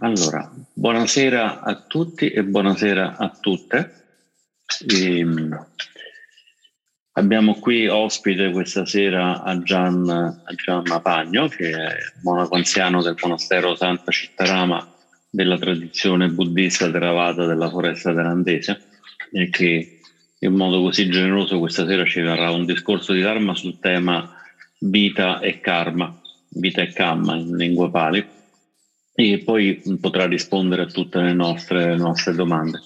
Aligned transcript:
Allora, 0.00 0.46
buonasera 0.74 1.62
a 1.62 1.74
tutti 1.86 2.28
e 2.28 2.44
buonasera 2.44 3.16
a 3.16 3.34
tutte. 3.40 3.92
E, 4.86 5.18
ehm, 5.20 5.66
abbiamo 7.12 7.54
qui 7.54 7.88
ospite 7.88 8.50
questa 8.50 8.84
sera 8.84 9.42
a 9.42 9.58
Gian, 9.62 10.06
a 10.06 10.54
Gian 10.54 10.82
Mapagno, 10.86 11.48
che 11.48 11.70
è 11.70 11.96
monaco 12.22 12.56
anziano 12.56 13.00
del 13.00 13.14
monastero 13.22 13.74
Santa 13.74 14.12
Cittarama 14.12 14.86
della 15.30 15.56
tradizione 15.56 16.28
buddista 16.28 16.90
Theravada 16.90 17.46
della 17.46 17.70
foresta 17.70 18.12
thailandese 18.12 18.82
e 19.32 19.48
che 19.48 19.98
in 20.40 20.52
modo 20.52 20.82
così 20.82 21.08
generoso 21.08 21.58
questa 21.58 21.86
sera 21.86 22.04
ci 22.04 22.20
darà 22.20 22.50
un 22.50 22.66
discorso 22.66 23.14
di 23.14 23.22
Dharma 23.22 23.54
sul 23.54 23.78
tema 23.78 24.30
vita 24.80 25.40
e 25.40 25.58
karma, 25.58 26.14
vita 26.50 26.82
e 26.82 26.92
kamma 26.92 27.36
in 27.36 27.56
lingua 27.56 27.90
pali 27.90 28.35
e 29.18 29.38
poi 29.42 29.82
potrà 29.98 30.26
rispondere 30.26 30.82
a 30.82 30.86
tutte 30.86 31.20
le 31.20 31.32
nostre, 31.32 31.86
le 31.86 31.96
nostre 31.96 32.34
domande. 32.34 32.80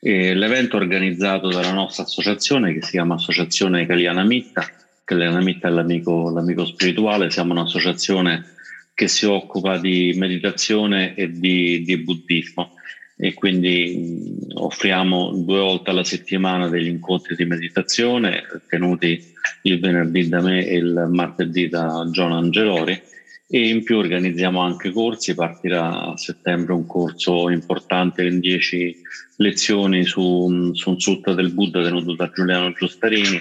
E 0.00 0.34
l'evento 0.34 0.76
organizzato 0.76 1.48
dalla 1.48 1.72
nostra 1.72 2.04
associazione 2.04 2.72
che 2.72 2.82
si 2.82 2.92
chiama 2.92 3.14
Associazione 3.14 3.86
Kaliana 3.86 4.24
Mitta, 4.24 4.66
Kaliana 5.04 5.40
Mitta 5.40 5.68
è 5.68 5.70
l'amico, 5.70 6.30
l'amico 6.30 6.64
spirituale, 6.64 7.30
siamo 7.30 7.52
un'associazione 7.52 8.52
che 8.94 9.08
si 9.08 9.26
occupa 9.26 9.76
di 9.76 10.14
meditazione 10.16 11.14
e 11.14 11.30
di, 11.30 11.82
di 11.84 11.98
buddismo. 11.98 12.72
E 13.16 13.34
quindi 13.34 14.38
offriamo 14.54 15.32
due 15.44 15.60
volte 15.60 15.90
alla 15.90 16.02
settimana 16.02 16.68
degli 16.68 16.88
incontri 16.88 17.36
di 17.36 17.44
meditazione 17.44 18.42
tenuti 18.68 19.32
il 19.62 19.78
venerdì 19.78 20.28
da 20.28 20.40
me 20.40 20.66
e 20.66 20.76
il 20.76 21.08
martedì 21.10 21.68
da 21.68 22.08
John 22.10 22.32
Angelori 22.32 23.00
e 23.46 23.68
in 23.68 23.84
più 23.84 23.98
organizziamo 23.98 24.60
anche 24.60 24.90
corsi, 24.90 25.34
partirà 25.34 26.06
a 26.06 26.16
settembre 26.16 26.72
un 26.72 26.86
corso 26.86 27.50
importante 27.50 28.24
in 28.24 28.40
10 28.40 28.96
lezioni 29.36 30.04
su, 30.04 30.72
su 30.72 30.90
un 30.90 31.00
sutta 31.00 31.34
del 31.34 31.52
Buddha 31.52 31.82
tenuto 31.82 32.14
da 32.14 32.30
Giuliano 32.30 32.72
Giustarini 32.72 33.40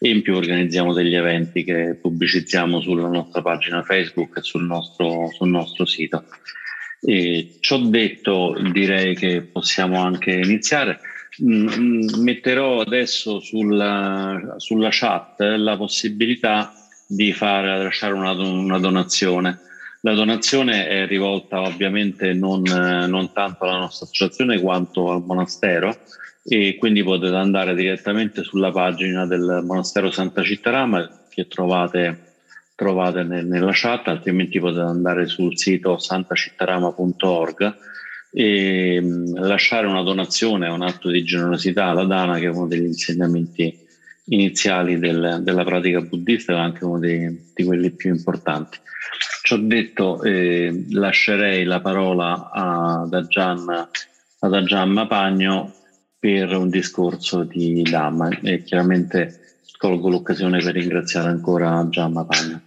e 0.00 0.08
in 0.08 0.22
più 0.22 0.34
organizziamo 0.34 0.92
degli 0.92 1.14
eventi 1.14 1.62
che 1.62 1.96
pubblicizziamo 2.00 2.80
sulla 2.80 3.08
nostra 3.08 3.42
pagina 3.42 3.82
Facebook 3.82 4.38
e 4.38 4.42
sul 4.42 4.64
nostro, 4.64 5.30
sul 5.32 5.48
nostro 5.48 5.86
sito. 5.86 6.24
E 7.00 7.56
ciò 7.60 7.78
detto 7.78 8.56
direi 8.72 9.14
che 9.14 9.42
possiamo 9.42 10.02
anche 10.02 10.32
iniziare. 10.32 11.00
Mm, 11.42 11.68
mm, 11.68 12.08
metterò 12.22 12.80
adesso 12.80 13.40
sulla, 13.40 14.54
sulla 14.56 14.88
chat 14.90 15.40
la 15.40 15.76
possibilità 15.76 16.72
di 17.06 17.32
fare, 17.32 17.82
lasciare 17.82 18.12
una, 18.12 18.32
una, 18.32 18.78
donazione. 18.78 19.60
La 20.00 20.14
donazione 20.14 20.86
è 20.86 21.06
rivolta 21.06 21.62
ovviamente 21.62 22.32
non, 22.32 22.62
non, 22.62 23.32
tanto 23.32 23.64
alla 23.64 23.78
nostra 23.78 24.06
associazione 24.06 24.60
quanto 24.60 25.10
al 25.10 25.22
monastero 25.24 25.96
e 26.44 26.76
quindi 26.78 27.02
potete 27.02 27.34
andare 27.34 27.74
direttamente 27.74 28.42
sulla 28.42 28.70
pagina 28.70 29.26
del 29.26 29.62
monastero 29.64 30.10
Santa 30.10 30.42
Cittarama 30.42 31.24
che 31.30 31.46
trovate, 31.48 32.34
trovate 32.74 33.22
nel, 33.22 33.46
nella 33.46 33.72
chat, 33.72 34.08
altrimenti 34.08 34.60
potete 34.60 34.82
andare 34.82 35.26
sul 35.26 35.56
sito 35.56 35.98
santacittarama.org 35.98 37.76
e 38.30 39.00
mm, 39.00 39.36
lasciare 39.36 39.86
una 39.86 40.02
donazione, 40.02 40.68
un 40.68 40.82
atto 40.82 41.08
di 41.08 41.24
generosità 41.24 41.86
alla 41.86 42.04
Dana 42.04 42.38
che 42.38 42.46
è 42.46 42.50
uno 42.50 42.66
degli 42.66 42.84
insegnamenti 42.84 43.83
iniziali 44.26 44.98
del, 44.98 45.40
della 45.42 45.64
pratica 45.64 46.00
buddista 46.00 46.52
e 46.52 46.58
anche 46.58 46.84
uno 46.84 46.98
dei, 46.98 47.52
di 47.54 47.64
quelli 47.64 47.90
più 47.90 48.10
importanti. 48.10 48.78
Ciò 49.42 49.56
detto, 49.56 50.22
eh, 50.22 50.86
lascerei 50.90 51.64
la 51.64 51.80
parola 51.80 52.50
ad 52.50 53.12
Ajan, 53.12 53.88
ad 54.38 54.54
Ajan 54.54 54.90
Mapagno 54.90 55.72
per 56.18 56.56
un 56.56 56.70
discorso 56.70 57.42
di 57.42 57.82
Dhamma 57.82 58.30
e 58.40 58.62
chiaramente 58.62 59.40
colgo 59.76 60.08
l'occasione 60.08 60.62
per 60.62 60.74
ringraziare 60.74 61.28
ancora 61.28 61.76
Ajan 61.76 62.12
Mapagno. 62.12 62.62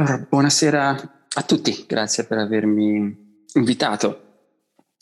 Allora, 0.00 0.26
buonasera 0.26 1.26
a 1.28 1.42
tutti, 1.42 1.84
grazie 1.86 2.24
per 2.24 2.38
avermi 2.38 3.44
invitato. 3.52 4.28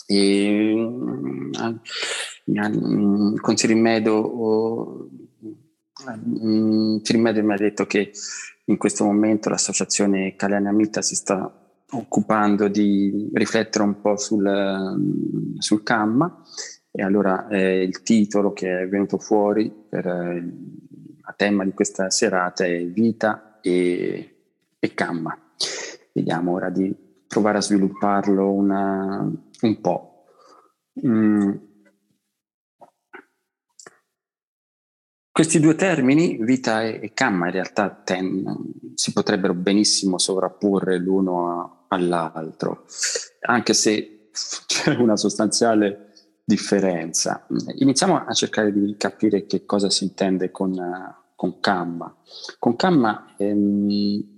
E, 0.05 0.73
um, 0.75 1.53
con 3.37 3.55
Medo, 3.77 5.09
um, 6.05 7.01
Medo 7.15 7.43
mi 7.45 7.53
ha 7.53 7.57
detto 7.57 7.87
che 7.87 8.11
in 8.65 8.77
questo 8.77 9.05
momento 9.05 9.49
l'associazione 9.49 10.35
Caliana 10.35 10.73
Mita 10.73 11.01
si 11.01 11.15
sta 11.15 11.49
occupando 11.93 12.67
di 12.67 13.31
riflettere 13.35 13.85
un 13.85 14.01
po' 14.01 14.17
sul, 14.17 15.55
sul 15.59 15.83
Kamma 15.85 16.43
e 16.91 17.05
allora 17.05 17.47
eh, 17.47 17.85
il 17.85 18.03
titolo 18.03 18.53
che 18.53 18.81
è 18.81 18.89
venuto 18.89 19.19
fuori 19.19 19.73
per 19.89 20.09
eh, 20.09 20.39
il 20.39 21.35
tema 21.37 21.63
di 21.63 21.71
questa 21.71 22.11
serata 22.11 22.65
è 22.65 22.85
Vita 22.85 23.61
e 23.61 24.33
e 24.79 24.93
Gamma. 24.95 25.37
Vediamo 26.13 26.53
ora 26.53 26.71
di 26.71 26.95
provare 27.27 27.59
a 27.59 27.63
svilupparlo 27.63 28.51
una, 28.51 29.31
un 29.61 29.81
po'. 29.81 30.25
Mm. 31.07 31.53
Questi 35.31 35.61
due 35.61 35.77
termini, 35.77 36.37
vita 36.43 36.83
e, 36.83 36.99
e 37.01 37.13
gamma, 37.15 37.47
in 37.47 37.53
realtà 37.53 37.91
ten, 37.91 38.45
si 38.95 39.13
potrebbero 39.13 39.55
benissimo 39.55 40.19
sovrapporre 40.19 40.99
l'uno 40.99 41.85
all'altro, 41.89 42.87
anche 43.43 43.73
se 43.73 44.31
c'è 44.67 44.97
una 44.97 45.17
sostanziale 45.17 46.13
differenza. 46.45 47.47
Iniziamo 47.77 48.25
a 48.25 48.33
cercare 48.33 48.73
di 48.73 48.97
capire 48.97 49.47
che 49.47 49.65
cosa 49.65 49.91
si 49.91 50.05
intende 50.05 50.51
con, 50.51 50.75
con 51.37 51.59
gamma. 51.61 52.13
Con 52.59 52.75
gamma 52.75 53.35
ehm, 53.37 54.38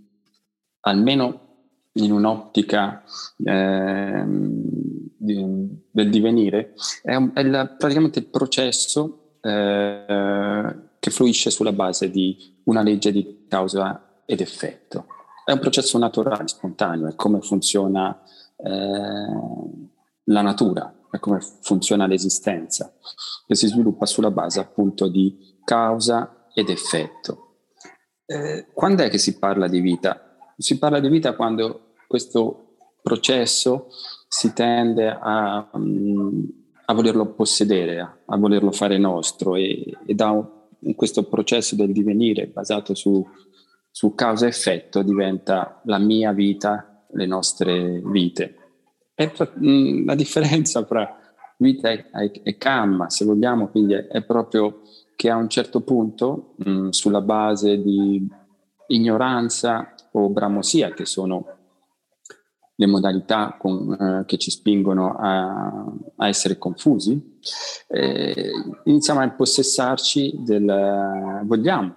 almeno 0.81 1.49
in 1.95 2.13
un'ottica 2.13 3.03
eh, 3.45 4.25
di, 4.27 5.87
del 5.91 6.11
divenire, 6.11 6.75
è, 7.03 7.15
un, 7.15 7.33
è 7.35 7.43
la, 7.43 7.67
praticamente 7.67 8.21
il 8.21 8.27
processo 8.27 9.37
eh, 9.41 10.77
che 10.99 11.11
fluisce 11.11 11.51
sulla 11.51 11.73
base 11.73 12.11
di 12.11 12.61
una 12.65 12.83
legge 12.83 13.11
di 13.11 13.47
causa 13.49 14.23
ed 14.25 14.41
effetto. 14.41 15.07
È 15.45 15.53
un 15.53 15.59
processo 15.59 15.99
naturale, 15.99 16.47
spontaneo, 16.47 17.09
è 17.09 17.15
come 17.17 17.41
funziona 17.41 18.23
eh, 18.57 19.91
la 20.25 20.43
natura, 20.43 20.95
è 21.11 21.19
come 21.19 21.41
funziona 21.63 22.07
l'esistenza, 22.07 22.95
che 23.47 23.55
si 23.57 23.67
sviluppa 23.67 24.07
sulla 24.07 24.31
base 24.31 24.61
appunto 24.61 25.09
di 25.09 25.59
causa 25.65 26.47
ed 26.55 26.69
effetto. 26.69 27.47
Eh, 28.27 28.69
quando 28.73 29.03
è 29.03 29.11
che 29.11 29.19
si 29.19 29.39
parla 29.39 29.67
di 29.67 29.81
vita? 29.81 30.30
Si 30.61 30.77
parla 30.77 31.01
di 31.01 31.09
vita 31.09 31.35
quando 31.35 31.95
questo 32.07 32.75
processo 33.01 33.89
si 34.29 34.53
tende 34.53 35.09
a, 35.09 35.71
mm, 35.75 36.45
a 36.85 36.93
volerlo 36.93 37.33
possedere, 37.33 38.21
a, 38.27 38.37
volerlo 38.37 38.71
fare 38.71 38.99
nostro 38.99 39.57
e, 39.57 39.97
e 40.05 40.15
da 40.15 40.31
un, 40.31 40.95
questo 40.95 41.25
processo 41.25 41.77
del 41.77 41.93
divenire 41.93 42.49
basato 42.49 42.95
su, 42.95 43.27
su 43.91 44.15
causa 44.15 44.45
e 44.45 44.51
effetto 44.51 45.03
diventa 45.03 45.81
la 45.85 45.99
mia 45.99 46.33
vita, 46.33 47.07
le 47.13 47.25
nostre 47.25 48.03
vite. 48.05 48.57
E 49.15 49.33
mm, 49.59 50.05
la 50.05 50.15
differenza 50.15 50.85
fra 50.85 51.19
vita 51.57 51.89
e, 51.89 52.05
e, 52.43 52.59
kamma, 52.59 53.09
se 53.09 53.25
vogliamo, 53.25 53.69
quindi 53.69 53.95
è, 53.95 54.09
è 54.09 54.23
proprio 54.25 54.83
che 55.17 55.31
a 55.31 55.37
un 55.37 55.49
certo 55.49 55.81
punto, 55.81 56.53
mh, 56.57 56.71
mm, 56.71 56.89
sulla 56.91 57.23
base 57.23 57.81
di 57.81 58.29
ignoranza 58.91 59.95
o 60.13 60.29
bramosia, 60.29 60.93
che 60.93 61.05
sono 61.05 61.59
le 62.75 62.87
modalità 62.87 63.57
con, 63.59 63.93
eh, 63.93 64.25
che 64.27 64.39
ci 64.39 64.51
spingono 64.51 65.15
a, 65.19 65.85
a 66.17 66.29
essere 66.29 66.57
confusi, 66.57 67.39
eh, 67.89 68.53
iniziamo 68.85 69.21
a 69.21 69.25
impossessarci 69.25 70.43
del, 70.43 71.43
vogliamo 71.45 71.95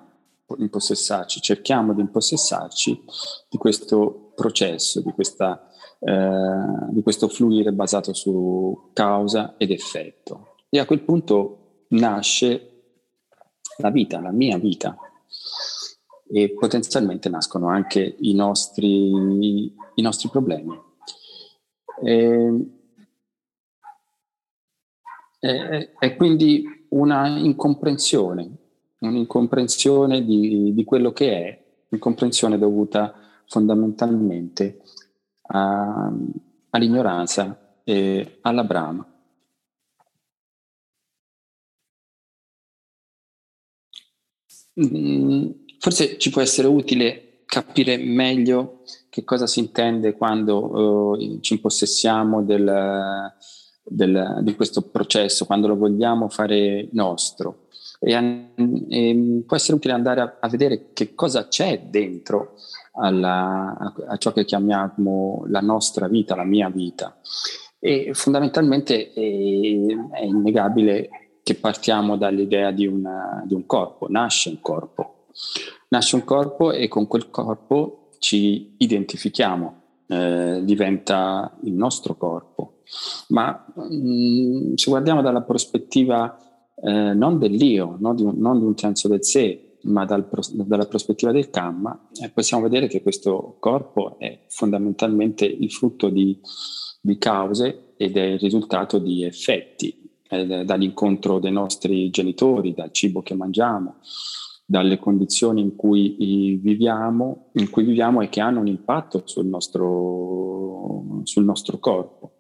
impossessarci, 0.57 1.40
cerchiamo 1.40 1.94
di 1.94 2.01
impossessarci 2.01 3.04
di 3.50 3.57
questo 3.57 4.34
processo, 4.36 5.01
di, 5.01 5.12
questa, 5.12 5.69
eh, 6.00 6.90
di 6.90 7.01
questo 7.01 7.28
fluire 7.28 7.72
basato 7.72 8.13
su 8.13 8.92
causa 8.94 9.56
ed 9.57 9.72
effetto. 9.72 10.56
E 10.69 10.80
a 10.80 10.86
quel 10.86 11.01
punto 11.01 11.86
nasce 11.90 12.69
la 13.78 13.90
vita, 13.90 14.19
la 14.19 14.31
mia 14.31 14.57
vita, 14.57 14.95
e 16.27 16.53
potenzialmente 16.57 17.29
nascono 17.29 17.67
anche 17.67 18.15
i 18.19 18.33
nostri, 18.33 19.71
i 19.95 20.01
nostri 20.01 20.29
problemi. 20.29 20.79
E, 22.01 22.67
e, 25.39 25.93
e, 25.99 26.15
quindi 26.15 26.85
una 26.89 27.27
incomprensione, 27.27 28.49
un'incomprensione 28.99 30.23
di, 30.23 30.73
di 30.73 30.83
quello 30.83 31.11
che 31.11 31.31
è, 31.31 31.63
incomprensione 31.89 32.57
dovuta 32.57 33.13
fondamentalmente 33.47 34.81
a, 35.47 36.11
all'ignoranza 36.69 37.75
e 37.83 38.39
alla 38.41 38.63
brama. 38.63 39.07
Mm, 44.79 45.51
forse 45.83 46.18
ci 46.18 46.30
può 46.30 46.39
essere 46.39 46.69
utile 46.69 47.41
capire 47.45 47.97
meglio 47.97 48.83
che 49.09 49.25
cosa 49.25 49.47
si 49.47 49.59
intende 49.59 50.13
quando 50.13 51.12
uh, 51.12 51.39
ci 51.41 51.56
impossessiamo 51.56 52.41
del, 52.41 53.33
del, 53.83 54.39
di 54.44 54.56
questo 54.56 54.83
processo, 54.83 55.45
quando 55.45 55.68
lo 55.68 55.75
vogliamo 55.75 56.30
fare 56.30 56.88
nostro. 56.94 57.68
E, 58.00 58.13
e 58.88 59.44
può 59.45 59.57
essere 59.57 59.75
utile 59.75 59.91
andare 59.94 60.21
a, 60.21 60.38
a, 60.39 60.47
vedere 60.47 60.94
che 60.94 61.13
cosa 61.15 61.50
c'è 61.50 61.81
dentro 61.89 62.53
alla, 62.94 63.75
a, 63.77 63.94
a, 64.07 64.18
ciò 64.18 64.31
che 64.31 64.45
chiamiamo 64.45 65.44
la 65.47 65.59
nostra 65.59 66.07
vita, 66.07 66.33
la 66.33 66.45
mia 66.45 66.69
vita. 66.69 67.19
E 67.77 68.12
fondamentalmente 68.13 69.12
è, 69.12 69.19
è 69.19 70.24
innegabile 70.24 71.09
che 71.44 71.56
partiamo 71.56 72.15
dall'idea 72.15 72.71
di, 72.71 72.88
una, 72.88 73.44
di 73.45 73.53
un 73.53 73.65
corpo, 73.65 74.07
nasce 74.09 74.47
un 74.47 74.62
corpo. 74.62 75.12
Nasce 75.89 76.15
un 76.15 76.24
corpo 76.24 76.71
e 76.71 76.88
con 76.88 77.07
quel 77.07 77.30
corpo 77.30 78.09
ci 78.19 78.75
identifichiamo, 78.77 79.81
eh, 80.07 80.62
diventa 80.63 81.57
il 81.63 81.74
nostro 81.74 82.15
corpo. 82.15 82.81
Ma 83.30 83.65
mh, 83.75 83.95
mm, 83.95 84.74
se 84.75 84.89
guardiamo 84.89 85.21
dalla 85.21 85.41
prospettiva 85.41 86.38
eh, 86.75 87.13
non 87.13 87.38
dell'io, 87.38 87.97
no? 88.00 88.13
di 88.13 88.24
un, 88.24 88.33
non 88.38 88.59
di 88.59 88.65
un 88.65 88.77
senso 88.77 89.07
del 89.07 89.24
sé, 89.24 89.77
ma 89.83 90.06
dal, 90.06 90.27
dalla 90.51 90.85
prospettiva 90.85 91.31
del 91.31 91.50
Kamma, 91.50 92.09
eh, 92.21 92.30
possiamo 92.30 92.63
vedere 92.63 92.88
che 92.88 93.01
questo 93.01 93.57
corpo 93.59 94.18
è 94.19 94.45
fondamentalmente 94.47 95.45
il 95.45 95.71
frutto 95.71 96.09
di, 96.09 96.39
di 97.01 97.18
cause 97.18 97.94
ed 97.97 98.18
è 98.18 98.24
il 98.24 98.39
risultato 98.39 98.97
di 98.97 99.24
effetti 99.24 100.12
eh, 100.30 100.63
dall'incontro 100.65 101.39
dei 101.39 101.51
nostri 101.51 102.09
genitori, 102.09 102.74
dal 102.74 102.91
cibo 102.91 103.21
che 103.21 103.35
mangiamo, 103.35 103.97
dalle 104.65 104.98
condizioni 104.98 105.62
in 105.62 105.75
cui 105.75 106.60
viviamo, 106.62 107.50
in 107.54 107.69
cui 107.69 107.83
viviamo 107.83 108.21
e 108.21 108.30
che 108.30 108.39
hanno 108.39 108.60
un 108.60 108.68
impatto 108.68 109.24
sul 109.25 109.45
nostro, 109.45 111.21
sul 111.24 111.44
nostro 111.44 111.80
corpo. 111.80 112.39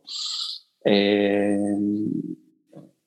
E 0.81 1.57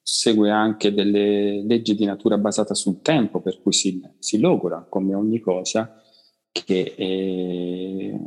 segue 0.02 0.50
anche 0.50 0.94
delle 0.94 1.64
leggi 1.66 1.94
di 1.94 2.04
natura 2.04 2.38
basata 2.38 2.74
sul 2.74 3.02
tempo, 3.02 3.40
per 3.40 3.60
cui 3.60 3.72
si, 3.72 4.00
si 4.18 4.38
logora, 4.38 4.86
come 4.88 5.14
ogni 5.14 5.40
cosa, 5.40 6.00
che 6.52 6.94
eh, 6.96 8.18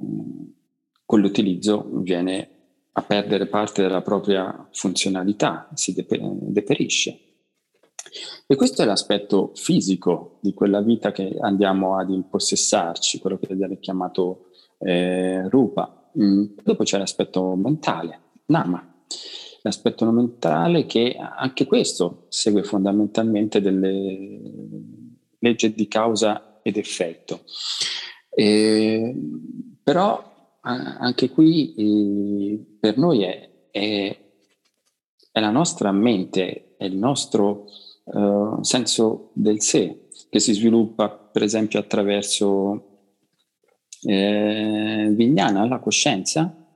con 1.05 1.19
l'utilizzo 1.21 1.89
viene 2.01 2.49
a 2.91 3.01
perdere 3.01 3.47
parte 3.47 3.81
della 3.81 4.01
propria 4.01 4.67
funzionalità, 4.71 5.69
si 5.73 5.93
deperisce. 5.93 7.28
E 8.47 8.55
questo 8.55 8.81
è 8.81 8.85
l'aspetto 8.85 9.51
fisico 9.55 10.37
di 10.41 10.53
quella 10.53 10.81
vita 10.81 11.11
che 11.11 11.37
andiamo 11.39 11.97
ad 11.97 12.09
impossessarci, 12.09 13.19
quello 13.19 13.37
che 13.37 13.53
viene 13.55 13.79
chiamato 13.79 14.49
eh, 14.79 15.47
rupa. 15.49 16.09
Mm. 16.19 16.45
Dopo 16.63 16.83
c'è 16.83 16.97
l'aspetto 16.97 17.55
mentale, 17.55 18.19
nama. 18.45 18.85
L'aspetto 19.61 20.09
mentale 20.09 20.85
che 20.85 21.17
anche 21.17 21.65
questo 21.65 22.25
segue 22.29 22.63
fondamentalmente 22.63 23.59
delle 23.59 24.39
leggi 25.39 25.73
di 25.73 25.87
causa 25.87 26.59
ed 26.61 26.77
effetto. 26.77 27.41
E, 28.29 29.13
però 29.83 30.29
anche 30.61 31.29
qui 31.29 31.73
eh, 31.75 32.77
per 32.79 32.97
noi 32.97 33.23
è, 33.23 33.49
è, 33.71 34.17
è, 35.31 35.39
la 35.39 35.51
nostra 35.51 35.91
mente, 35.91 36.75
è 36.77 36.85
il 36.85 36.97
nostro 36.97 37.65
uh, 38.11 38.61
senso 38.63 39.31
del 39.33 39.61
sé 39.61 40.07
che 40.29 40.39
si 40.39 40.53
sviluppa 40.53 41.09
per 41.09 41.43
esempio 41.43 41.79
attraverso 41.79 42.89
eh, 44.01 45.09
Vignana, 45.11 45.67
la 45.67 45.79
coscienza. 45.79 46.71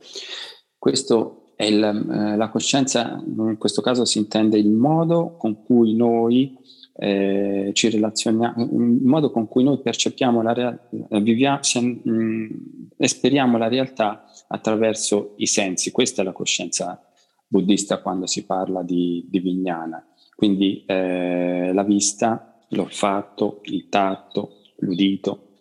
Questo 0.78 1.54
è 1.56 1.66
il, 1.66 1.84
eh, 1.84 2.36
la 2.36 2.50
coscienza, 2.50 3.22
in 3.26 3.58
questo 3.58 3.82
caso 3.82 4.06
si 4.06 4.18
intende 4.18 4.58
il 4.58 4.70
modo 4.70 5.36
con 5.38 5.64
cui 5.64 5.96
noi 5.96 6.58
eh, 6.96 7.72
ci 7.74 7.90
relazioniamo, 7.90 8.64
il 8.64 9.02
modo 9.04 9.32
con 9.32 9.48
cui 9.48 9.64
noi 9.64 9.80
percepiamo 9.80 10.42
la 10.42 10.54
realtà, 10.54 11.80
mh, 11.80 12.10
mm, 12.10 12.50
esperiamo 12.98 13.58
la 13.58 13.68
realtà 13.68 14.26
attraverso 14.48 15.34
i 15.38 15.48
sensi. 15.48 15.92
Questa 15.92 16.22
è 16.22 16.26
la 16.26 16.34
coscienza 16.34 17.02
buddista 17.48 18.02
quando 18.02 18.26
si 18.26 18.46
parla 18.46 18.84
di, 18.84 19.26
di 19.30 19.40
Vignana. 19.40 20.06
Quindi 20.36 20.84
eh, 20.86 21.72
la 21.74 21.84
vista, 21.84 22.60
l'olfatto, 22.70 23.62
il 23.64 23.88
tatto, 23.90 24.62
l'udito, 24.78 25.60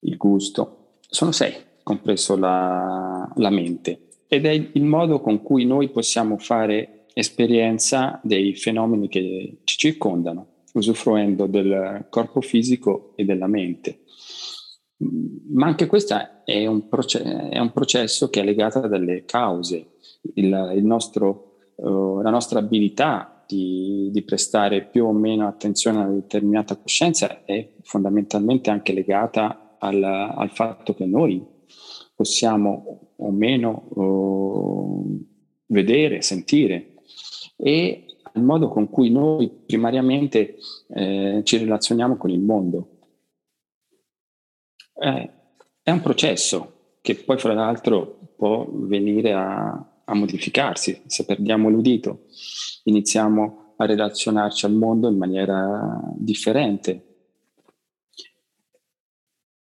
il 0.00 0.16
gusto, 0.16 0.98
sono 1.08 1.32
sei, 1.32 1.54
compreso 1.82 2.36
la, 2.36 3.30
la 3.36 3.50
mente. 3.50 4.08
Ed 4.28 4.44
è 4.44 4.50
il 4.50 4.84
modo 4.84 5.20
con 5.20 5.42
cui 5.42 5.64
noi 5.64 5.88
possiamo 5.88 6.36
fare 6.36 7.06
esperienza 7.14 8.20
dei 8.22 8.54
fenomeni 8.54 9.08
che 9.08 9.60
ci 9.64 9.78
circondano, 9.78 10.64
usufruendo 10.74 11.46
del 11.46 12.06
corpo 12.10 12.40
fisico 12.40 13.12
e 13.16 13.24
della 13.24 13.46
mente. 13.46 14.02
Ma 14.98 15.66
anche 15.66 15.86
questo 15.86 16.16
è 16.44 16.66
un, 16.66 16.88
proce- 16.88 17.48
è 17.48 17.58
un 17.58 17.72
processo 17.72 18.28
che 18.28 18.40
è 18.40 18.44
legato 18.44 18.80
a 18.80 18.88
delle 18.88 19.24
cause. 19.24 19.94
Il, 20.34 20.72
il 20.76 20.84
nostro, 20.84 21.56
uh, 21.76 22.20
la 22.20 22.30
nostra 22.30 22.58
abilità 22.58 23.37
di, 23.48 24.10
di, 24.12 24.22
prestare 24.24 24.84
più 24.84 25.06
o 25.06 25.12
meno 25.12 25.48
attenzione 25.48 25.98
a 25.98 26.02
una 26.02 26.12
determinata 26.12 26.76
coscienza 26.76 27.46
è 27.46 27.66
fondamentalmente 27.80 28.68
anche 28.68 28.92
legata 28.92 29.76
al, 29.78 30.02
al 30.02 30.50
fatto 30.50 30.92
che 30.92 31.06
noi 31.06 31.42
possiamo 32.14 33.14
o 33.16 33.30
meno 33.30 33.88
uh, 33.94 35.26
vedere, 35.68 36.20
sentire 36.20 36.96
e 37.56 38.04
al 38.34 38.42
modo 38.42 38.68
con 38.68 38.90
cui 38.90 39.10
noi 39.10 39.48
primariamente 39.48 40.56
eh, 40.88 41.40
ci 41.42 41.56
relazioniamo 41.56 42.18
con 42.18 42.30
il 42.30 42.40
mondo. 42.40 42.88
Eh, 44.94 45.30
è 45.82 45.90
un 45.90 46.00
processo 46.02 46.96
che 47.00 47.14
poi 47.14 47.38
fra 47.38 47.54
l'altro 47.54 48.34
può 48.36 48.68
venire 48.70 49.32
a, 49.32 49.97
a 50.08 50.14
modificarsi. 50.14 51.02
Se 51.06 51.24
perdiamo 51.24 51.68
l'udito, 51.68 52.26
iniziamo 52.84 53.74
a 53.76 53.86
relazionarci 53.86 54.66
al 54.66 54.72
mondo 54.72 55.08
in 55.08 55.16
maniera 55.16 56.00
differente. 56.16 57.04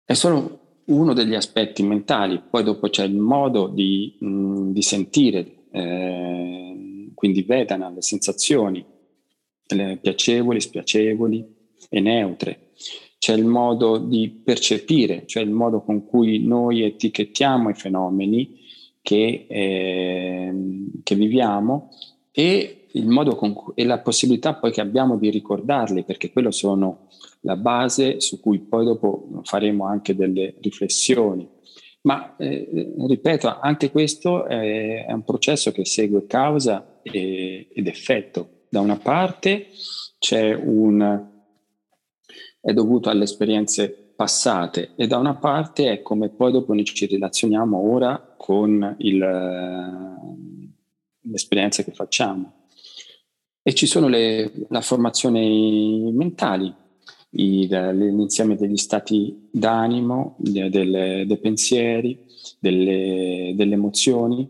È 0.03 0.13
solo 0.13 0.81
uno 0.85 1.13
degli 1.13 1.35
aspetti 1.35 1.83
mentali, 1.83 2.41
poi 2.49 2.63
dopo 2.63 2.87
c'è 2.87 3.03
il 3.03 3.15
modo 3.15 3.67
di, 3.67 4.15
mh, 4.19 4.71
di 4.71 4.81
sentire, 4.81 5.65
eh, 5.71 7.11
quindi 7.13 7.43
vedana, 7.43 7.89
le 7.89 8.01
sensazioni, 8.01 8.83
le 9.67 9.99
piacevoli, 10.01 10.61
spiacevoli 10.61 11.45
e 11.89 11.99
neutre. 11.99 12.69
C'è 13.19 13.33
il 13.33 13.45
modo 13.45 13.97
di 13.97 14.29
percepire, 14.29 15.25
cioè 15.25 15.43
il 15.43 15.51
modo 15.51 15.81
con 15.81 16.05
cui 16.05 16.45
noi 16.45 16.83
etichettiamo 16.83 17.69
i 17.69 17.73
fenomeni 17.73 18.65
che, 19.07 19.45
eh, 19.47 20.53
che 21.01 21.15
viviamo 21.15 21.91
e, 22.29 22.87
il 22.91 23.07
modo 23.07 23.37
con 23.37 23.53
cui, 23.53 23.71
e 23.77 23.85
la 23.85 23.99
possibilità 23.99 24.55
poi 24.55 24.73
che 24.73 24.81
abbiamo 24.81 25.15
di 25.15 25.29
ricordarli, 25.29 26.03
perché 26.03 26.29
quello 26.29 26.51
sono 26.51 27.07
la 27.41 27.55
base 27.55 28.19
su 28.19 28.41
cui 28.41 28.59
poi 28.59 28.83
dopo 28.83 29.29
faremo 29.43 29.85
anche 29.85 30.13
delle 30.13 30.55
riflessioni 30.59 31.47
ma 32.01 32.35
eh, 32.37 32.93
ripeto, 32.97 33.59
anche 33.61 33.91
questo 33.91 34.45
è, 34.45 35.05
è, 35.05 35.11
un 35.11 35.23
processo 35.23 35.71
che 35.71 35.85
segue 35.85 36.25
causa 36.25 36.99
e, 37.01 37.67
ed 37.73 37.87
effetto. 37.87 38.65
Da 38.69 38.79
una 38.79 38.95
parte 38.95 39.67
c'è 40.17 40.53
un, 40.53 41.27
è 42.61 42.71
dovuto 42.71 43.09
alle 43.09 43.23
esperienze 43.23 44.06
passate 44.17 44.93
e 44.95 45.05
da 45.05 45.17
una 45.17 45.35
parte 45.35 45.91
è 45.91 46.01
come 46.01 46.29
poi 46.29 46.51
dopo 46.51 46.73
noi 46.73 46.83
ci 46.83 47.05
relazioniamo 47.05 47.77
ora 47.77 48.33
con 48.35 48.95
il, 48.97 49.17
le 49.19 51.33
esperienze 51.33 51.85
che 51.85 51.91
facciamo. 51.91 52.65
E 53.61 53.73
ci 53.75 53.85
sono 53.85 54.07
le, 54.07 54.51
la 54.69 54.81
formazione 54.81 55.39
mentali, 56.11 56.73
l'insieme 57.29 58.55
degli 58.55 58.77
stati 58.77 59.49
d'animo, 59.51 60.35
delle, 60.39 61.23
dei 61.27 61.37
pensieri, 61.37 62.25
delle, 62.59 63.53
delle, 63.55 63.73
emozioni 63.73 64.49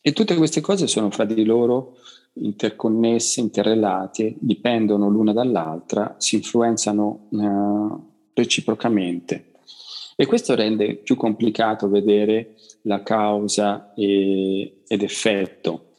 e 0.00 0.12
tutte 0.12 0.36
queste 0.36 0.60
cose 0.60 0.86
sono 0.86 1.10
fra 1.10 1.24
di 1.24 1.44
loro 1.44 1.96
interconnesse, 2.34 3.40
interrelate, 3.40 4.36
dipendono 4.38 5.08
l'una 5.08 5.32
dall'altra, 5.32 6.14
si 6.18 6.36
influenzano 6.36 7.28
eh, 7.32 8.10
reciprocamente. 8.34 9.52
E 10.16 10.26
questo 10.26 10.54
rende 10.54 10.96
più 10.96 11.16
complicato 11.16 11.88
vedere 11.88 12.54
la 12.82 13.02
causa 13.02 13.92
e, 13.94 14.82
ed 14.86 15.02
effetto, 15.02 15.92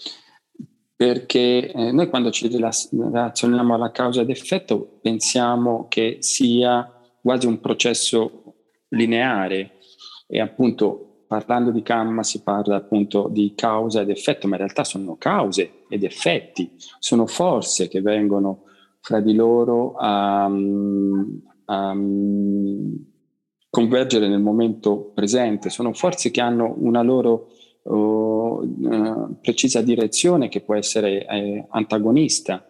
perché 0.95 1.71
eh, 1.71 1.91
noi 1.91 2.07
quando 2.07 2.31
ci 2.31 2.47
relazioniamo 2.47 3.73
alla 3.73 3.91
causa 3.91 4.21
ed 4.21 4.29
effetto 4.29 4.99
pensiamo 5.01 5.87
che 5.89 6.17
sia 6.19 6.89
quasi 7.21 7.47
un 7.47 7.59
processo 7.59 8.55
lineare. 8.89 9.79
E 10.27 10.39
appunto 10.39 11.25
parlando 11.27 11.71
di 11.71 11.81
Kamma 11.81 12.23
si 12.23 12.43
parla 12.43 12.75
appunto 12.75 13.27
di 13.29 13.53
causa 13.55 14.01
ed 14.01 14.09
effetto, 14.09 14.47
ma 14.47 14.55
in 14.55 14.61
realtà 14.61 14.83
sono 14.83 15.15
cause 15.17 15.83
ed 15.89 16.03
effetti, 16.03 16.71
sono 16.99 17.25
forze 17.25 17.87
che 17.87 18.01
vengono 18.01 18.65
fra 18.99 19.19
di 19.19 19.33
loro 19.33 19.95
a, 19.97 20.49
a 21.73 21.95
convergere 23.69 24.27
nel 24.27 24.39
momento 24.39 25.11
presente, 25.15 25.69
sono 25.69 25.93
forze 25.93 26.29
che 26.29 26.41
hanno 26.41 26.75
una 26.77 27.01
loro 27.01 27.47
uh, 27.83 29.35
precisa 29.41 29.81
direzione 29.81 30.47
che 30.47 30.61
può 30.61 30.75
essere 30.75 31.25
eh, 31.25 31.65
antagonista 31.69 32.63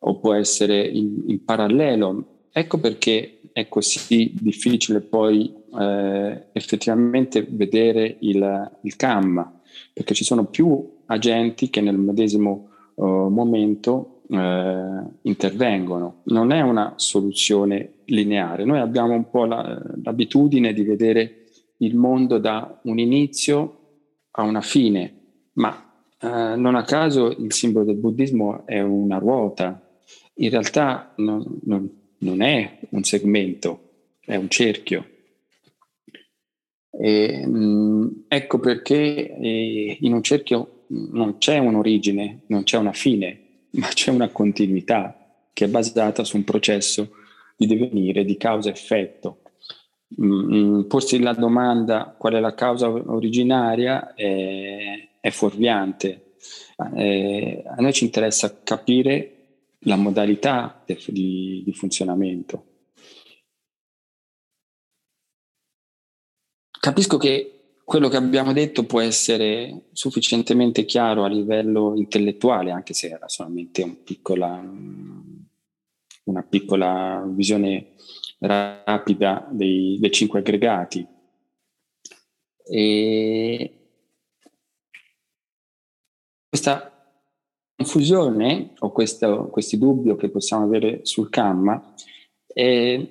o 0.00 0.18
può 0.18 0.34
essere 0.34 0.86
in, 0.86 1.24
in, 1.28 1.44
parallelo. 1.44 2.48
Ecco 2.52 2.78
perché 2.78 3.40
è 3.52 3.68
così 3.68 4.32
difficile 4.38 5.00
poi 5.00 5.52
eh, 5.78 6.46
effettivamente 6.52 7.46
vedere 7.48 8.16
il, 8.20 8.70
il 8.82 8.96
CAM, 8.96 9.60
perché 9.94 10.14
ci 10.14 10.24
sono 10.24 10.44
più 10.44 10.98
agenti 11.06 11.70
che 11.70 11.80
nel 11.80 11.96
medesimo 11.96 12.68
uh, 12.96 13.28
momento 13.28 14.09
uh, 14.30 15.18
intervengono. 15.22 16.22
Non 16.24 16.52
è 16.52 16.60
una 16.60 16.94
soluzione 16.96 17.94
lineare. 18.06 18.64
Noi 18.64 18.78
abbiamo 18.78 19.14
un 19.14 19.28
po' 19.28 19.44
la, 19.44 19.80
l'abitudine 20.02 20.72
di 20.72 20.82
vedere 20.82 21.44
il 21.78 21.96
mondo 21.96 22.38
da 22.38 22.80
un 22.84 22.98
inizio 22.98 23.76
a 24.32 24.42
una 24.42 24.60
fine, 24.60 25.14
ma 25.54 26.04
eh, 26.20 26.54
non 26.56 26.74
a 26.74 26.82
caso 26.82 27.30
il 27.30 27.52
simbolo 27.52 27.84
del 27.84 27.96
buddismo 27.96 28.66
è 28.66 28.80
una 28.80 29.18
ruota. 29.18 29.80
In 30.34 30.50
realtà 30.50 31.12
non, 31.16 31.44
non, 31.64 31.90
non 32.18 32.42
è 32.42 32.78
un 32.90 33.02
segmento, 33.02 33.80
è 34.20 34.36
un 34.36 34.48
cerchio. 34.48 35.06
E, 36.90 37.46
mh, 37.46 37.58
mm, 37.58 38.08
ecco 38.28 38.58
perché 38.58 39.36
eh, 39.36 39.96
in 40.00 40.12
un 40.12 40.22
cerchio 40.22 40.84
non 40.88 41.38
c'è 41.38 41.58
un'origine, 41.58 42.42
non 42.46 42.64
c'è 42.64 42.76
una 42.76 42.92
fine, 42.92 43.49
ma 43.72 43.88
c'è 43.88 44.10
una 44.10 44.28
continuità 44.30 45.16
che 45.52 45.66
è 45.66 45.68
basata 45.68 46.24
su 46.24 46.36
un 46.36 46.44
processo 46.44 47.10
di 47.56 47.66
divenire, 47.66 48.24
di 48.24 48.36
causa-effetto. 48.36 49.42
Mm, 50.20 50.54
mm, 50.54 50.82
porsi 50.82 51.20
la 51.20 51.34
domanda 51.34 52.14
qual 52.18 52.34
è 52.34 52.40
la 52.40 52.54
causa 52.54 52.88
originaria 52.88 54.14
è, 54.14 55.08
è 55.20 55.30
fuorviante. 55.30 56.34
Eh, 56.96 57.62
a 57.66 57.80
noi 57.80 57.92
ci 57.92 58.04
interessa 58.04 58.62
capire 58.62 59.34
la 59.80 59.96
modalità 59.96 60.82
di, 60.86 61.62
di 61.64 61.72
funzionamento. 61.72 62.64
Capisco 66.80 67.18
che 67.18 67.59
quello 67.90 68.08
che 68.08 68.18
abbiamo 68.18 68.52
detto 68.52 68.84
può 68.84 69.00
essere 69.00 69.86
sufficientemente 69.90 70.84
chiaro 70.84 71.24
a 71.24 71.28
livello 71.28 71.96
intellettuale, 71.96 72.70
anche 72.70 72.94
se 72.94 73.08
era 73.08 73.26
solamente 73.26 73.82
un 73.82 74.04
piccola, 74.04 74.62
una 76.22 76.42
piccola 76.44 77.24
visione 77.26 77.94
rapida 78.38 79.44
dei, 79.50 79.98
dei 79.98 80.12
cinque 80.12 80.38
aggregati. 80.38 81.04
E 82.62 83.74
questa 86.48 87.12
confusione 87.74 88.74
o 88.78 88.92
questo, 88.92 89.48
questi 89.48 89.78
dubbi 89.78 90.14
che 90.14 90.30
possiamo 90.30 90.64
avere 90.64 91.00
sul 91.02 91.28
camma 91.28 91.92
è, 92.46 93.04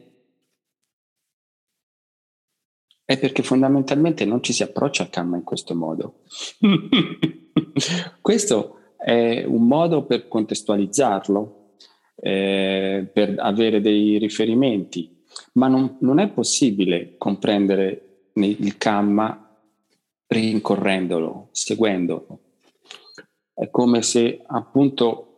è 3.10 3.18
perché 3.18 3.42
fondamentalmente 3.42 4.24
non 4.24 4.44
ci 4.44 4.54
si 4.54 4.62
approccia 4.62 5.02
al 5.02 5.10
camma 5.10 5.36
in 5.36 5.44
questo 5.44 5.74
modo. 5.74 6.20
questo 8.22 8.78
è 8.98 9.44
un 9.48 9.66
modo 9.66 10.04
per 10.04 10.28
contestualizzarlo, 10.28 11.72
eh, 12.18 13.10
per 13.12 13.34
avere 13.40 13.82
dei 13.82 14.20
riferimenti 14.20 15.18
ma 15.54 15.68
non, 15.68 15.98
non 16.02 16.20
è 16.20 16.30
possibile 16.30 17.16
comprendere 17.18 18.28
il 18.34 18.78
Kamma 18.78 19.60
rincorrendolo, 20.28 21.48
seguendolo. 21.52 22.40
È 23.54 23.72
come 23.72 24.04
se 24.04 24.44
appunto 24.46 25.29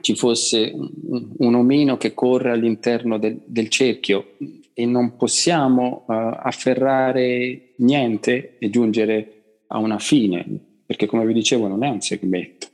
ci 0.00 0.14
fosse 0.14 0.72
un, 0.74 1.54
omino 1.54 1.96
che 1.96 2.14
corre 2.14 2.50
all'interno 2.50 3.18
del, 3.18 3.40
del 3.44 3.68
cerchio 3.68 4.36
e 4.72 4.86
non 4.86 5.16
possiamo 5.16 6.04
uh, 6.06 6.12
afferrare 6.12 7.74
niente 7.78 8.58
e 8.58 8.70
giungere 8.70 9.62
a 9.68 9.78
una 9.78 9.98
fine, 9.98 10.46
perché 10.86 11.06
come 11.06 11.26
vi 11.26 11.32
dicevo 11.32 11.66
non 11.66 11.82
è 11.84 11.88
un 11.88 12.00
segmento, 12.00 12.68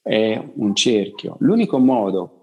è 0.00 0.40
un 0.54 0.74
cerchio. 0.74 1.36
L'unico 1.40 1.78
modo 1.78 2.42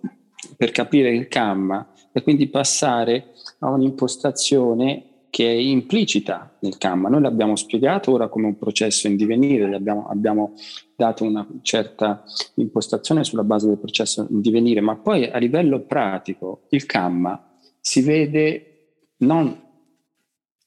per 0.57 0.71
capire 0.71 1.13
il 1.13 1.27
Kamma 1.27 1.93
e 2.11 2.21
quindi 2.21 2.47
passare 2.47 3.31
a 3.59 3.69
un'impostazione 3.69 5.08
che 5.29 5.47
è 5.47 5.53
implicita 5.53 6.57
nel 6.59 6.77
Kamma. 6.77 7.09
Noi 7.09 7.21
l'abbiamo 7.21 7.55
spiegato 7.55 8.11
ora 8.11 8.27
come 8.27 8.47
un 8.47 8.57
processo 8.57 9.07
in 9.07 9.15
divenire, 9.15 9.73
abbiamo, 9.75 10.07
abbiamo, 10.09 10.53
dato 10.95 11.23
una 11.23 11.47
certa 11.61 12.23
impostazione 12.55 13.23
sulla 13.23 13.43
base 13.43 13.67
del 13.67 13.77
processo 13.77 14.27
in 14.29 14.41
divenire, 14.41 14.81
ma 14.81 14.97
poi 14.97 15.29
a 15.29 15.37
livello 15.37 15.79
pratico 15.81 16.65
il 16.69 16.85
Kamma 16.85 17.57
si 17.79 18.01
vede 18.01 18.97
non 19.17 19.67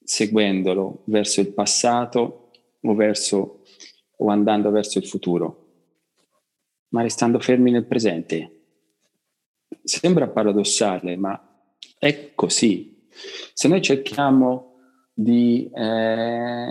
seguendolo 0.02 1.02
verso 1.04 1.40
il 1.40 1.52
passato 1.52 2.50
o, 2.80 2.94
verso, 2.94 3.62
o 4.16 4.28
andando 4.28 4.70
verso 4.70 4.98
il 4.98 5.06
futuro, 5.06 5.66
ma 6.88 7.02
restando 7.02 7.38
fermi 7.38 7.70
nel 7.70 7.84
presente 7.84 8.62
Sembra 9.84 10.28
paradossale, 10.28 11.16
ma 11.16 11.40
è 11.98 12.32
così. 12.34 13.01
Se 13.52 13.68
noi 13.68 13.82
cerchiamo 13.82 14.74
di 15.12 15.70
eh, 15.72 16.68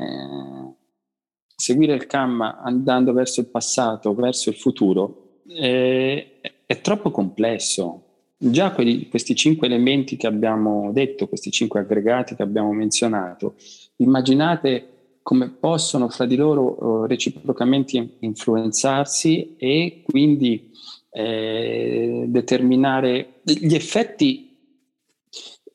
seguire 1.55 1.93
il 1.93 2.07
Kamma 2.07 2.59
andando 2.61 3.13
verso 3.13 3.39
il 3.41 3.47
passato, 3.47 4.13
verso 4.13 4.49
il 4.49 4.55
futuro, 4.55 5.41
eh, 5.47 6.39
è 6.65 6.81
troppo 6.81 7.11
complesso. 7.11 8.05
Già 8.37 8.71
quelli, 8.71 9.07
questi 9.07 9.35
cinque 9.35 9.67
elementi 9.67 10.17
che 10.17 10.25
abbiamo 10.25 10.91
detto, 10.91 11.27
questi 11.27 11.51
cinque 11.51 11.81
aggregati 11.81 12.35
che 12.35 12.41
abbiamo 12.41 12.71
menzionato, 12.71 13.55
immaginate 13.97 14.87
come 15.21 15.49
possono 15.49 16.09
fra 16.09 16.25
di 16.25 16.35
loro 16.35 16.83
uh, 16.83 17.05
reciprocamente 17.05 18.15
influenzarsi 18.19 19.55
e 19.57 20.01
quindi 20.03 20.71
eh, 21.11 22.25
determinare 22.27 23.41
gli 23.43 23.75
effetti 23.75 24.50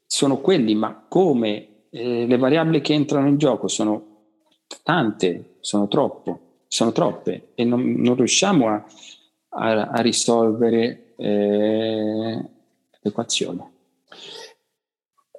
sono 0.06 0.38
quelli, 0.38 0.74
ma 0.74 1.04
come 1.08 1.84
eh, 1.90 2.26
le 2.26 2.36
variabili 2.36 2.80
che 2.80 2.94
entrano 2.94 3.28
in 3.28 3.38
gioco 3.38 3.68
sono 3.68 4.14
tante, 4.82 5.56
sono 5.60 5.88
troppo, 5.88 6.64
sono 6.68 6.92
troppe 6.92 7.52
e 7.54 7.64
non, 7.64 7.92
non 7.92 8.16
riusciamo 8.16 8.68
a, 8.68 8.84
a, 9.48 9.88
a 9.88 10.00
risolvere 10.00 11.14
eh, 11.16 12.44
l'equazione. 13.00 13.72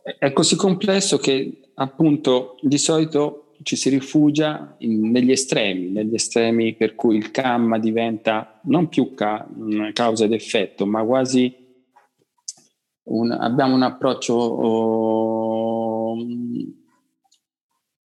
È 0.02 0.32
così 0.32 0.56
complesso 0.56 1.18
che 1.18 1.72
appunto 1.76 2.58
di 2.62 2.78
solito 2.78 3.54
ci 3.64 3.76
si 3.76 3.90
rifugia 3.90 4.76
in, 4.80 5.12
negli 5.12 5.32
estremi, 5.32 5.90
negli 5.90 6.14
estremi 6.14 6.76
per 6.76 6.96
cui 6.96 7.18
il 7.18 7.32
camma 7.32 7.78
diventa 7.80 8.60
non 8.64 8.88
più 8.88 9.14
ca- 9.14 9.48
causa 9.94 10.26
ed 10.26 10.34
effetto, 10.34 10.86
ma 10.86 11.04
quasi 11.04 11.67
un, 13.08 13.32
abbiamo 13.32 13.76
un 13.76 13.84
approccio 13.84 14.34
oh, 14.34 16.18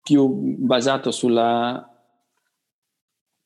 più 0.02 0.28
basato 0.58 1.10
sulla 1.10 1.86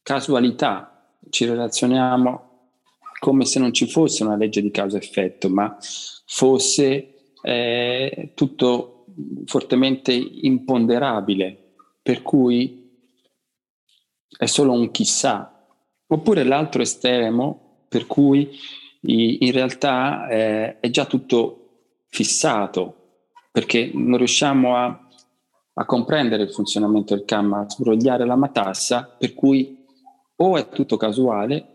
casualità, 0.03 1.17
ci 1.31 1.45
relazioniamo 1.45 2.53
come 3.19 3.45
se 3.45 3.59
non 3.59 3.73
ci 3.73 3.87
fosse 3.87 4.23
una 4.23 4.37
legge 4.37 4.61
di 4.61 4.71
causa-effetto, 4.71 5.49
ma 5.49 5.77
fosse 6.27 7.33
eh, 7.43 8.33
tutto 8.35 9.07
fortemente 9.47 10.13
imponderabile 10.13 11.75
per 12.03 12.23
cui 12.23 12.83
è 14.37 14.47
solo 14.47 14.73
un 14.73 14.91
chissà, 14.91 15.55
Oppure 16.07 16.45
l'altro 16.45 16.83
estremo 16.83 17.87
per 17.89 18.07
cui 18.07 18.51
in 19.07 19.53
realtà 19.53 20.29
eh, 20.29 20.81
è 20.81 20.91
già 20.91 21.05
tutto 21.05 21.61
fissato 22.09 23.05
perché 23.51 23.91
non 23.93 24.19
riusciamo 24.19 24.77
a, 24.77 25.09
a 25.75 25.85
comprendere 25.85 26.43
il 26.43 26.53
funzionamento 26.53 27.15
del 27.15 27.25
camma, 27.25 27.61
a 27.61 27.69
sbrogliare 27.69 28.25
la 28.27 28.37
matassa, 28.37 29.15
per 29.19 29.35
cui 29.35 29.85
o 30.37 30.57
è 30.57 30.69
tutto 30.69 30.97
casuale 30.97 31.67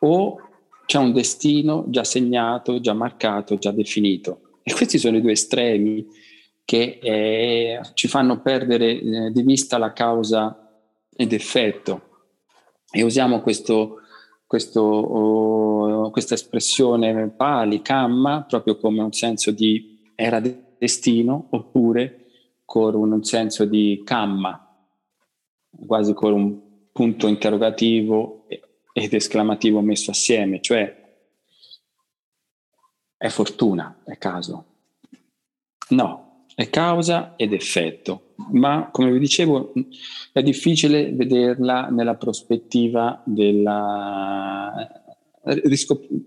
o 0.00 0.40
c'è 0.86 0.98
un 0.98 1.12
destino 1.12 1.84
già 1.88 2.02
segnato, 2.02 2.80
già 2.80 2.94
marcato, 2.94 3.58
già 3.58 3.70
definito. 3.70 4.58
E 4.62 4.72
questi 4.72 4.98
sono 4.98 5.16
i 5.18 5.20
due 5.20 5.32
estremi 5.32 6.06
che 6.64 6.98
eh, 7.00 7.80
ci 7.94 8.08
fanno 8.08 8.40
perdere 8.40 9.00
eh, 9.00 9.30
di 9.30 9.42
vista 9.42 9.78
la 9.78 9.92
causa 9.92 10.82
ed 11.14 11.32
effetto. 11.32 12.02
E 12.90 13.02
usiamo 13.02 13.40
questo, 13.42 14.00
questo, 14.48 14.80
oh, 14.80 16.10
questa 16.10 16.32
espressione 16.32 17.28
pali, 17.28 17.82
camma, 17.82 18.44
proprio 18.48 18.78
come 18.78 19.02
un 19.02 19.12
senso 19.12 19.50
di 19.50 20.00
era 20.14 20.40
destino, 20.40 21.48
oppure 21.50 22.24
con 22.64 22.94
un 22.94 23.22
senso 23.22 23.66
di 23.66 24.00
camma, 24.04 24.74
quasi 25.86 26.14
con 26.14 26.32
un 26.32 26.90
punto 26.90 27.26
interrogativo 27.28 28.46
ed 28.94 29.12
esclamativo 29.12 29.82
messo 29.82 30.12
assieme, 30.12 30.62
cioè 30.62 30.96
è 33.18 33.28
fortuna, 33.28 34.00
è 34.02 34.16
caso. 34.16 34.64
No, 35.90 36.27
è 36.58 36.70
causa 36.70 37.34
ed 37.36 37.52
effetto, 37.52 38.32
ma 38.50 38.88
come 38.90 39.12
vi 39.12 39.20
dicevo 39.20 39.72
è 40.32 40.42
difficile 40.42 41.12
vederla 41.12 41.86
nella 41.86 42.16
prospettiva 42.16 43.22
della 43.24 45.04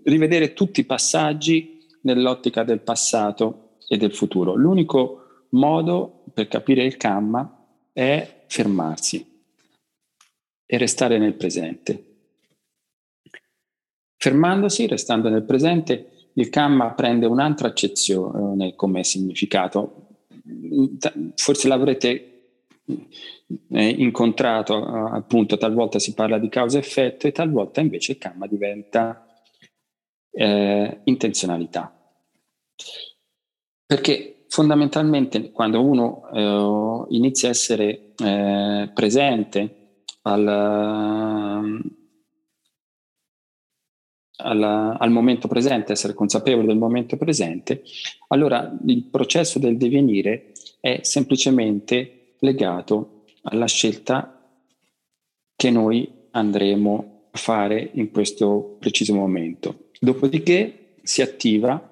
rivedere 0.04 0.54
tutti 0.54 0.80
i 0.80 0.86
passaggi 0.86 1.86
nell'ottica 2.04 2.64
del 2.64 2.80
passato 2.80 3.74
e 3.86 3.98
del 3.98 4.14
futuro. 4.14 4.54
L'unico 4.54 5.44
modo 5.50 6.24
per 6.32 6.48
capire 6.48 6.82
il 6.82 6.96
Kamma 6.96 7.66
è 7.92 8.44
fermarsi 8.46 9.42
e 10.64 10.78
restare 10.78 11.18
nel 11.18 11.34
presente. 11.34 12.04
Fermandosi, 14.16 14.86
restando 14.86 15.28
nel 15.28 15.44
presente, 15.44 16.30
il 16.32 16.48
Kamma 16.48 16.92
prende 16.92 17.26
un'altra 17.26 17.68
accezione 17.68 18.74
come 18.74 19.04
significato 19.04 20.01
forse 21.34 21.68
l'avrete 21.68 22.32
eh, 23.70 23.88
incontrato 23.88 24.84
appunto 24.84 25.56
talvolta 25.56 25.98
si 25.98 26.14
parla 26.14 26.38
di 26.38 26.48
causa-effetto 26.48 27.26
e 27.26 27.32
talvolta 27.32 27.80
invece 27.80 28.12
il 28.12 28.18
karma 28.18 28.46
diventa 28.46 29.26
eh, 30.32 31.00
intenzionalità. 31.04 31.94
Perché 33.86 34.44
fondamentalmente 34.48 35.50
quando 35.52 35.84
uno 35.84 36.28
eh, 36.30 37.14
inizia 37.14 37.48
a 37.48 37.52
essere 37.52 38.12
eh, 38.16 38.90
presente 38.92 40.04
al, 40.22 41.80
al, 44.42 44.62
al, 44.98 45.10
momento 45.10 45.48
presente, 45.48 45.92
essere 45.92 46.14
consapevole 46.14 46.66
del 46.66 46.76
momento 46.76 47.16
presente, 47.16 47.82
allora 48.28 48.76
il 48.86 49.04
processo 49.04 49.58
del 49.58 49.76
divenire 49.76 50.52
è 50.80 51.00
semplicemente 51.02 52.34
legato 52.40 53.24
alla 53.42 53.66
scelta 53.66 54.38
che 55.54 55.70
noi 55.70 56.10
andremo 56.32 57.28
a 57.30 57.38
fare 57.38 57.90
in 57.94 58.10
questo 58.10 58.76
preciso 58.78 59.14
momento. 59.14 59.90
Dopodiché 60.00 60.94
si 61.02 61.22
attiva 61.22 61.86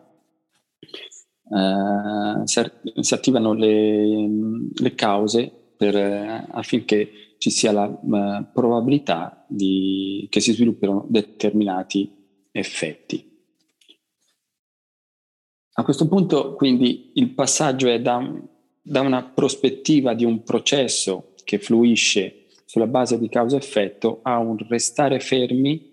Uh, 1.50 2.45
si, 2.45 3.13
attivano 3.13 3.54
le, 3.54 4.28
le 4.73 4.95
cause 4.95 5.50
per, 5.76 5.97
uh, 5.97 6.49
affinché 6.52 7.10
ci 7.39 7.50
sia 7.50 7.73
la 7.73 7.86
uh, 7.86 8.52
probabilità 8.52 9.45
di, 9.49 10.28
che 10.30 10.39
si 10.39 10.52
sviluppino 10.52 11.06
determinati 11.08 12.20
effetti. 12.52 13.28
A 15.73 15.82
questo 15.84 16.08
punto 16.08 16.54
quindi 16.54 17.13
il 17.15 17.30
passaggio 17.30 17.89
è 17.89 18.00
da, 18.00 18.21
da 18.82 19.00
una 19.00 19.23
prospettiva 19.25 20.15
di 20.15 20.25
un 20.25 20.43
processo 20.43 21.34
che 21.45 21.58
fluisce 21.58 22.47
sulla 22.65 22.86
base 22.86 23.19
di 23.19 23.28
causa-effetto 23.28 24.21
a 24.23 24.39
un 24.39 24.56
restare 24.69 25.21
fermi 25.21 25.91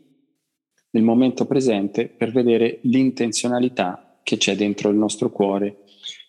nel 0.92 1.04
momento 1.04 1.46
presente 1.46 2.08
per 2.08 2.32
vedere 2.32 2.80
l'intenzionalità 2.84 4.20
che 4.24 4.38
c'è 4.38 4.56
dentro 4.56 4.90
il 4.90 4.98
nostro 4.98 5.30
cuore, 5.30 5.84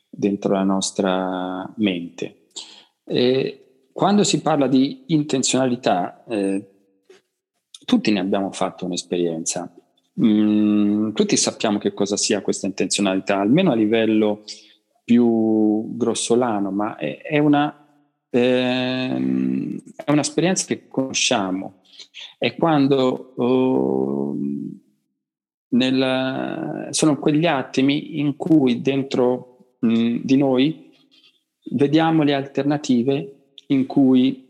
dentro 0.08 0.52
la 0.52 0.62
nostra 0.62 1.70
mente. 1.76 2.46
E 3.04 3.88
quando 3.92 4.24
si 4.24 4.40
parla 4.40 4.68
di 4.68 5.04
intenzionalità, 5.08 6.24
eh, 6.26 6.64
tutti 7.84 8.12
ne 8.12 8.20
abbiamo 8.20 8.52
fatto 8.52 8.84
un'esperienza. 8.84 9.74
Mm, 10.20 11.12
tutti 11.12 11.36
sappiamo 11.36 11.78
che 11.78 11.94
cosa 11.94 12.16
sia 12.16 12.42
questa 12.42 12.66
intenzionalità, 12.66 13.38
almeno 13.38 13.70
a 13.70 13.76
livello 13.76 14.42
più 15.04 15.96
grossolano, 15.96 16.70
ma 16.70 16.96
è, 16.96 17.22
è, 17.22 17.38
una, 17.38 17.86
eh, 18.28 19.80
è 20.04 20.10
un'esperienza 20.10 20.66
che 20.66 20.88
conosciamo. 20.88 21.82
È 22.36 22.54
quando 22.56 23.34
oh, 23.36 24.36
nel, 25.68 26.88
sono 26.90 27.18
quegli 27.18 27.46
attimi 27.46 28.18
in 28.18 28.36
cui 28.36 28.82
dentro 28.82 29.76
mh, 29.80 29.98
mm, 29.98 30.16
di 30.22 30.36
noi 30.36 30.90
vediamo 31.70 32.22
le 32.22 32.34
alternative 32.34 33.52
in 33.68 33.86
cui, 33.86 34.48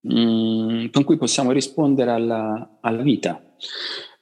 mh, 0.00 0.20
mm, 0.20 0.86
con 0.92 1.04
cui 1.04 1.16
possiamo 1.16 1.52
rispondere 1.52 2.10
alla, 2.10 2.78
alla 2.80 3.02
vita. 3.02 3.42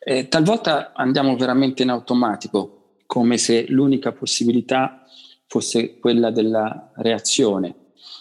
Eh, 0.09 0.29
talvolta 0.29 0.93
andiamo 0.95 1.35
veramente 1.35 1.83
in 1.83 1.89
automatico, 1.89 3.01
come 3.07 3.39
se 3.39 3.67
l'unica 3.69 4.13
possibilità 4.13 5.05
fosse 5.49 5.99
quella 5.99 6.31
della 6.31 6.93
reazione. 6.95 7.75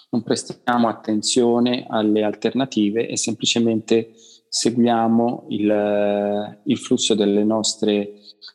Non 0.10 0.24
prestiamo 0.24 0.88
attenzione 0.88 1.86
alle 1.88 2.24
alternative 2.24 3.08
e 3.08 3.18
semplicemente 3.18 4.14
seguiamo 4.50 5.46
il, 5.50 6.60
il 6.64 6.78
flusso 6.80 7.14
delle 7.14 7.44
nostre 7.44 8.14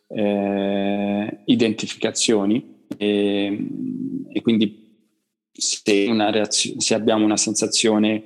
eh, 0.08 1.42
identificazioni 1.44 2.84
e, 2.96 3.66
e, 4.32 4.42
quindi 4.42 5.06
se, 5.52 6.12
reazio- 6.32 6.80
se 6.80 6.94
abbiamo 6.94 7.24
una 7.24 7.36
sensazione 7.36 8.24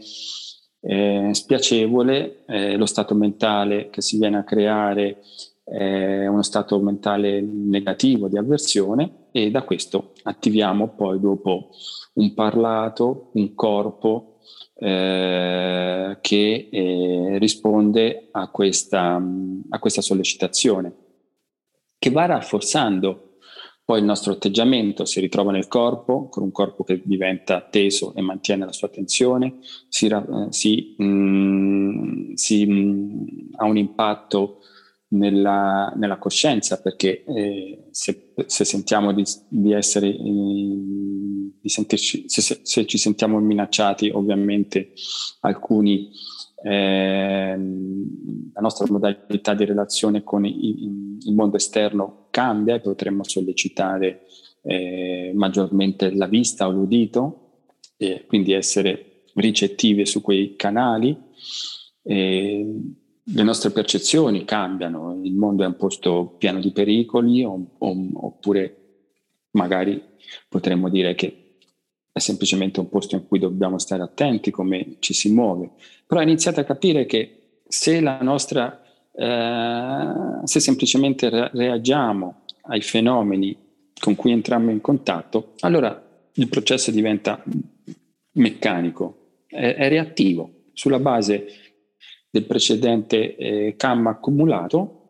eh, 0.87 1.31
spiacevole, 1.33 2.45
eh, 2.47 2.77
lo 2.77 2.87
stato 2.87 3.15
mentale 3.15 3.89
che 3.91 4.03
si 4.03 4.19
viene 4.19 4.39
a 4.39 4.45
creare 4.45 5.23
è 5.65 6.27
uno 6.27 6.43
stato 6.43 6.79
mentale 6.79 7.41
negativo 7.41 8.29
di 8.29 8.37
avversione 8.37 9.29
e 9.33 9.51
da 9.51 9.63
questo 9.63 10.13
attiviamo 10.25 10.89
poi 10.89 11.19
dopo 11.19 11.71
un 12.15 12.35
parlato, 12.35 13.31
un 13.33 13.55
corpo 13.55 14.41
eh, 14.75 16.19
che 16.21 16.69
eh, 16.71 17.39
risponde 17.39 18.29
a 18.31 18.49
questa, 18.49 19.23
a 19.71 19.79
questa 19.79 20.03
sollecitazione, 20.03 20.93
che 21.99 22.11
va 22.11 22.27
rafforzando 22.27 23.34
poi 23.85 23.99
il 23.99 24.05
nostro 24.05 24.33
atteggiamento 24.33 25.05
si 25.05 25.21
ritrova 25.21 25.53
nel 25.53 25.69
corpo, 25.69 26.29
con 26.29 26.43
un 26.43 26.51
corpo 26.51 26.85
che 26.85 27.03
diventa 27.05 27.61
teso 27.61 28.15
e 28.15 28.23
mantiene 28.23 28.65
la 28.65 28.73
sua 28.73 28.89
tensione, 28.89 29.59
si, 29.89 30.11
si, 30.49 30.95
mh, 30.97 31.05
mm, 31.05 32.33
si 32.35 32.65
mh, 32.65 32.73
mm, 32.73 33.27
ha 33.57 33.65
un 33.67 33.77
impatto 33.77 34.61
nella, 35.09 35.93
nella 35.97 36.17
coscienza, 36.17 36.81
perché 36.81 37.25
eh, 37.25 37.89
se, 37.91 38.33
se, 38.47 38.65
sentiamo 38.65 39.13
di, 39.13 39.23
di 39.49 39.73
essere, 39.73 40.09
eh, 40.09 40.17
di 40.17 41.69
sentirci, 41.69 42.25
se, 42.27 42.61
se, 42.63 42.87
ci 42.87 42.97
sentiamo 42.97 43.39
minacciati, 43.39 44.09
ovviamente 44.09 44.93
alcuni 45.41 46.11
eh, 46.67 47.57
la 48.55 48.61
nostra 48.61 48.87
modalità 48.89 49.53
di 49.53 49.67
relazione 49.67 50.23
con 50.23 50.47
il 50.47 51.35
mondo 51.35 51.57
esterno 51.57 52.29
cambia 52.31 52.75
e 52.75 52.81
potremmo 52.81 53.23
sollecitare 53.23 54.23
eh, 54.63 55.33
maggiormente 55.35 56.15
la 56.15 56.27
vista 56.27 56.67
o 56.67 56.71
l'udito 56.71 57.67
e 57.99 58.25
quindi 58.27 58.53
essere 58.53 59.25
ricettive 59.35 60.07
su 60.07 60.23
quei 60.23 60.57
canali. 60.57 61.15
E 62.03 62.81
le 63.23 63.43
nostre 63.43 63.71
percezioni 63.71 64.47
cambiano, 64.47 65.21
il 65.23 65.35
mondo 65.35 65.65
è 65.65 65.67
un 65.67 65.77
posto 65.77 66.35
pieno 66.39 66.61
di 66.61 66.73
pericoli 66.73 67.45
o, 67.45 67.73
o, 67.77 68.09
oppure 68.15 69.03
magari 69.51 70.03
potremmo 70.49 70.89
dire 70.89 71.15
che 71.15 71.44
è 72.15 72.21
semplicemente 72.21 72.79
un 72.79 72.89
posto 72.89 73.17
in 73.17 73.27
cui 73.27 73.41
dobbiamo 73.41 73.77
stare 73.79 74.01
attenti 74.01 74.53
come 74.53 74.99
ci 75.01 75.13
si 75.13 75.33
muove. 75.33 75.71
Però 76.07 76.21
ho 76.21 76.23
iniziato 76.23 76.61
a 76.61 76.65
capire 76.65 77.07
che 77.07 77.63
se 77.67 78.01
la 78.01 78.23
nostra 78.23 78.81
eh, 79.13 80.13
se 80.45 80.61
semplicemente 80.61 81.29
re- 81.29 81.51
reagiamo 81.53 82.43
ai 82.67 82.83
fenomeni 82.83 83.57
con 83.99 84.15
cui 84.15 84.31
entriamo 84.31 84.71
in 84.71 84.81
contatto, 84.81 85.55
allora 85.61 86.01
il 86.35 86.49
processo 86.49 86.93
diventa 86.93 87.43
meccanico, 88.35 89.43
è, 89.49 89.75
è 89.75 89.89
reattivo 89.89 90.67
sulla 90.73 91.01
base 91.01 91.47
del 92.31 92.45
precedente 92.45 93.35
eh, 93.35 93.75
CAM 93.77 94.07
accumulato 94.07 95.04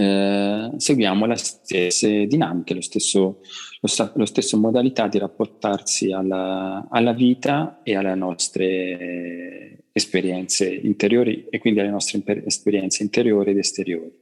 eh, 0.00 0.70
seguiamo 0.76 1.26
le 1.26 1.36
stesse 1.36 2.26
dinamiche, 2.26 2.72
lo 2.72 2.80
stesso, 2.80 3.40
lo, 3.80 3.88
sta, 3.88 4.10
lo 4.14 4.24
stesso 4.24 4.56
modalità 4.56 5.08
di 5.08 5.18
rapportarsi 5.18 6.10
alla, 6.10 6.86
alla, 6.88 7.12
vita 7.12 7.80
e 7.82 7.96
alle 7.96 8.14
nostre 8.14 9.84
esperienze 9.92 10.72
interiori 10.72 11.46
e 11.50 11.58
quindi 11.58 11.80
alle 11.80 11.90
nostre 11.90 12.22
esperienze 12.46 13.02
interiori 13.02 13.50
ed 13.50 13.58
esteriori. 13.58 14.12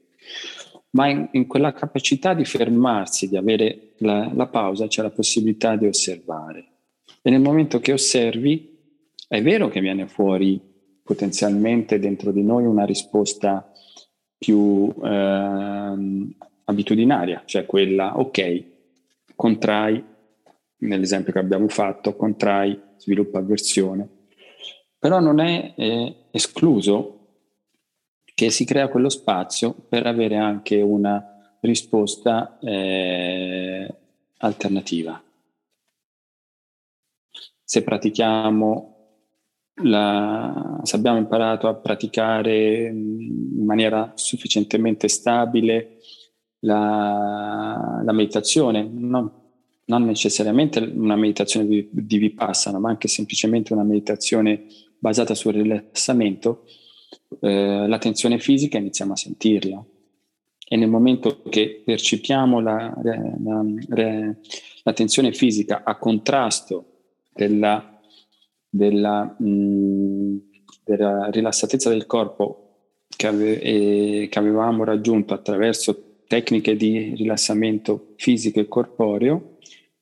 Ma 0.90 1.08
in, 1.08 1.28
in 1.32 1.46
quella 1.46 1.72
capacità 1.72 2.34
di 2.34 2.44
fermarsi, 2.44 3.28
di 3.28 3.36
avere 3.36 3.92
la, 3.98 4.30
la 4.34 4.46
pausa, 4.48 4.88
c'è 4.88 5.02
la 5.02 5.10
possibilità 5.10 5.76
di 5.76 5.86
osservare. 5.86 6.64
E 7.22 7.30
nel 7.30 7.40
momento 7.40 7.78
che 7.78 7.92
osservi, 7.92 8.76
è 9.28 9.42
vero 9.42 9.68
che 9.68 9.80
viene 9.80 10.08
fuori 10.08 10.60
potenzialmente 11.04 11.98
dentro 11.98 12.32
di 12.32 12.42
noi 12.42 12.64
una 12.64 12.84
risposta 12.84 13.67
più 14.38 14.94
eh, 15.02 15.94
abitudinaria, 16.64 17.42
cioè 17.44 17.66
quella, 17.66 18.18
ok, 18.18 18.64
contrai, 19.34 20.04
nell'esempio 20.78 21.32
che 21.32 21.38
abbiamo 21.40 21.68
fatto, 21.68 22.14
contrai, 22.14 22.80
sviluppa 22.96 23.38
avversione, 23.38 24.08
però 24.98 25.20
non 25.20 25.40
è 25.40 25.74
eh, 25.76 26.14
escluso 26.30 27.14
che 28.34 28.50
si 28.50 28.64
crea 28.64 28.88
quello 28.88 29.08
spazio 29.08 29.74
per 29.74 30.06
avere 30.06 30.36
anche 30.36 30.80
una 30.80 31.56
risposta 31.60 32.58
eh, 32.60 33.92
alternativa. 34.38 35.20
Se 37.64 37.82
pratichiamo 37.82 38.97
la, 39.82 40.80
se 40.82 40.96
abbiamo 40.96 41.18
imparato 41.18 41.68
a 41.68 41.74
praticare 41.74 42.88
in 42.88 43.64
maniera 43.64 44.12
sufficientemente 44.14 45.08
stabile 45.08 45.98
la, 46.60 48.00
la 48.04 48.12
meditazione, 48.12 48.88
non, 48.90 49.30
non, 49.84 50.04
necessariamente 50.04 50.80
una 50.80 51.16
meditazione 51.16 51.66
di, 51.66 51.88
di 51.90 52.18
Vipassana, 52.18 52.78
ma 52.78 52.88
anche 52.88 53.08
semplicemente 53.08 53.72
una 53.72 53.84
meditazione 53.84 54.66
basata 54.98 55.34
sul 55.34 55.54
rilassamento, 55.54 56.64
eh, 57.40 57.86
la 57.86 57.98
tensione 57.98 58.38
fisica 58.38 58.78
iniziamo 58.78 59.12
a 59.12 59.16
sentirla. 59.16 59.84
E 60.70 60.76
nel 60.76 60.88
momento 60.88 61.40
che 61.48 61.80
percepiamo 61.82 62.60
la, 62.60 62.94
la, 63.02 63.64
la 64.82 64.92
tensione 64.92 65.32
fisica 65.32 65.82
a 65.82 65.96
contrasto 65.96 66.84
della 67.32 67.97
della, 68.68 69.36
mh, 69.38 69.48
mm, 69.48 70.36
della 70.84 71.30
rilassatezza 71.30 71.88
del 71.88 72.06
corpo 72.06 72.68
che, 73.08 73.26
ave, 73.26 73.60
eh, 73.60 74.28
che, 74.30 74.38
avevamo 74.38 74.84
raggiunto 74.84 75.34
attraverso 75.34 76.22
tecniche 76.26 76.76
di 76.76 77.14
rilassamento 77.16 78.14
fisico 78.16 78.60
e 78.60 78.68
corporeo, 78.68 79.56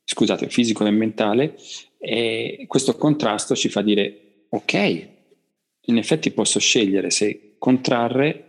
scusate, 0.04 0.48
fisico 0.48 0.84
e 0.84 0.90
mentale, 0.90 1.56
e 1.98 2.64
questo 2.66 2.96
contrasto 2.96 3.54
ci 3.54 3.68
fa 3.68 3.82
dire 3.82 4.46
ok, 4.48 5.08
in 5.88 5.96
effetti 5.98 6.30
posso 6.32 6.58
scegliere 6.58 7.10
se 7.10 7.54
contrarre 7.58 8.42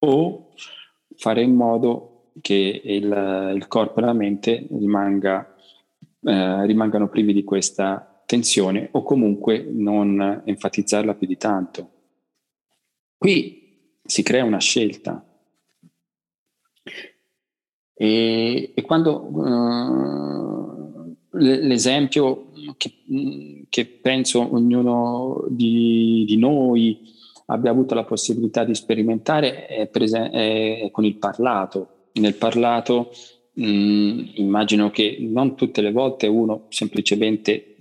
o 0.00 0.52
fare 1.16 1.42
in 1.42 1.54
modo 1.54 2.30
che 2.40 2.80
il, 2.84 3.52
il 3.54 3.66
corpo 3.68 4.00
e 4.00 4.02
la 4.02 4.12
mente 4.12 4.66
rimanga, 4.70 5.54
eh, 6.22 6.66
rimangano 6.66 7.08
privi 7.08 7.32
di 7.32 7.44
questa 7.44 8.17
tensione 8.28 8.90
o 8.92 9.02
comunque 9.02 9.66
non 9.66 10.42
enfatizzarla 10.44 11.14
più 11.14 11.26
di 11.26 11.38
tanto. 11.38 11.90
Qui 13.16 13.96
si 14.04 14.22
crea 14.22 14.44
una 14.44 14.60
scelta. 14.60 15.24
E, 17.94 18.72
e 18.74 18.82
quando 18.82 19.22
uh, 19.22 21.16
l'esempio 21.30 22.50
che, 22.76 22.92
che, 23.70 23.86
penso 23.86 24.54
ognuno 24.54 25.46
di, 25.48 26.24
di, 26.28 26.36
noi 26.36 27.00
abbia 27.46 27.70
avuto 27.70 27.94
la 27.94 28.04
possibilità 28.04 28.62
di 28.62 28.74
sperimentare 28.74 29.64
è, 29.66 29.86
prese- 29.86 30.28
è 30.28 30.90
con 30.92 31.06
il 31.06 31.16
parlato. 31.16 32.08
Nel 32.12 32.34
parlato 32.34 33.10
mh, 33.54 34.32
immagino 34.34 34.90
che 34.90 35.16
non 35.20 35.56
tutte 35.56 35.80
le 35.80 35.92
volte 35.92 36.26
uno 36.26 36.66
semplicemente 36.68 37.74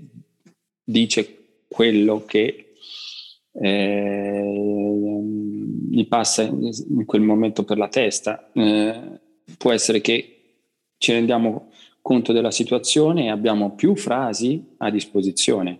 dice 0.89 1.65
quello 1.67 2.23
che 2.25 2.75
eh, 3.51 5.21
gli 5.89 6.07
passa 6.07 6.43
in 6.43 7.03
quel 7.05 7.21
momento 7.21 7.65
per 7.65 7.77
la 7.77 7.89
testa. 7.89 8.49
Eh, 8.53 9.19
può 9.57 9.73
essere 9.73 9.99
che 9.99 10.33
ci 10.97 11.11
rendiamo 11.11 11.71
conto 12.01 12.31
della 12.31 12.51
situazione 12.51 13.25
e 13.25 13.29
abbiamo 13.29 13.75
più 13.75 13.95
frasi 13.97 14.75
a 14.77 14.89
disposizione. 14.89 15.79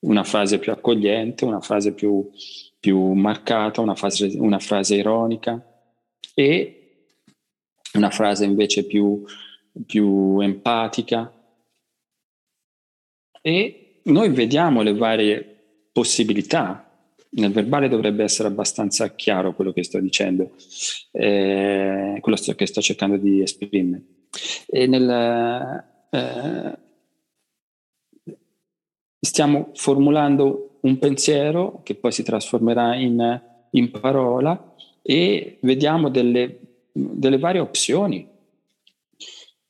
Una 0.00 0.24
frase 0.24 0.58
più 0.58 0.72
accogliente, 0.72 1.46
una 1.46 1.60
frase 1.60 1.94
più, 1.94 2.28
più 2.78 3.12
marcata, 3.12 3.80
una 3.80 3.94
frase, 3.94 4.34
una 4.36 4.58
frase 4.58 4.96
ironica 4.96 5.64
e 6.34 7.06
una 7.94 8.10
frase 8.10 8.44
invece 8.44 8.84
più, 8.84 9.24
più 9.86 10.38
empatica. 10.40 11.32
E 13.40 13.81
noi 14.04 14.28
vediamo 14.30 14.82
le 14.82 14.94
varie 14.94 15.56
possibilità. 15.92 16.88
Nel 17.34 17.52
verbale 17.52 17.88
dovrebbe 17.88 18.24
essere 18.24 18.48
abbastanza 18.48 19.14
chiaro 19.14 19.54
quello 19.54 19.72
che 19.72 19.84
sto 19.84 19.98
dicendo, 19.98 20.50
eh, 21.12 22.18
quello 22.20 22.36
che 22.54 22.66
sto 22.66 22.80
cercando 22.82 23.16
di 23.16 23.40
esprimere. 23.40 24.02
E 24.66 24.86
nel, 24.86 25.84
eh, 26.10 26.78
stiamo 29.18 29.70
formulando 29.74 30.78
un 30.82 30.98
pensiero 30.98 31.80
che 31.84 31.94
poi 31.94 32.12
si 32.12 32.22
trasformerà 32.22 32.96
in, 32.96 33.40
in 33.70 33.90
parola 33.90 34.74
e 35.00 35.58
vediamo 35.62 36.10
delle, 36.10 36.58
delle 36.92 37.38
varie 37.38 37.60
opzioni 37.60 38.28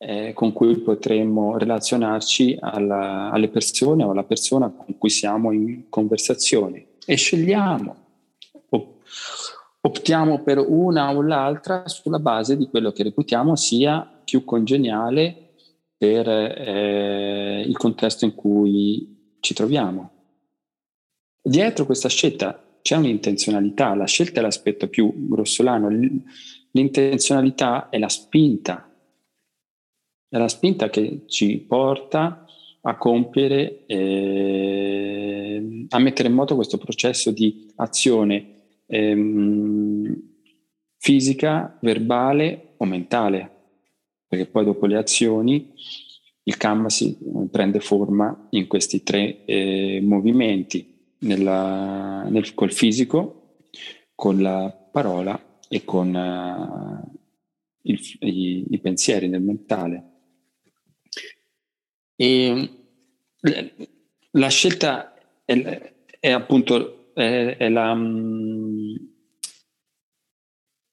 eh, 0.04 0.32
con 0.34 0.52
cui 0.52 0.78
potremmo 0.78 1.56
relazionarci 1.56 2.56
alla, 2.60 3.30
alle 3.30 3.48
persone 3.48 4.02
o 4.02 4.10
alla 4.10 4.24
persona 4.24 4.68
con 4.68 4.98
cui 4.98 5.10
siamo 5.10 5.52
in 5.52 5.88
conversazione 5.88 6.86
e 7.06 7.14
scegliamo, 7.14 7.96
optiamo 9.84 10.42
per 10.42 10.58
una 10.58 11.14
o 11.14 11.22
l'altra 11.22 11.86
sulla 11.86 12.18
base 12.18 12.56
di 12.56 12.68
quello 12.68 12.90
che 12.90 13.04
reputiamo 13.04 13.54
sia 13.54 14.08
più 14.24 14.44
congeniale 14.44 15.50
per 15.96 16.28
eh, 16.28 17.64
il 17.64 17.76
contesto 17.76 18.24
in 18.24 18.34
cui 18.34 19.36
ci 19.38 19.54
troviamo. 19.54 20.10
Dietro 21.40 21.86
questa 21.86 22.08
scelta 22.08 22.60
c'è 22.82 22.96
un'intenzionalità, 22.96 23.94
la 23.94 24.06
scelta 24.06 24.40
è 24.40 24.42
l'aspetto 24.42 24.88
più 24.88 25.12
grossolano, 25.28 25.88
l'intenzionalità 26.70 27.88
è 27.88 27.98
la 27.98 28.08
spinta 28.08 28.91
è 30.32 30.38
la 30.38 30.48
spinta 30.48 30.88
che 30.88 31.24
ci 31.26 31.58
porta 31.58 32.46
a 32.80 32.96
compiere, 32.96 33.84
eh, 33.84 35.86
a 35.90 35.98
mettere 35.98 36.28
in 36.28 36.34
moto 36.34 36.54
questo 36.54 36.78
processo 36.78 37.30
di 37.30 37.70
azione 37.76 38.62
ehm, 38.86 40.22
fisica, 40.96 41.76
verbale 41.82 42.72
o 42.78 42.86
mentale, 42.86 43.50
perché 44.26 44.46
poi 44.46 44.64
dopo 44.64 44.86
le 44.86 44.96
azioni 44.96 45.74
il 46.44 46.56
si 46.86 47.10
eh, 47.10 47.48
prende 47.50 47.80
forma 47.80 48.46
in 48.52 48.66
questi 48.68 49.02
tre 49.02 49.44
eh, 49.44 50.00
movimenti, 50.02 51.14
nella, 51.18 52.22
nel, 52.22 52.54
col 52.54 52.72
fisico, 52.72 53.58
con 54.14 54.40
la 54.40 54.74
parola 54.90 55.58
e 55.68 55.84
con 55.84 56.14
uh, 56.14 57.18
il, 57.82 58.00
i, 58.20 58.64
i 58.70 58.78
pensieri 58.78 59.28
nel 59.28 59.42
mentale. 59.42 60.06
E 62.16 62.70
la 64.32 64.48
scelta 64.48 65.14
è, 65.44 65.92
è 66.20 66.30
appunto 66.30 67.12
è, 67.14 67.56
è, 67.58 67.68
la, 67.68 67.96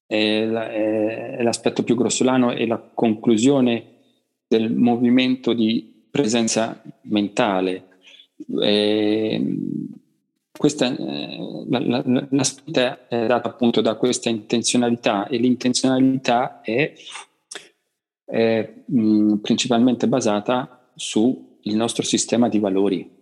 è, 0.05 0.45
la, 0.45 0.71
è 0.71 1.41
l'aspetto 1.41 1.84
più 1.84 1.95
grossolano 1.95 2.51
e 2.51 2.65
la 2.65 2.79
conclusione 2.79 3.97
del 4.47 4.73
movimento 4.73 5.53
di 5.53 6.08
presenza 6.10 6.82
mentale. 7.03 7.88
questa, 10.51 10.95
eh, 10.95 11.65
la, 11.69 11.79
la, 11.79 12.27
la 12.29 12.43
spinta 12.43 13.08
è 13.08 13.27
data 13.27 13.49
appunto 13.49 13.82
da 13.82 13.95
questa 13.95 14.29
intenzionalità 14.29 15.27
e 15.27 15.38
l'intenzionalità 15.38 16.62
è, 16.62 16.93
è 18.25 18.73
mh, 18.86 19.36
principalmente 19.36 20.08
basata 20.08 20.78
sul 20.99 21.57
nostro 21.63 22.03
sistema 22.03 22.49
di 22.49 22.59
valori. 22.59 23.17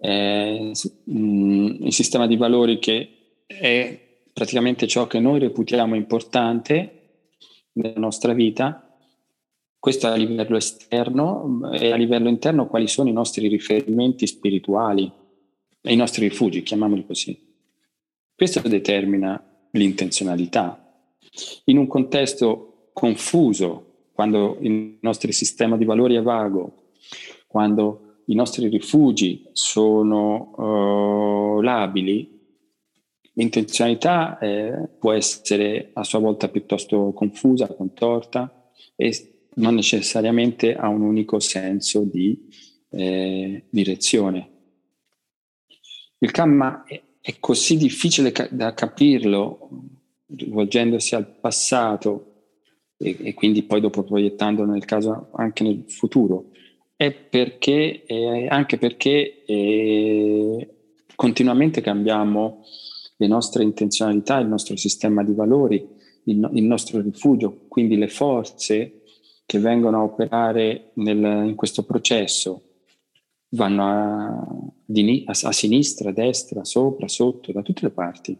Mh, 0.00 1.84
il 1.84 1.92
sistema 1.92 2.26
di 2.26 2.36
valori 2.36 2.78
che 2.78 3.44
è 3.46 3.98
praticamente 4.32 4.86
ciò 4.86 5.06
che 5.06 5.20
noi 5.20 5.38
reputiamo 5.38 5.94
importante 5.94 6.92
nella 7.72 7.98
nostra 7.98 8.32
vita 8.32 8.82
questo 9.78 10.08
a 10.08 10.14
livello 10.16 10.56
esterno 10.56 11.72
e 11.72 11.92
a 11.92 11.96
livello 11.96 12.28
interno 12.28 12.66
quali 12.66 12.88
sono 12.88 13.08
i 13.08 13.12
nostri 13.12 13.46
riferimenti 13.48 14.26
spirituali 14.26 15.10
i 15.88 15.96
nostri 15.96 16.28
rifugi, 16.28 16.62
chiamiamoli 16.62 17.06
così. 17.06 17.38
Questo 18.34 18.60
determina 18.60 19.42
l'intenzionalità. 19.70 21.08
In 21.64 21.78
un 21.78 21.86
contesto 21.86 22.75
confuso, 22.98 24.06
quando 24.14 24.56
il 24.62 24.96
nostro 25.02 25.30
sistema 25.30 25.76
di 25.76 25.84
valori 25.84 26.14
è 26.14 26.22
vago, 26.22 26.92
quando 27.46 28.22
i 28.28 28.34
nostri 28.34 28.68
rifugi 28.68 29.50
sono 29.52 30.54
uh, 30.56 31.60
labili, 31.60 32.40
l'intenzionalità 33.34 34.38
eh, 34.38 34.88
può 34.98 35.12
essere 35.12 35.90
a 35.92 36.04
sua 36.04 36.20
volta 36.20 36.48
piuttosto 36.48 37.12
confusa, 37.12 37.66
contorta 37.66 38.70
e 38.96 39.48
non 39.56 39.74
necessariamente 39.74 40.74
ha 40.74 40.88
un 40.88 41.02
unico 41.02 41.38
senso 41.38 42.02
di 42.02 42.48
eh, 42.88 43.64
direzione. 43.68 44.50
Il 46.16 46.30
Kamma 46.30 46.84
è, 46.84 46.98
è 47.20 47.36
così 47.40 47.76
difficile 47.76 48.32
ca- 48.32 48.48
da 48.50 48.72
capirlo, 48.72 49.68
rivolgendosi 50.28 51.14
al 51.14 51.26
passato 51.26 52.30
e, 52.98 53.16
e, 53.20 53.34
quindi 53.34 53.62
poi 53.62 53.80
dopo 53.80 54.02
proiettando 54.02 54.64
nel 54.64 54.84
caso 54.84 55.28
anche 55.34 55.62
nel 55.62 55.84
futuro, 55.86 56.50
è 56.96 57.12
perché, 57.12 58.04
eh, 58.06 58.46
anche 58.48 58.78
perché 58.78 59.44
eh, 59.44 60.74
continuamente 61.14 61.80
cambiamo 61.80 62.64
le 63.16 63.26
nostre 63.26 63.62
intenzionalità, 63.62 64.38
il 64.38 64.48
nostro 64.48 64.76
sistema 64.76 65.22
di 65.22 65.34
valori, 65.34 65.86
il, 66.24 66.50
il 66.54 66.64
nostro 66.64 67.00
rifugio, 67.00 67.64
quindi 67.68 67.96
le 67.96 68.08
forze 68.08 69.02
che 69.44 69.58
vengono 69.58 69.98
a 69.98 70.02
operare 70.02 70.90
nel, 70.94 71.46
in 71.46 71.54
questo 71.54 71.84
processo 71.84 72.62
vanno 73.50 73.84
a, 73.84 74.26
a, 74.26 75.48
a, 75.48 75.52
sinistra, 75.52 76.10
a 76.10 76.12
destra, 76.12 76.64
sopra, 76.64 77.08
sotto, 77.08 77.52
da 77.52 77.62
tutte 77.62 77.82
le 77.84 77.90
parti. 77.90 78.36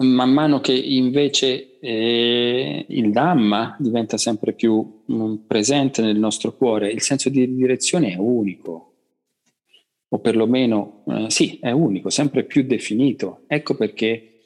Man 0.00 0.30
mano 0.30 0.60
che 0.60 0.72
invece 0.72 1.78
eh, 1.80 2.86
il 2.88 3.10
Dhamma 3.10 3.76
diventa 3.80 4.16
sempre 4.16 4.52
più 4.52 5.02
um, 5.06 5.44
presente 5.44 6.02
nel 6.02 6.18
nostro 6.18 6.56
cuore, 6.56 6.90
il 6.90 7.02
senso 7.02 7.28
di 7.30 7.52
direzione 7.52 8.12
è 8.12 8.16
unico, 8.16 8.94
o 10.08 10.18
perlomeno 10.20 11.02
eh, 11.08 11.30
sì, 11.30 11.58
è 11.60 11.72
unico, 11.72 12.10
sempre 12.10 12.44
più 12.44 12.62
definito. 12.62 13.42
Ecco 13.48 13.74
perché 13.74 14.38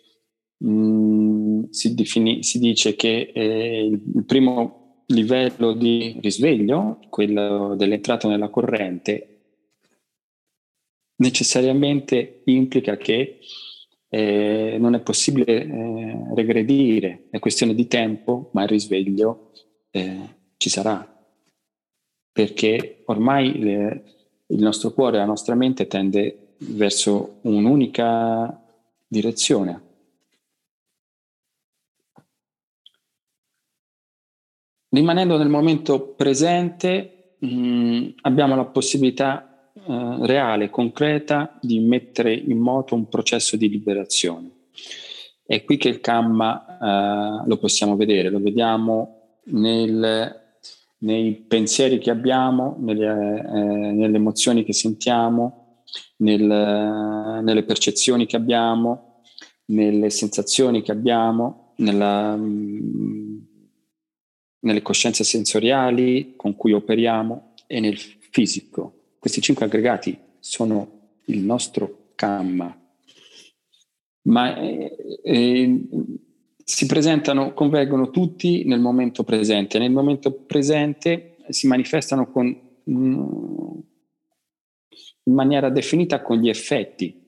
Mm, 0.64 1.64
si, 1.70 1.94
defini, 1.94 2.42
si, 2.44 2.58
dice 2.60 2.94
che 2.94 3.32
eh, 3.34 3.84
il 3.84 4.24
primo 4.24 5.04
livello 5.06 5.72
di 5.72 6.16
risveglio, 6.20 7.00
quello 7.08 7.74
dell'entrata 7.74 8.28
nella 8.28 8.48
corrente, 8.48 9.40
necessariamente 11.16 12.42
implica 12.44 12.96
che 12.96 13.38
eh, 14.14 14.76
non 14.78 14.94
è 14.94 15.00
possibile 15.00 15.64
eh, 15.64 16.34
regredire, 16.34 17.28
è 17.30 17.38
questione 17.38 17.74
di 17.74 17.86
tempo, 17.86 18.50
ma 18.52 18.62
il 18.62 18.68
risveglio 18.68 19.52
eh, 19.90 20.28
ci 20.58 20.68
sarà, 20.68 21.02
perché 22.30 23.04
ormai 23.06 23.58
le, 23.58 24.04
il 24.48 24.62
nostro 24.62 24.90
cuore, 24.90 25.16
la 25.16 25.24
nostra 25.24 25.54
mente 25.54 25.86
tende 25.86 26.56
verso 26.58 27.38
un'unica 27.42 28.62
direzione. 29.06 29.80
Rimanendo 34.90 35.38
nel 35.38 35.48
momento 35.48 36.08
presente, 36.08 37.36
mh, 37.38 37.46
mm, 37.46 38.08
abbiamo 38.20 38.56
la 38.56 38.66
possibilità 38.66 39.51
eh, 39.74 40.16
reale, 40.26 40.70
concreta, 40.70 41.58
di 41.60 41.80
mettere 41.80 42.34
in 42.34 42.58
moto 42.58 42.94
un 42.94 43.08
processo 43.08 43.56
di 43.56 43.68
liberazione. 43.68 44.50
È 45.44 45.64
qui 45.64 45.76
che 45.76 45.88
il 45.88 46.00
Kamma 46.00 47.42
eh, 47.42 47.48
lo 47.48 47.56
possiamo 47.56 47.96
vedere, 47.96 48.30
lo 48.30 48.40
vediamo 48.40 49.38
nel, 49.44 50.40
nei 50.98 51.34
pensieri 51.34 51.98
che 51.98 52.10
abbiamo, 52.10 52.76
nelle, 52.80 53.40
eh, 53.40 53.92
nelle 53.92 54.16
emozioni 54.16 54.64
che 54.64 54.72
sentiamo, 54.72 55.84
nel, 56.18 56.42
nelle 56.42 57.64
percezioni 57.64 58.26
che 58.26 58.36
abbiamo, 58.36 59.22
nelle 59.66 60.10
sensazioni 60.10 60.82
che 60.82 60.92
abbiamo, 60.92 61.72
nella, 61.76 62.36
mm, 62.36 63.38
nelle 64.60 64.82
coscienze 64.82 65.24
sensoriali 65.24 66.34
con 66.36 66.56
cui 66.56 66.72
operiamo 66.72 67.54
e 67.66 67.80
nel 67.80 67.96
fisico. 67.96 69.01
Questi 69.22 69.40
cinque 69.40 69.66
aggregati 69.66 70.18
sono 70.40 71.20
il 71.26 71.42
nostro 71.42 72.08
Kamma, 72.16 72.76
ma 74.22 74.56
eh, 74.56 74.96
eh, 75.22 75.80
si 76.64 76.86
presentano, 76.86 77.54
convergono 77.54 78.10
tutti 78.10 78.64
nel 78.64 78.80
momento 78.80 79.22
presente. 79.22 79.78
Nel 79.78 79.92
momento 79.92 80.32
presente 80.32 81.36
si 81.50 81.68
manifestano 81.68 82.32
con, 82.32 82.46
mm, 82.90 83.78
in 85.22 85.34
maniera 85.34 85.70
definita 85.70 86.20
con 86.20 86.38
gli 86.38 86.48
effetti. 86.48 87.22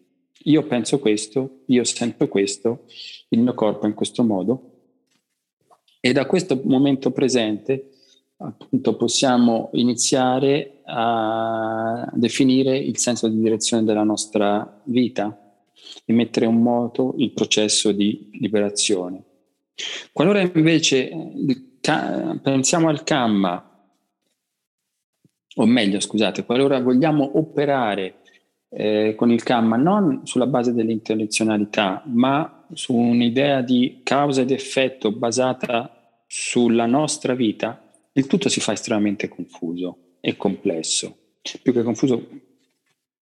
Io 0.46 0.66
penso 0.66 0.98
questo, 0.98 1.61
io 1.66 1.85
sento 1.85 2.26
questo, 2.26 2.87
il 3.28 3.38
mio 3.38 3.54
corpo 3.54 3.87
in 3.87 3.94
questo 3.94 4.24
modo, 4.24 4.72
e 6.00 6.11
da 6.11 6.26
questo 6.26 6.61
momento 6.64 7.12
presente 7.12 7.90
appunto 8.46 8.96
possiamo 8.96 9.70
iniziare 9.72 10.80
a 10.85 12.09
definire 12.12 12.76
il 12.76 12.98
senso 12.98 13.28
di 13.28 13.40
direzione 13.40 13.85
della 13.85 14.02
nostra 14.02 14.80
vita 14.85 15.38
e 16.04 16.12
mettere 16.12 16.46
in 16.46 16.61
moto 16.61 17.14
il 17.18 17.33
processo 17.33 17.92
di 17.92 18.30
liberazione. 18.33 19.22
Qualora 20.12 20.40
invece 20.40 21.11
pensiamo 21.80 22.88
al 22.88 23.02
Kamma, 23.04 23.70
o 25.57 25.66
meglio 25.66 26.00
scusate, 26.00 26.44
qualora 26.44 26.80
vogliamo 26.80 27.38
operare 27.38 28.16
eh, 28.70 29.14
con 29.16 29.30
il 29.30 29.42
Kamma 29.42 29.76
non 29.76 30.26
sulla 30.26 30.46
base 30.46 30.72
dell'intenzionalità, 30.72 32.02
ma 32.07 32.64
su 32.72 32.94
un'idea 32.94 33.61
di 33.61 34.00
causa 34.02 34.40
ed 34.40 34.50
effetto 34.50 35.12
basata 35.12 36.20
sulla 36.26 36.87
nostra 36.87 37.35
vita, 37.35 37.80
il 38.16 38.27
tutto 38.27 38.48
si 38.48 38.61
fa 38.61 38.72
estremamente 38.72 39.29
confuso 39.29 40.16
e 40.20 40.37
complesso. 40.37 41.16
Più 41.62 41.72
che 41.72 41.83
confuso, 41.83 42.29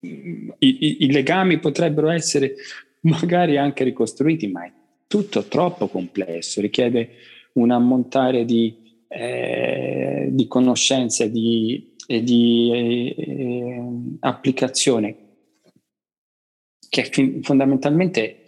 i, 0.00 0.56
i, 0.58 0.96
i 1.00 1.12
legami 1.12 1.58
potrebbero 1.58 2.10
essere 2.10 2.54
magari 3.02 3.56
anche 3.56 3.84
ricostruiti, 3.84 4.48
ma 4.48 4.64
è 4.64 4.72
tutto 5.06 5.44
troppo 5.44 5.88
complesso, 5.88 6.60
richiede 6.60 7.10
un 7.54 7.70
ammontare 7.70 8.44
di, 8.44 9.02
eh, 9.08 10.28
di 10.30 10.46
conoscenze 10.46 11.30
di, 11.30 11.94
e 12.06 12.22
di 12.22 13.14
eh, 13.16 13.82
applicazione 14.20 15.16
che 16.88 17.40
fondamentalmente 17.40 18.44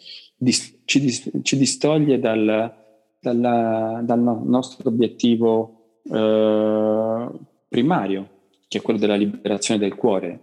ci, 0.85 1.57
distoglie 1.57 2.19
dal, 2.19 2.75
dalla, 3.19 4.03
dal 4.05 4.21
nostro 4.21 4.91
obiettivo 4.91 5.84
eh, 6.11 7.29
primario, 7.69 8.29
che 8.69 8.79
è 8.79 8.83
quello 8.83 8.99
della 8.99 9.17
liberazione 9.17 9.81
del 9.81 9.95
cuore. 9.95 10.41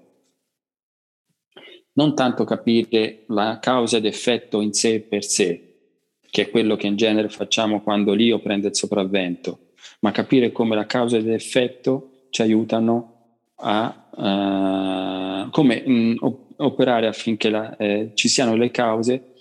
Non 1.94 2.16
tanto 2.16 2.44
capire 2.44 3.24
la 3.28 3.60
causa 3.60 3.98
ed 3.98 4.06
effetto 4.06 4.62
in 4.62 4.74
sé 4.74 5.02
per 5.02 5.24
sé, 5.24 5.72
che 6.30 6.44
è 6.44 6.50
quello 6.50 6.76
che 6.76 6.88
in 6.88 6.96
genere 6.96 7.30
facciamo 7.30 7.82
quando 7.82 8.14
l'io 8.14 8.40
prende 8.40 8.70
il 8.70 8.76
sopravvento, 8.76 9.72
ma 10.00 10.12
capire 10.12 10.52
come 10.52 10.76
la 10.76 10.86
causa 10.86 11.18
ed 11.18 11.28
effetto 11.28 12.28
ci 12.30 12.42
aiutano 12.42 13.08
a 13.56 14.10
uh, 14.10 15.50
come 15.50 15.84
mh, 15.86 15.94
mm, 15.94 16.16
operare 16.58 17.08
affinché 17.08 17.50
la, 17.50 17.76
eh, 17.76 18.12
ci 18.14 18.30
siano 18.30 18.56
le 18.56 18.72
cause 18.72 19.34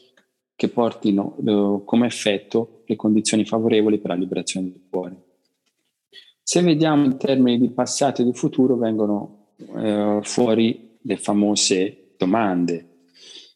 che 0.57 0.69
portino 0.69 1.37
eh, 1.39 1.83
come 1.85 2.07
effetto 2.07 2.83
le 2.87 2.97
condizioni 2.97 3.47
favorevoli 3.47 3.99
per 3.99 4.11
la 4.11 4.17
liberazione 4.17 4.71
del 4.71 4.83
cuore. 4.91 5.30
Se 6.51 6.63
vediamo 6.63 7.05
in 7.05 7.17
termini 7.17 7.61
di 7.61 7.71
passato 7.71 8.23
e 8.23 8.25
di 8.25 8.33
futuro 8.33 8.75
vengono 8.75 9.51
eh, 9.77 10.19
fuori 10.23 10.99
le 11.01 11.17
famose 11.17 12.15
domande. 12.17 13.05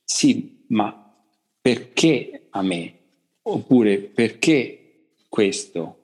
Sì, 0.05 0.65
ma 0.69 1.13
perché 1.61 2.47
a 2.51 2.63
me? 2.63 2.99
Oppure 3.43 3.99
perché 3.99 5.09
questo? 5.29 6.03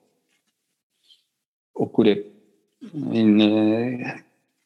Oppure 1.71 2.31
in, 3.11 3.39
eh, 3.39 4.25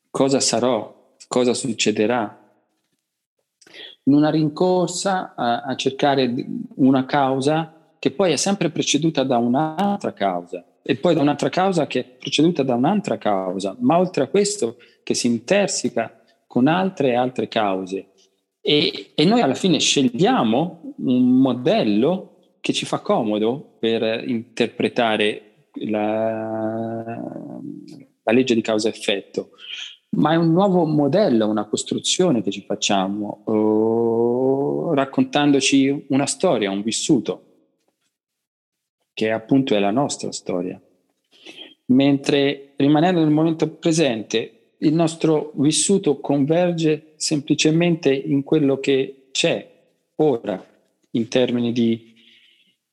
cosa 0.09 0.39
sarò? 0.39 1.13
Cosa 1.27 1.53
succederà? 1.53 2.43
In 4.05 4.13
una 4.15 4.31
rincorsa 4.31 5.35
a, 5.35 5.61
a 5.61 5.75
cercare 5.75 6.33
una 6.77 7.05
causa 7.05 7.91
che 7.99 8.09
poi 8.09 8.31
è 8.31 8.35
sempre 8.35 8.71
preceduta 8.71 9.23
da 9.23 9.37
un'altra 9.37 10.11
causa 10.11 10.65
e 10.87 10.97
poi 10.97 11.15
da 11.15 11.21
un'altra 11.21 11.49
causa 11.49 11.87
che 11.87 11.99
è 11.99 12.03
preceduta 12.03 12.61
da 12.61 12.75
un'altra 12.75 13.17
causa, 13.17 13.75
ma 13.79 13.97
oltre 13.97 14.25
a 14.25 14.27
questo 14.27 14.77
che 15.01 15.15
si 15.15 15.25
intersica 15.25 16.21
con 16.45 16.67
altre 16.67 17.09
e 17.09 17.15
altre 17.15 17.47
cause. 17.47 18.09
E, 18.61 19.13
e 19.15 19.25
noi 19.25 19.41
alla 19.41 19.55
fine 19.55 19.79
scegliamo 19.79 20.93
un 20.97 21.39
modello 21.39 22.57
che 22.61 22.71
ci 22.71 22.85
fa 22.85 22.99
comodo 22.99 23.77
per 23.79 24.23
interpretare 24.27 25.69
la, 25.87 27.59
la 28.21 28.31
legge 28.31 28.53
di 28.53 28.61
causa-effetto, 28.61 29.49
ma 30.17 30.33
è 30.33 30.35
un 30.35 30.51
nuovo 30.51 30.85
modello, 30.85 31.49
una 31.49 31.65
costruzione 31.65 32.43
che 32.43 32.51
ci 32.51 32.61
facciamo, 32.61 33.41
oh, 33.45 34.93
raccontandoci 34.93 36.05
una 36.09 36.27
storia, 36.27 36.69
un 36.69 36.83
vissuto 36.83 37.44
che 39.15 39.31
appunto 39.31 39.73
è 39.75 39.79
la 39.79 39.91
nostra 39.91 40.31
storia. 40.31 40.79
Mentre 41.87 42.73
rimanendo 42.75 43.21
nel 43.21 43.31
momento 43.31 43.67
presente, 43.69 44.73
il 44.79 44.93
nostro 44.93 45.53
vissuto 45.55 46.19
converge 46.19 47.13
semplicemente 47.15 48.13
in 48.13 48.43
quello 48.43 48.79
che 48.79 49.29
c'è 49.31 49.71
ora 50.15 50.63
in 51.11 51.27
termini 51.29 51.71
di, 51.71 52.13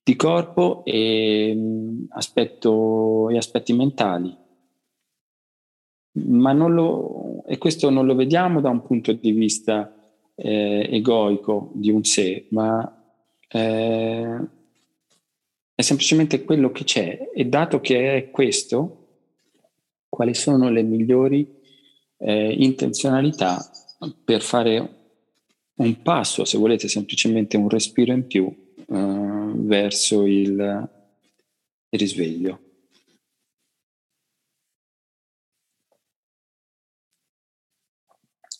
di 0.02 0.14
corpo 0.14 0.84
e, 0.84 1.52
mm, 1.54 2.04
aspetto, 2.10 3.28
e 3.28 3.36
aspetti 3.36 3.72
mentali. 3.72 4.34
Ma 6.14 6.52
non 6.52 6.72
lo, 6.72 7.44
e 7.46 7.58
questo 7.58 7.90
non 7.90 8.06
lo 8.06 8.14
vediamo 8.14 8.60
da 8.60 8.70
un 8.70 8.82
punto 8.82 9.12
di 9.12 9.32
vista 9.32 9.92
eh, 10.36 10.86
egoico 10.88 11.72
di 11.74 11.90
un 11.90 12.04
sé, 12.04 12.46
ma 12.50 13.02
eh, 13.48 14.38
è 15.74 15.82
semplicemente 15.82 16.44
quello 16.44 16.70
che 16.70 16.84
c'è 16.84 17.30
e 17.34 17.44
dato 17.46 17.80
che 17.80 18.16
è 18.16 18.30
questo, 18.30 18.98
quali 20.08 20.34
sono 20.34 20.70
le 20.70 20.82
migliori 20.82 21.60
eh, 22.18 22.52
intenzionalità 22.52 23.58
per 24.24 24.42
fare 24.42 25.00
un 25.74 26.02
passo, 26.02 26.44
se 26.44 26.58
volete 26.58 26.88
semplicemente 26.88 27.56
un 27.56 27.68
respiro 27.68 28.12
in 28.12 28.26
più 28.26 28.46
eh, 28.46 29.52
verso 29.54 30.26
il, 30.26 30.88
il 31.88 31.98
risveglio. 31.98 32.60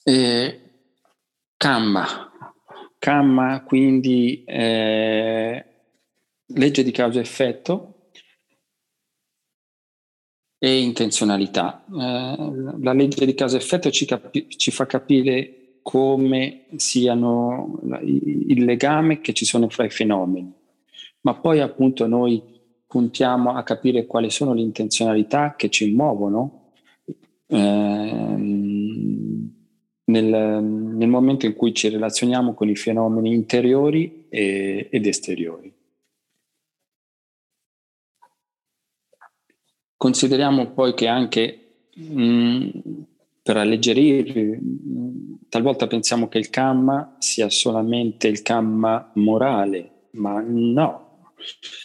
E 0.04 0.60
Kamma, 1.56 2.32
Kamma 2.98 3.62
quindi 3.62 4.42
eh, 4.44 5.71
legge 6.54 6.82
di 6.82 6.90
causa-effetto 6.90 7.92
e 10.58 10.80
intenzionalità. 10.80 11.84
Eh, 11.88 12.78
la 12.80 12.92
legge 12.92 13.26
di 13.26 13.34
causa-effetto 13.34 13.90
ci, 13.90 14.06
capi- 14.06 14.48
ci, 14.48 14.70
fa 14.70 14.86
capire 14.86 15.78
come 15.82 16.66
siano 16.76 17.80
il 18.04 18.64
legame 18.64 19.20
che 19.20 19.32
ci 19.32 19.44
sono 19.44 19.68
fra 19.68 19.84
i 19.84 19.90
fenomeni, 19.90 20.52
ma 21.22 21.34
poi 21.34 21.58
appunto 21.58 22.06
noi 22.06 22.40
puntiamo 22.86 23.54
a 23.54 23.62
capire 23.64 24.06
quali 24.06 24.30
sono 24.30 24.54
le 24.54 24.60
intenzionalità 24.60 25.54
che 25.56 25.68
ci 25.68 25.90
muovono 25.92 26.72
eh, 27.46 27.56
nel, 30.04 30.62
nel, 30.62 31.08
momento 31.08 31.46
in 31.46 31.54
cui 31.54 31.74
ci 31.74 31.88
relazioniamo 31.88 32.54
con 32.54 32.68
i 32.68 32.76
fenomeni 32.76 33.34
interiori 33.34 34.26
e, 34.28 34.88
ed 34.90 35.06
esteriori. 35.06 35.72
Consideriamo 40.02 40.72
poi 40.72 40.94
che 40.94 41.06
anche 41.06 41.74
mh, 41.94 42.22
mm, 42.24 42.68
per 43.40 43.56
alleggerire, 43.56 44.58
talvolta 45.48 45.86
pensiamo 45.86 46.26
che 46.26 46.38
il 46.38 46.50
kamma 46.50 47.14
sia 47.20 47.48
solamente 47.48 48.26
il 48.26 48.42
kamma 48.42 49.12
morale, 49.14 50.08
ma 50.14 50.40
no, 50.44 51.34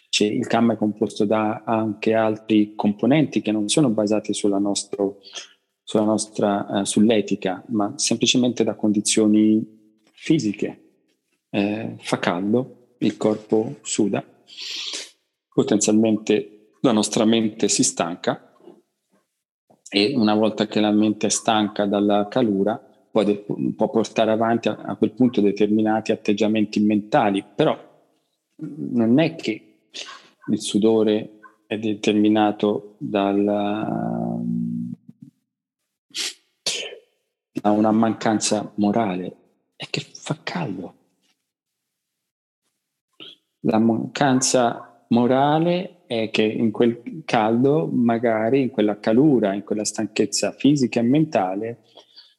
cioè, 0.09 0.29
il 0.29 0.47
kamma 0.47 0.73
è 0.73 0.77
composto 0.77 1.25
da 1.25 1.61
anche 1.63 2.15
altri 2.15 2.73
componenti 2.73 3.43
che 3.43 3.51
non 3.51 3.67
sono 3.67 3.91
basati 3.91 4.33
sulla, 4.33 4.57
nostro, 4.57 5.19
sulla 5.83 6.05
nostra, 6.05 6.81
eh, 6.81 6.85
sull'etica, 6.85 7.65
ma 7.67 7.93
semplicemente 7.97 8.63
da 8.63 8.73
condizioni 8.73 10.01
fisiche. 10.11 10.85
Eh, 11.51 11.93
fa 11.99 12.17
caldo, 12.17 12.95
il 12.97 13.15
corpo 13.15 13.75
suda, 13.83 14.25
potenzialmente 15.53 16.56
la 16.81 16.91
nostra 16.91 17.25
mente 17.25 17.67
si 17.67 17.83
stanca 17.83 18.53
e 19.89 20.13
una 20.15 20.35
volta 20.35 20.67
che 20.67 20.79
la 20.79 20.91
mente 20.91 21.27
è 21.27 21.29
stanca 21.29 21.85
dalla 21.85 22.27
calura 22.27 22.87
può, 23.17 23.23
de- 23.23 23.45
può 23.75 23.89
portare 23.89 24.31
avanti 24.31 24.67
a, 24.67 24.75
a, 24.75 24.95
quel 24.95 25.11
punto 25.11 25.41
determinati 25.41 26.11
atteggiamenti 26.11 26.79
mentali, 26.79 27.43
però 27.43 27.75
non 28.57 29.19
è 29.19 29.35
che 29.35 29.79
il 30.49 30.61
sudore 30.61 31.39
è 31.65 31.77
determinato 31.77 32.95
dalla, 32.99 34.39
da 37.51 37.71
una 37.71 37.91
mancanza 37.91 38.71
morale, 38.75 39.35
è 39.75 39.87
che 39.89 39.99
fa 39.99 40.37
caldo. 40.43 40.95
La 43.61 43.79
mancanza 43.79 45.05
morale 45.09 45.96
è 46.07 46.29
che 46.31 46.43
in 46.43 46.71
quel 46.71 47.21
caldo, 47.25 47.87
magari 47.91 48.61
in 48.61 48.69
quella 48.69 48.99
calura, 48.99 49.53
in 49.53 49.63
quella 49.63 49.85
stanchezza 49.85 50.51
fisica 50.51 50.99
e 50.99 51.03
mentale, 51.03 51.83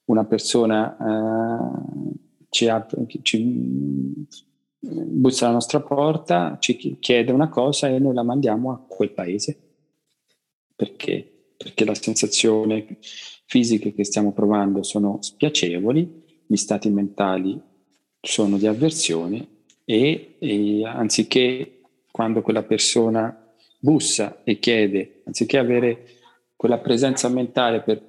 una 0.06 0.24
persona 0.24 0.96
eh, 0.96 2.46
ci, 2.48 2.68
apre, 2.68 3.06
ci 3.22 4.26
bussa 4.80 5.44
alla 5.44 5.54
nostra 5.54 5.80
porta, 5.80 6.56
ci 6.58 6.98
chiede 6.98 7.32
una 7.32 7.48
cosa 7.48 7.88
e 7.88 7.98
noi 7.98 8.14
la 8.14 8.22
mandiamo 8.22 8.72
a 8.72 8.84
quel 8.86 9.10
paese. 9.10 9.58
Perché? 10.74 11.52
Perché 11.56 11.84
la 11.84 11.94
sensazione 11.94 12.98
fisiche 13.46 13.92
che 13.92 14.04
stiamo 14.04 14.32
provando 14.32 14.82
sono 14.82 15.18
spiacevoli, 15.20 16.24
gli 16.46 16.56
stati 16.56 16.88
mentali 16.88 17.60
sono 18.20 18.56
di 18.56 18.66
avversione 18.66 19.46
e, 19.84 20.36
e 20.38 20.86
anziché 20.86 21.80
quando 22.10 22.42
quella 22.42 22.62
persona 22.62 23.47
bussa 23.78 24.42
e 24.44 24.58
chiede, 24.58 25.22
anziché 25.24 25.58
avere 25.58 26.06
quella 26.56 26.78
presenza 26.78 27.28
mentale 27.28 27.82
per 27.82 28.02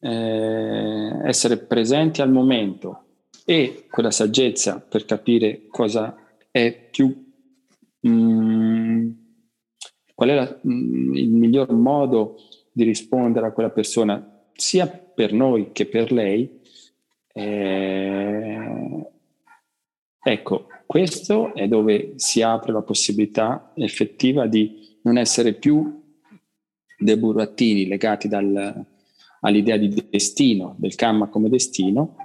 eh, 0.00 1.28
essere 1.28 1.58
presenti 1.58 2.20
al 2.20 2.30
momento 2.30 3.04
e 3.44 3.86
quella 3.88 4.10
saggezza 4.10 4.80
per 4.80 5.04
capire 5.04 5.66
cosa 5.68 6.16
è 6.50 6.88
più, 6.90 7.32
mh, 8.00 8.08
mm, 8.08 9.10
qual 10.14 10.28
è 10.30 10.34
la, 10.34 10.58
mh, 10.62 10.72
mm, 10.72 11.14
il 11.14 11.30
miglior 11.30 11.72
modo 11.72 12.36
di 12.72 12.82
rispondere 12.84 13.46
a 13.46 13.52
quella 13.52 13.70
persona, 13.70 14.48
sia 14.52 14.88
per 14.88 15.32
noi 15.32 15.72
che 15.72 15.86
per 15.86 16.12
lei, 16.12 16.60
eh, 17.32 19.10
ecco, 20.22 20.66
questo 20.86 21.54
è 21.54 21.66
dove 21.66 22.12
si 22.16 22.42
apre 22.42 22.72
la 22.72 22.82
possibilità 22.82 23.72
effettiva 23.74 24.46
di 24.46 24.98
non 25.02 25.18
essere 25.18 25.52
più 25.54 26.02
dei 26.98 27.16
burattini 27.16 27.86
legati 27.86 28.28
dal, 28.28 28.86
all'idea 29.40 29.76
di 29.76 30.06
destino, 30.08 30.74
del 30.78 30.94
karma 30.94 31.28
come 31.28 31.48
destino, 31.48 32.16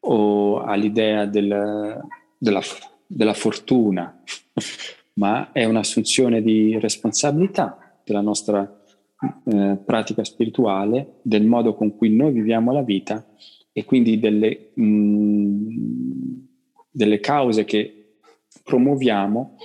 o 0.00 0.60
all'idea 0.60 1.26
del, 1.26 2.00
della, 2.36 2.62
della 3.06 3.34
fortuna, 3.34 4.22
ma 5.14 5.52
è 5.52 5.64
un'assunzione 5.64 6.42
di 6.42 6.78
responsabilità 6.78 8.00
della 8.04 8.20
nostra 8.20 8.82
eh, 9.44 9.78
pratica 9.84 10.24
spirituale, 10.24 11.18
del 11.22 11.44
modo 11.44 11.74
con 11.74 11.96
cui 11.96 12.14
noi 12.14 12.32
viviamo 12.32 12.72
la 12.72 12.82
vita 12.82 13.26
e 13.72 13.84
quindi 13.84 14.18
delle, 14.18 14.70
mh, 14.74 16.46
delle 16.90 17.20
cause 17.20 17.64
che 17.64 17.97
promuoviamo 18.62 19.56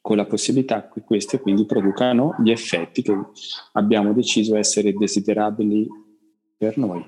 con 0.00 0.16
la 0.16 0.26
possibilità 0.26 0.88
che 0.88 1.02
queste 1.02 1.40
quindi 1.40 1.64
producano 1.64 2.34
gli 2.42 2.50
effetti 2.50 3.02
che 3.02 3.16
abbiamo 3.72 4.12
deciso 4.12 4.56
essere 4.56 4.92
desiderabili 4.92 5.88
per 6.56 6.76
noi 6.76 7.04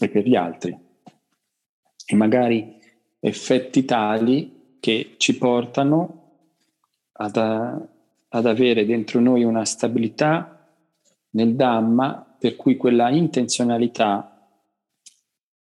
e 0.00 0.08
per 0.08 0.26
gli 0.26 0.34
altri. 0.34 0.76
E 2.06 2.16
magari 2.16 2.78
effetti 3.20 3.84
tali 3.84 4.76
che 4.80 5.14
ci 5.16 5.38
portano 5.38 6.22
ad, 7.12 7.36
ad 7.36 8.46
avere 8.46 8.84
dentro 8.84 9.20
noi 9.20 9.44
una 9.44 9.64
stabilità 9.64 10.68
nel 11.30 11.54
Dhamma 11.54 12.36
per 12.38 12.56
cui 12.56 12.76
quella 12.76 13.08
intenzionalità 13.10 14.50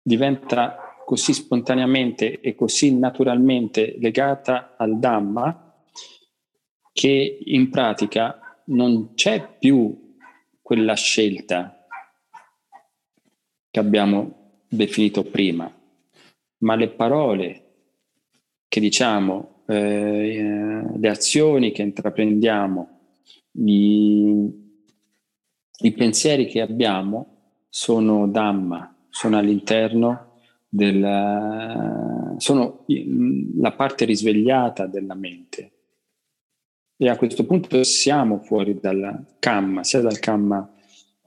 diventa 0.02 0.83
così 1.06 1.34
spontaneamente 1.34 2.40
e 2.40 2.56
così 2.56 2.98
naturalmente 2.98 3.96
legata 4.00 4.76
al 4.78 4.98
Dhamma 5.00 5.76
che 6.92 7.40
in 7.46 7.70
pratica 7.70 8.62
non 8.66 9.14
c'è 9.16 9.58
più 9.60 10.16
quella 10.62 10.94
scelta 10.96 11.88
che 13.70 13.80
abbiamo 13.80 14.62
definito 14.68 15.24
prima, 15.24 15.72
ma 16.60 16.76
le 16.76 16.90
parole 16.90 17.60
che 18.68 18.80
diciamo, 18.80 19.64
eh, 19.68 20.84
le 20.96 21.10
azioni 21.10 21.72
che 21.72 21.82
intraprendiamo, 21.82 23.00
i, 23.54 24.50
i 25.82 25.92
pensieri 25.92 26.46
che 26.46 26.62
abbiamo 26.62 27.66
sono 27.70 28.28
Dhamma, 28.28 29.08
sono 29.10 29.38
all'interno 29.38 30.33
del, 30.74 32.34
sono 32.38 32.86
la 33.58 33.72
parte 33.74 34.06
risvegliata 34.06 34.88
della 34.88 35.14
mente. 35.14 35.72
E 36.98 37.10
a 37.10 37.16
questo 37.16 37.46
punto 37.46 37.84
siamo 37.84 38.40
fuori 38.40 38.80
dal 38.80 39.36
kamma, 39.38 39.84
sia 39.84 40.02
dal 40.02 40.18
kamma 40.18 40.68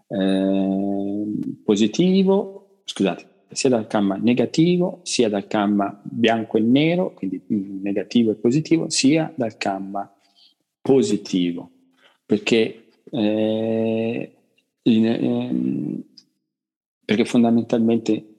eh, 0.09 1.25
positivo, 1.63 2.81
scusate, 2.85 3.29
sia 3.51 3.69
dal 3.71 3.87
kamma 3.87 4.17
negativo, 4.17 5.01
sia 5.05 5.29
dal 5.29 5.47
kamma 5.47 6.01
bianco 6.03 6.57
e 6.57 6.61
nero, 6.63 7.15
quindi 7.15 7.41
negativo 7.47 8.33
e 8.33 8.37
positivo, 8.37 8.91
sia 8.91 9.33
dal 9.37 9.57
kamma 9.59 10.13
positivo. 10.81 11.71
Perché, 12.25 12.89
eh, 13.11 14.33
in, 14.83 15.07
eh, 15.07 16.05
perché 17.05 17.25
fondamentalmente 17.25 18.35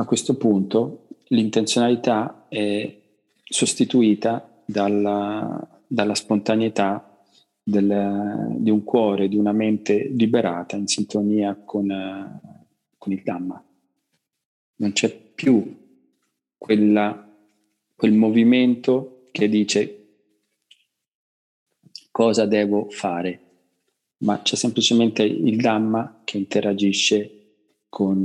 a 0.00 0.04
questo 0.06 0.34
punto 0.36 1.08
l'intenzionalità 1.28 2.46
è 2.48 2.98
sostituita 3.44 4.62
dalla, 4.64 5.80
dalla 5.86 6.14
spontaneità 6.14 7.22
del, 7.62 8.56
di 8.56 8.70
un 8.70 8.82
cuore, 8.82 9.28
di 9.28 9.36
una 9.36 9.52
mente 9.52 10.08
liberata 10.08 10.76
in 10.76 10.86
sintonia 10.86 11.54
con, 11.54 12.40
con 12.96 13.12
il 13.12 13.22
Dhamma. 13.22 13.62
Non 14.76 14.92
c'è 14.92 15.14
più 15.14 15.78
quella, 16.56 17.28
quel 17.94 18.12
movimento 18.14 19.28
che 19.30 19.50
dice 19.50 19.96
cosa 22.10 22.46
devo 22.46 22.88
fare, 22.88 23.40
ma 24.18 24.40
c'è 24.40 24.56
semplicemente 24.56 25.22
il 25.22 25.60
Dhamma 25.60 26.22
che 26.24 26.38
interagisce 26.38 27.34
con, 27.90 28.24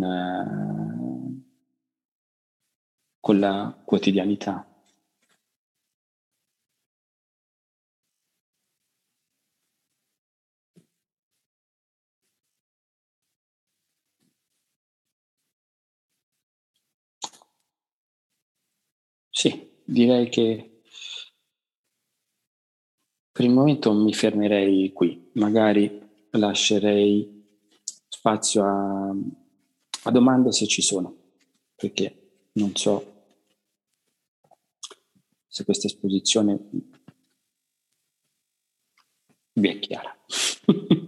con 3.26 3.39
la 3.39 3.76
quotidianità. 3.84 4.63
Sì, 19.30 19.69
direi 19.84 20.30
che 20.30 20.82
per 23.32 23.45
il 23.45 23.51
momento 23.51 23.93
mi 23.93 24.13
fermerei 24.13 24.91
qui, 24.93 25.30
magari 25.34 26.01
lascerei 26.32 27.43
spazio 28.07 28.63
a, 28.63 29.09
a 30.03 30.11
domande 30.11 30.51
se 30.51 30.65
ci 30.67 30.82
sono, 30.82 31.13
perché 31.76 32.47
non 32.53 32.76
so 32.76 33.14
se 35.56 35.64
questa 35.64 35.88
esposizione 35.88 36.60
vi 39.53 39.70
è 39.70 39.80
chiara. 39.80 40.14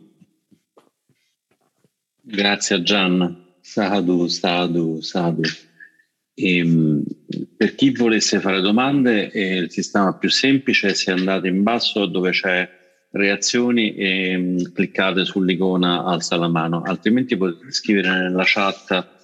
Grazie 2.21 2.75
a 2.77 2.81
Gian, 2.81 3.55
Sadhu, 3.59 4.27
Sadhu, 4.27 5.01
Sadhu. 5.01 5.41
E, 6.33 6.57
ehm, 6.59 7.03
per 7.57 7.75
chi 7.75 7.91
volesse 7.91 8.39
fare 8.39 8.61
domande, 8.61 9.29
eh, 9.31 9.57
il 9.57 9.69
sistema 9.69 10.17
più 10.17 10.29
semplice 10.29 10.91
è 10.91 10.93
se 10.93 11.11
andate 11.11 11.49
in 11.49 11.63
basso 11.63 12.05
dove 12.05 12.31
c'è 12.31 12.69
reazioni 13.11 13.95
e 13.95 14.37
mh, 14.37 14.43
mm, 14.43 14.57
cliccate 14.73 15.25
sull'icona 15.25 16.05
alza 16.05 16.37
la 16.37 16.47
mano, 16.47 16.83
altrimenti 16.83 17.35
potete 17.35 17.69
scrivere 17.73 18.21
nella 18.21 18.43
chat 18.45 19.15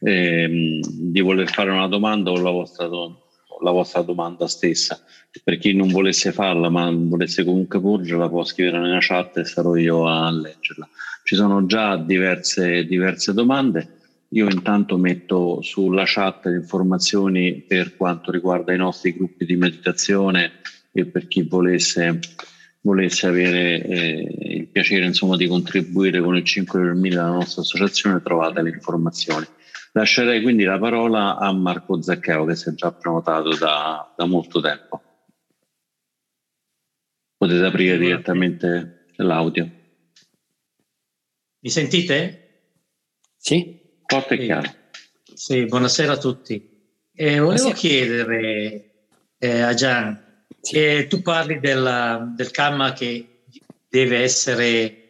eh, 0.00 0.80
di 0.82 1.20
voler 1.20 1.48
fare 1.48 1.70
una 1.70 1.86
domanda 1.86 2.32
o 2.32 2.40
la 2.40 2.50
vostra 2.50 2.88
domanda 2.88 3.21
la 3.62 3.70
vostra 3.70 4.02
domanda 4.02 4.46
stessa. 4.46 5.00
Per 5.42 5.56
chi 5.58 5.74
non 5.74 5.88
volesse 5.88 6.32
farla, 6.32 6.68
ma 6.68 6.90
volesse 6.90 7.44
comunque 7.44 7.80
porgerla, 7.80 8.28
può 8.28 8.44
scrivere 8.44 8.78
nella 8.78 8.98
chat 9.00 9.38
e 9.38 9.44
sarò 9.44 9.76
io 9.76 10.06
a 10.06 10.30
leggerla. 10.30 10.88
Ci 11.24 11.36
sono 11.36 11.64
già 11.66 11.96
diverse, 11.96 12.84
diverse 12.84 13.32
domande. 13.32 14.00
Io 14.28 14.48
intanto 14.48 14.96
metto 14.96 15.60
sulla 15.62 16.04
chat 16.06 16.46
le 16.46 16.56
informazioni 16.56 17.64
per 17.66 17.96
quanto 17.96 18.30
riguarda 18.30 18.72
i 18.72 18.78
nostri 18.78 19.14
gruppi 19.14 19.44
di 19.44 19.56
meditazione 19.56 20.60
e 20.90 21.06
per 21.06 21.28
chi 21.28 21.42
volesse, 21.42 22.18
volesse 22.80 23.26
avere 23.26 23.82
eh, 23.82 24.56
il 24.56 24.66
piacere 24.68 25.04
insomma, 25.04 25.36
di 25.36 25.46
contribuire 25.46 26.20
con 26.20 26.36
il 26.36 26.44
5 26.44 26.80
per 26.80 26.94
1000 26.94 27.14
della 27.14 27.28
nostra 27.28 27.62
associazione, 27.62 28.22
trovate 28.22 28.62
le 28.62 28.70
informazioni. 28.70 29.46
Lascerei 29.94 30.40
quindi 30.40 30.64
la 30.64 30.78
parola 30.78 31.36
a 31.36 31.52
Marco 31.52 32.00
Zaccheo 32.00 32.46
che 32.46 32.56
si 32.56 32.70
è 32.70 32.72
già 32.72 32.92
prenotato 32.92 33.54
da, 33.56 34.12
da 34.16 34.24
molto 34.24 34.60
tempo. 34.60 35.02
Potete 37.36 37.64
aprire 37.64 37.98
direttamente 37.98 39.06
l'audio. 39.16 39.70
Mi 41.58 41.70
sentite? 41.70 42.38
Sì. 43.36 43.80
Forte 44.06 44.34
e 44.34 44.44
chiaro. 44.44 44.70
Sì, 45.34 45.66
buonasera 45.66 46.12
a 46.12 46.18
tutti. 46.18 46.54
Eh, 47.14 47.38
volevo 47.38 47.44
buonasera. 47.44 47.74
chiedere 47.74 49.06
eh, 49.38 49.60
a 49.60 49.74
Gian, 49.74 50.46
sì. 50.60 50.76
eh, 50.76 51.06
tu 51.08 51.20
parli 51.20 51.60
della, 51.60 52.32
del 52.34 52.50
karma 52.50 52.92
che 52.92 53.44
deve 53.88 54.20
essere 54.20 55.01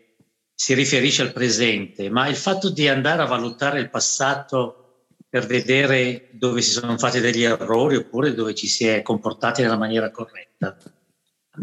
si 0.62 0.74
riferisce 0.74 1.22
al 1.22 1.32
presente, 1.32 2.08
ma 2.08 2.28
il 2.28 2.36
fatto 2.36 2.70
di 2.70 2.86
andare 2.86 3.20
a 3.20 3.26
valutare 3.26 3.80
il 3.80 3.90
passato 3.90 5.06
per 5.28 5.44
vedere 5.44 6.28
dove 6.30 6.60
si 6.60 6.70
sono 6.70 6.96
fatti 6.98 7.18
degli 7.18 7.42
errori 7.42 7.96
oppure 7.96 8.32
dove 8.32 8.54
ci 8.54 8.68
si 8.68 8.86
è 8.86 9.02
comportati 9.02 9.62
nella 9.62 9.76
maniera 9.76 10.12
corretta, 10.12 10.76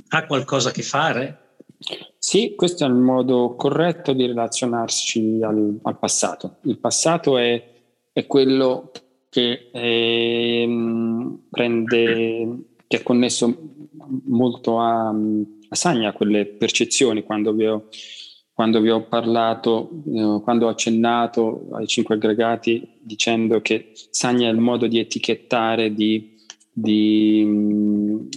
ha 0.09 0.25
qualcosa 0.25 0.67
a 0.67 0.71
che 0.73 0.81
fare? 0.81 1.55
Sì, 2.17 2.55
questo 2.57 2.83
è 2.83 2.89
il 2.89 2.93
modo 2.93 3.55
corretto 3.55 4.11
di 4.11 4.25
relazionarci 4.25 5.43
al, 5.43 5.79
al 5.81 5.97
passato. 5.97 6.57
Il 6.63 6.77
passato 6.79 7.37
è, 7.37 7.71
è 8.11 8.27
quello 8.27 8.91
che 9.29 9.69
è, 9.71 9.77
ehm, 9.79 11.43
prende, 11.49 12.57
che 12.85 12.97
è 12.97 13.03
connesso 13.03 13.57
molto 14.25 14.81
a, 14.81 15.07
a 15.07 15.75
Sagna, 15.75 16.11
quelle 16.11 16.45
percezioni, 16.47 17.23
quando 17.23 17.53
vi 17.53 17.65
ho 17.65 17.87
quando 18.59 18.81
vi 18.81 18.89
ho 18.89 19.03
parlato, 19.03 19.89
eh, 20.13 20.41
quando 20.43 20.65
ho 20.65 20.69
accennato 20.69 21.69
ai 21.71 21.87
cinque 21.87 22.15
aggregati 22.15 22.99
dicendo 22.99 23.61
che 23.61 23.91
Sagna 24.09 24.49
è 24.49 24.51
il 24.51 24.57
modo 24.57 24.85
di 24.85 24.99
etichettare, 24.99 25.93
di, 25.93 26.35
di, 26.69 27.41
uh, 27.41 28.29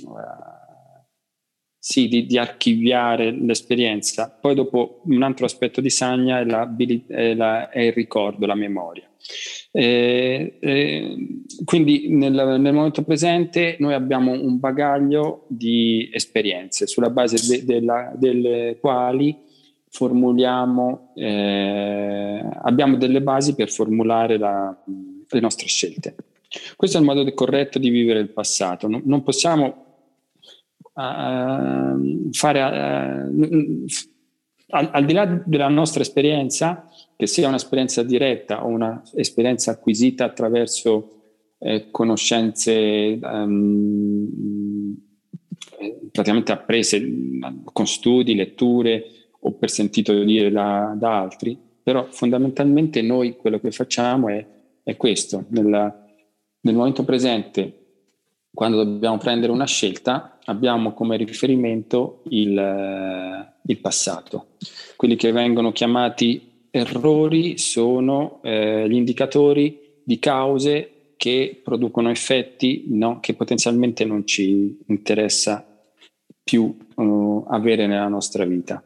sì, 1.77 2.07
di, 2.07 2.27
di, 2.27 2.39
archiviare 2.39 3.33
l'esperienza. 3.33 4.31
Poi 4.31 4.55
dopo 4.55 5.01
un 5.07 5.25
altro 5.25 5.45
aspetto 5.45 5.81
di 5.81 5.91
Sagna 5.91 6.39
è, 6.39 6.45
è, 6.45 7.35
la, 7.35 7.69
è 7.69 7.81
il 7.81 7.93
ricordo, 7.93 8.47
la 8.47 8.55
memoria. 8.55 9.11
Eh, 9.73 10.57
eh, 10.61 11.17
quindi 11.65 12.15
nel, 12.15 12.61
nel, 12.61 12.73
momento 12.73 13.03
presente 13.03 13.75
noi 13.81 13.95
abbiamo 13.95 14.31
un 14.31 14.61
bagaglio 14.61 15.47
di 15.49 16.09
esperienze 16.13 16.87
sulla 16.87 17.11
base 17.11 17.45
de, 17.45 17.65
della, 17.65 18.13
delle 18.15 18.79
quali 18.81 19.51
formuliamo, 19.93 21.13
eh, 21.17 22.43
abbiamo 22.63 22.97
delle 22.97 23.21
basi 23.21 23.55
per 23.55 23.71
formulare 23.71 24.39
la, 24.39 24.75
le 25.29 25.41
nostre 25.41 25.67
scelte. 25.67 26.15
Questo 26.77 26.97
è 26.97 27.01
il 27.01 27.07
modo 27.07 27.31
corretto 27.35 27.79
di 27.79 27.91
vivere 27.91 28.21
il 28.21 28.31
passato. 28.31 28.89
Non, 28.89 29.03
non 29.05 29.23
possiamo 29.23 29.85
uh, 30.95 32.31
fare, 32.31 32.63
uh, 32.63 33.85
al, 34.71 34.91
al, 34.93 35.05
di 35.05 35.13
là 35.13 35.27
della 35.45 35.69
nostra 35.69 36.01
esperienza, 36.01 36.89
che 37.15 37.27
sia 37.27 37.49
un'esperienza 37.49 38.03
diretta 38.03 38.65
o 38.65 38.69
un'esperienza 38.69 39.73
acquisita 39.73 40.25
attraverso 40.25 41.21
eh, 41.59 41.91
conoscenze 41.91 43.19
um, 43.23 44.97
praticamente 46.11 46.53
apprese 46.53 47.03
con 47.73 47.87
studi, 47.87 48.35
letture 48.35 49.22
o 49.45 49.53
per 49.53 49.71
sentito 49.71 50.23
dire 50.23 50.51
da, 50.51 50.95
da 50.97 51.19
altri, 51.19 51.59
però 51.83 52.07
fondamentalmente 52.11 53.03
noi 53.03 53.37
quello 53.37 53.59
che 53.59 53.73
facciamo 53.73 54.29
è, 54.29 54.45
è 54.83 54.97
questo, 54.97 55.47
nella, 55.49 56.05
nel 56.61 56.75
momento 56.75 57.05
presente, 57.05 57.79
quando 58.55 58.85
dobbiamo 58.85 59.19
prendere 59.19 59.51
una 59.51 59.67
scelta, 59.67 60.39
abbiamo 60.45 60.93
come 60.93 61.17
riferimento 61.17 62.23
il, 62.29 63.51
il 63.67 63.79
passato. 63.79 64.49
Quelli 64.97 65.17
che 65.17 65.33
vengono 65.33 65.73
chiamati 65.73 66.69
errori 66.71 67.59
sono 67.59 68.41
eh, 68.43 68.87
gli 68.89 68.95
indicatori 68.95 70.01
di 70.05 70.19
cause 70.19 71.15
che 71.17 71.61
producono 71.63 72.11
effetti 72.11 72.85
no, 72.89 73.19
che 73.21 73.35
potenzialmente 73.35 74.05
non 74.05 74.27
ci 74.27 74.79
interessa 74.87 75.67
più 76.43 76.77
uh, 76.97 77.47
avere 77.49 77.87
nella 77.87 78.09
nostra 78.09 78.45
vita 78.45 78.83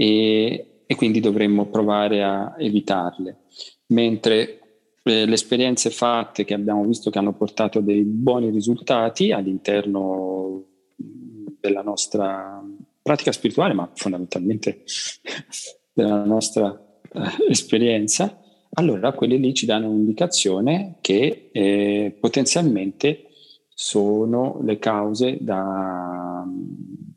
e, 0.00 0.84
e 0.86 0.94
quindi 0.94 1.20
dovremmo 1.20 1.66
provare 1.66 2.22
a 2.22 2.54
evitarle. 2.56 3.40
Mentre 3.88 4.60
eh, 5.02 5.26
le 5.26 5.34
esperienze 5.34 5.90
fatte 5.90 6.44
che 6.44 6.54
abbiamo 6.54 6.84
visto 6.84 7.10
che 7.10 7.18
hanno 7.18 7.34
portato 7.34 7.80
dei 7.80 8.02
buoni 8.02 8.48
risultati 8.48 9.30
all'interno 9.30 10.64
della 10.96 11.82
nostra 11.82 12.64
pratica 13.02 13.30
spirituale, 13.30 13.74
ma 13.74 13.90
fondamentalmente 13.92 14.84
della 15.92 16.24
nostra 16.24 16.98
eh, 17.12 17.20
esperienza, 17.50 18.40
allora 18.72 19.12
quelle 19.12 19.36
lì 19.36 19.52
ci 19.52 19.66
danno 19.66 19.90
un'indicazione 19.90 20.96
che 21.02 21.50
eh, 21.52 22.16
potenzialmente 22.18 23.26
sono 23.68 24.60
le 24.62 24.78
cause 24.78 25.36
da, 25.42 26.42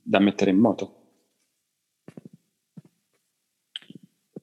da 0.02 0.20
mettere 0.20 0.52
in 0.52 0.58
moto. 0.58 0.98
Mm, 4.36 4.43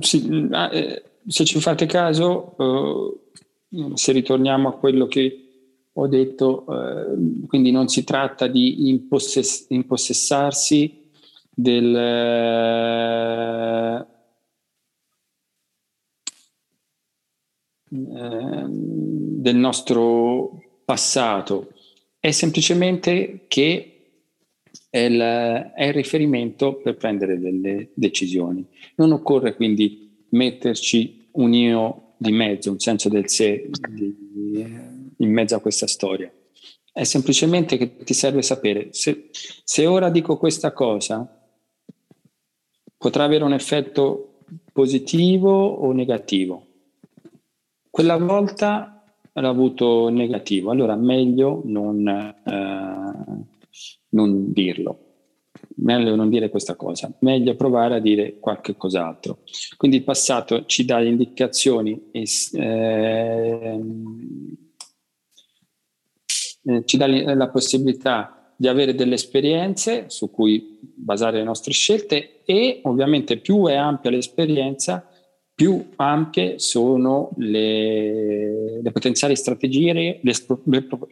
se 0.00 1.44
ci 1.44 1.60
fate 1.60 1.86
caso, 1.86 2.56
eh, 3.70 3.90
se 3.94 4.12
ritorniamo 4.12 4.68
a 4.68 4.76
quello 4.76 5.06
che 5.06 5.44
ho 5.92 6.06
detto, 6.06 6.64
eh, 6.66 7.46
quindi 7.46 7.70
non 7.70 7.88
si 7.88 8.04
tratta 8.04 8.46
di 8.46 8.88
impossess- 8.88 9.66
impossessarsi 9.70 11.10
del, 11.50 11.94
eh, 11.94 14.06
del 18.68 19.56
nostro 19.56 20.62
passato, 20.84 21.72
è 22.18 22.30
semplicemente 22.30 23.46
che 23.48 23.99
è 24.90 24.98
il, 24.98 25.20
è 25.20 25.84
il 25.84 25.92
riferimento 25.92 26.74
per 26.74 26.96
prendere 26.96 27.38
delle 27.38 27.90
decisioni. 27.94 28.66
Non 28.96 29.12
occorre 29.12 29.54
quindi 29.54 30.26
metterci 30.30 31.28
un 31.32 31.54
io 31.54 32.14
di 32.16 32.32
mezzo, 32.32 32.72
un 32.72 32.80
senso 32.80 33.08
del 33.08 33.28
sé 33.30 33.70
di, 33.88 34.66
in 35.16 35.32
mezzo 35.32 35.54
a 35.54 35.60
questa 35.60 35.86
storia. 35.86 36.30
È 36.92 37.04
semplicemente 37.04 37.78
che 37.78 37.98
ti 37.98 38.14
serve 38.14 38.42
sapere 38.42 38.88
se, 38.90 39.30
se 39.32 39.86
ora 39.86 40.10
dico 40.10 40.36
questa 40.36 40.72
cosa 40.72 41.40
potrà 42.98 43.24
avere 43.24 43.44
un 43.44 43.52
effetto 43.52 44.40
positivo 44.72 45.66
o 45.66 45.92
negativo. 45.92 46.66
Quella 47.88 48.18
volta 48.18 49.02
l'ha 49.32 49.48
avuto 49.48 50.08
negativo, 50.08 50.70
allora 50.70 50.96
meglio 50.96 51.62
non, 51.64 52.06
eh, 52.06 53.49
non 54.10 54.52
dirlo 54.52 55.10
meglio 55.76 56.14
non 56.14 56.28
dire 56.28 56.48
questa 56.48 56.74
cosa, 56.76 57.12
meglio 57.20 57.54
provare 57.54 57.96
a 57.96 58.00
dire 58.00 58.38
qualche 58.38 58.76
cos'altro. 58.76 59.38
Quindi 59.76 59.98
il 59.98 60.04
passato 60.04 60.66
ci 60.66 60.84
dà 60.84 60.98
le 60.98 61.08
indicazioni 61.08 62.10
e, 62.10 62.24
eh, 62.52 63.80
ci 66.84 66.96
dà 66.96 67.06
la 67.34 67.48
possibilità 67.48 68.54
di 68.56 68.68
avere 68.68 68.94
delle 68.94 69.14
esperienze 69.14 70.04
su 70.08 70.30
cui 70.30 70.78
basare 70.94 71.38
le 71.38 71.44
nostre 71.44 71.72
scelte 71.72 72.42
e 72.44 72.80
ovviamente 72.84 73.38
più 73.38 73.66
è 73.66 73.74
ampia 73.74 74.10
l'esperienza, 74.10 75.08
più 75.54 75.88
ampie 75.96 76.58
sono 76.58 77.30
le, 77.38 78.82
le 78.82 78.92
potenziali 78.92 79.34
strategie, 79.34 79.92
le, 79.92 80.20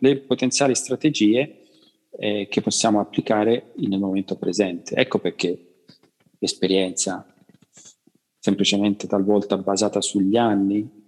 le 0.00 0.16
potenziali 0.18 0.74
strategie 0.74 1.67
eh, 2.20 2.48
che 2.50 2.60
possiamo 2.60 2.98
applicare 2.98 3.72
nel 3.76 4.00
momento 4.00 4.36
presente. 4.36 4.96
Ecco 4.96 5.20
perché 5.20 5.84
l'esperienza, 6.38 7.24
semplicemente 8.38 9.06
talvolta 9.06 9.56
basata 9.56 10.00
sugli 10.00 10.36
anni, 10.36 11.04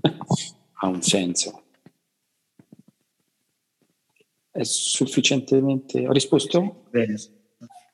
ha 0.80 0.88
un 0.88 1.02
senso. 1.02 1.62
È 4.50 4.64
sufficientemente... 4.64 6.06
Ho 6.06 6.12
risposto? 6.12 6.86
Bene, 6.90 7.14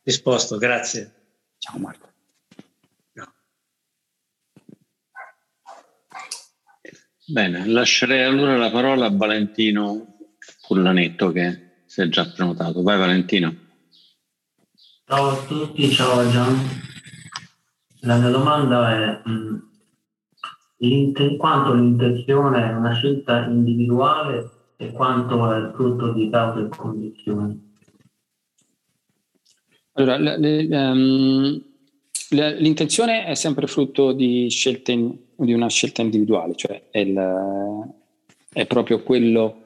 risposto, 0.02 0.56
grazie. 0.56 1.14
Ciao 1.58 1.78
Marco. 1.78 2.14
Bene, 7.28 7.66
lascerei 7.66 8.22
allora 8.22 8.56
la 8.56 8.70
parola 8.70 9.06
a 9.06 9.10
Valentino 9.10 10.16
Cullanetto 10.60 11.32
che 11.32 11.65
si 11.96 12.02
è 12.02 12.08
già 12.08 12.26
prenotato. 12.26 12.82
Vai 12.82 12.98
Valentino. 12.98 13.54
Ciao 15.06 15.30
a 15.30 15.36
tutti, 15.46 15.88
ciao 15.88 16.28
Gian. 16.28 16.54
La 18.00 18.18
mia 18.18 18.28
domanda 18.28 18.92
è 18.92 19.22
mh, 19.26 19.62
quanto 21.38 21.72
l'intenzione 21.72 22.68
è 22.68 22.74
una 22.74 22.92
scelta 22.92 23.46
individuale 23.46 24.50
e 24.76 24.92
quanto 24.92 25.50
è 25.50 25.56
il 25.56 25.72
frutto 25.74 26.12
di 26.12 26.28
cause 26.28 26.64
e 26.64 26.68
condizioni? 26.68 27.72
Allora, 29.92 30.18
le, 30.18 30.36
le, 30.36 30.66
um, 30.76 31.62
le, 32.28 32.60
l'intenzione 32.60 33.24
è 33.24 33.34
sempre 33.34 33.66
frutto 33.66 34.12
di, 34.12 34.50
scelte, 34.50 34.92
di 35.34 35.54
una 35.54 35.68
scelta 35.68 36.02
individuale, 36.02 36.54
cioè 36.56 36.90
è, 36.90 36.98
il, 36.98 37.94
è 38.52 38.66
proprio 38.66 39.02
quello 39.02 39.64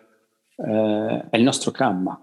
eh, 0.66 1.26
è 1.30 1.36
il 1.36 1.42
nostro 1.42 1.70
karma. 1.70 2.20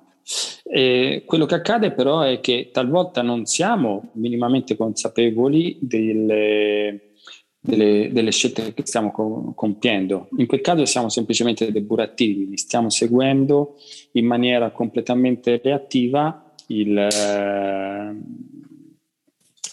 E 0.64 1.24
quello 1.26 1.46
che 1.46 1.56
accade 1.56 1.92
però 1.92 2.22
è 2.22 2.42
che 2.42 2.70
talvolta 2.74 3.22
non 3.22 3.46
siamo 3.46 4.10
minimamente 4.14 4.76
consapevoli 4.76 5.78
delle, 5.80 7.14
delle, 7.62 8.10
delle 8.12 8.32
scelte 8.32 8.74
che 8.74 8.86
stiamo 8.86 9.12
co- 9.12 9.54
compiendo. 9.56 10.28
In 10.38 10.46
quel 10.46 10.60
caso 10.62 10.86
siamo 10.86 11.08
semplicemente 11.08 11.72
dei 11.72 11.82
burattini, 11.82 12.58
stiamo 12.58 12.90
seguendo 12.90 13.76
in 14.14 14.26
maniera 14.26 14.72
completamente 14.72 15.62
reattiva 15.64 16.54
il, 16.68 16.98
eh, 16.98 18.16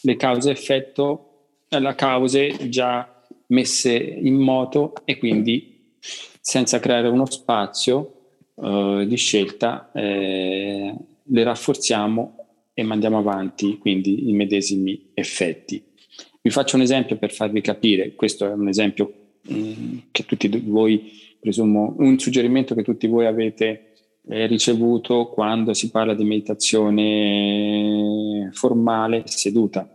le 0.02 0.16
cause-effetto, 0.16 1.30
le 1.68 1.94
cause 1.96 2.68
già 2.68 3.22
messe 3.48 3.92
in 3.96 4.36
moto 4.36 4.92
e 5.04 5.18
quindi 5.18 5.96
senza 6.40 6.78
creare 6.78 7.08
uno 7.08 7.26
spazio 7.26 8.13
uh, 8.54 9.04
di 9.04 9.16
scelta 9.16 9.90
eh, 9.92 10.94
le 11.22 11.42
rafforziamo 11.42 12.36
e 12.74 12.82
mandiamo 12.82 13.18
avanti 13.18 13.78
quindi 13.78 14.28
i 14.28 14.32
medesimi 14.32 15.10
effetti. 15.14 15.82
Vi 16.40 16.50
faccio 16.50 16.76
un 16.76 16.82
esempio 16.82 17.16
per 17.16 17.32
farvi 17.32 17.60
capire, 17.60 18.14
questo 18.14 18.46
è 18.46 18.52
un 18.52 18.68
esempio 18.68 19.12
mm, 19.50 19.98
che 20.10 20.26
tutti 20.26 20.48
voi, 20.66 21.10
presumo, 21.40 21.94
un 21.98 22.18
suggerimento 22.18 22.74
che 22.74 22.82
tutti 22.82 23.06
voi 23.06 23.26
avete 23.26 23.92
eh, 24.26 24.46
ricevuto 24.46 25.28
quando 25.28 25.72
si 25.72 25.90
parla 25.90 26.14
di 26.14 26.24
meditazione 26.24 27.00
formale 28.52 29.22
seduta. 29.26 29.88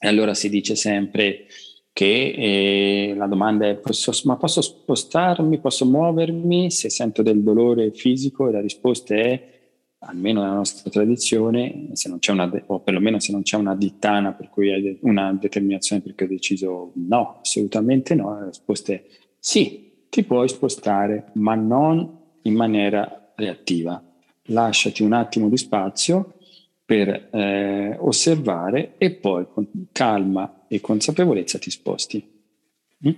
E 0.00 0.06
allora 0.06 0.32
si 0.34 0.48
dice 0.48 0.76
sempre 0.76 1.46
che 1.98 3.08
eh, 3.10 3.14
la 3.16 3.26
domanda 3.26 3.66
è 3.66 3.74
posso, 3.74 4.12
ma 4.22 4.36
posso 4.36 4.60
spostarmi, 4.60 5.58
posso 5.58 5.84
muovermi 5.84 6.70
se 6.70 6.90
sento 6.90 7.22
del 7.22 7.42
dolore 7.42 7.90
fisico 7.90 8.46
e 8.46 8.52
la 8.52 8.60
risposta 8.60 9.16
è 9.16 9.48
almeno 10.02 10.40
nella 10.40 10.54
nostra 10.54 10.88
tradizione, 10.90 11.88
una, 12.28 12.50
o 12.66 12.78
perlomeno 12.78 13.18
se 13.18 13.32
non 13.32 13.42
c'è 13.42 13.56
una 13.56 13.74
dittana 13.74 14.30
per 14.32 14.48
cui 14.48 14.72
hai 14.72 14.96
una 15.00 15.32
determinazione 15.32 16.00
per 16.00 16.14
cui 16.14 16.26
hai 16.26 16.30
deciso 16.34 16.92
no, 16.94 17.38
assolutamente 17.40 18.14
no, 18.14 18.38
la 18.38 18.46
risposta 18.46 18.92
è 18.92 19.04
sì, 19.36 20.04
ti 20.08 20.22
puoi 20.22 20.48
spostare, 20.48 21.32
ma 21.32 21.56
non 21.56 22.16
in 22.42 22.54
maniera 22.54 23.32
reattiva. 23.34 24.00
Lasciati 24.50 25.02
un 25.02 25.14
attimo 25.14 25.48
di 25.48 25.56
spazio 25.56 26.34
per 26.88 27.28
eh, 27.32 27.98
osservare 28.00 28.94
e 28.96 29.10
poi 29.10 29.46
con 29.52 29.68
calma 29.92 30.64
e 30.68 30.80
consapevolezza 30.80 31.58
ti 31.58 31.70
sposti. 31.70 32.26
Mm? 33.06 33.12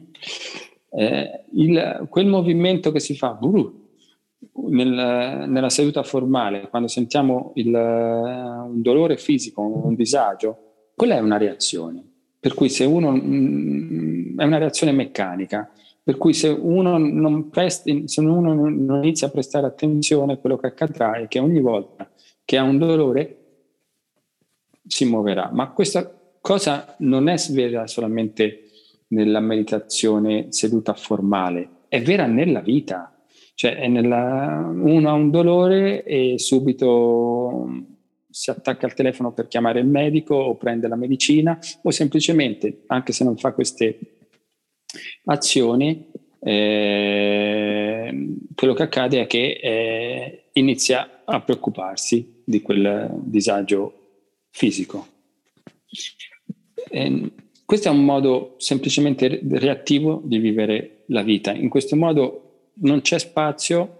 Eh, 0.91 1.45
il, 1.53 2.07
quel 2.09 2.27
movimento 2.27 2.91
che 2.91 2.99
si 2.99 3.15
fa 3.15 3.39
uh, 3.41 3.87
nel, 4.71 5.45
nella 5.47 5.71
seduta 5.71 6.03
formale, 6.03 6.69
quando 6.69 6.89
sentiamo 6.89 7.53
il, 7.55 7.73
un 7.73 8.83
dolore 8.83 9.17
fisico, 9.17 9.63
un 9.63 9.95
disagio, 9.95 10.89
quella 10.97 11.15
è 11.15 11.21
una 11.21 11.37
reazione. 11.37 12.05
Per 12.41 12.55
cui 12.55 12.71
se 12.71 12.85
uno 12.85 13.13
mm, 13.13 14.41
è 14.41 14.43
una 14.43 14.59
reazione 14.59 14.91
meccanica, 14.91 15.71
per 16.03 16.17
cui 16.17 16.35
se 16.35 16.49
uno, 16.49 16.99
non 16.99 17.51
presti, 17.51 18.09
se 18.09 18.21
uno 18.21 18.53
non 18.53 19.05
inizia 19.05 19.29
a 19.29 19.31
prestare 19.31 19.69
attenzione, 19.69 20.41
quello 20.41 20.57
che 20.57 20.67
accadrà 20.67 21.13
è 21.13 21.29
che 21.29 21.39
ogni 21.39 21.61
volta 21.61 22.11
che 22.45 22.57
ha 22.57 22.65
un 22.65 22.79
dolore 22.79 23.40
si 24.91 25.05
muoverà. 25.05 25.51
Ma 25.53 25.71
questa 25.71 26.13
cosa 26.41 26.97
non 26.99 27.29
è 27.29 27.37
vera 27.51 27.87
solamente 27.87 28.65
nella 29.09 29.41
meditazione 29.41 30.47
seduta 30.51 30.95
formale, 30.95 31.69
è 31.89 32.03
vera 32.03 32.27
nella 32.27 32.61
vita. 32.61 33.15
Cioè, 33.55 33.87
nella, 33.89 34.67
uno 34.73 35.09
ha 35.09 35.13
un 35.13 35.31
dolore 35.31 36.03
e 36.05 36.39
subito 36.39 37.87
si 38.31 38.51
attacca 38.51 38.87
al 38.87 38.95
telefono 38.95 39.33
per 39.33 39.49
chiamare 39.49 39.81
il 39.81 39.87
medico 39.87 40.35
o 40.35 40.57
prende 40.57 40.89
la 40.89 40.97
medicina 40.97 41.59
o 41.83 41.91
semplicemente, 41.91 42.85
anche 42.87 43.13
se 43.13 43.25
non 43.25 43.37
fa 43.37 43.53
queste 43.53 43.99
azioni, 45.25 46.11
eh, 46.41 48.29
quello 48.55 48.73
che 48.73 48.83
accade 48.83 49.21
è 49.21 49.27
che 49.27 49.61
eh, 49.63 50.45
inizia 50.53 51.23
a 51.25 51.41
preoccuparsi 51.43 52.43
di 52.45 52.63
quel 52.63 53.11
disagio 53.25 54.00
fisico. 54.51 55.07
E 56.91 57.33
questo 57.65 57.89
è 57.89 57.93
un 57.93 58.05
modo 58.05 58.57
semplicemente 58.59 59.41
reattivo 59.49 60.21
di 60.25 60.39
vivere 60.39 61.05
la 61.07 61.23
vita. 61.23 61.53
In 61.53 61.69
questo 61.69 61.97
modo 61.97 62.71
non 62.81 63.01
c'è 63.01 63.19
spazio 63.19 63.99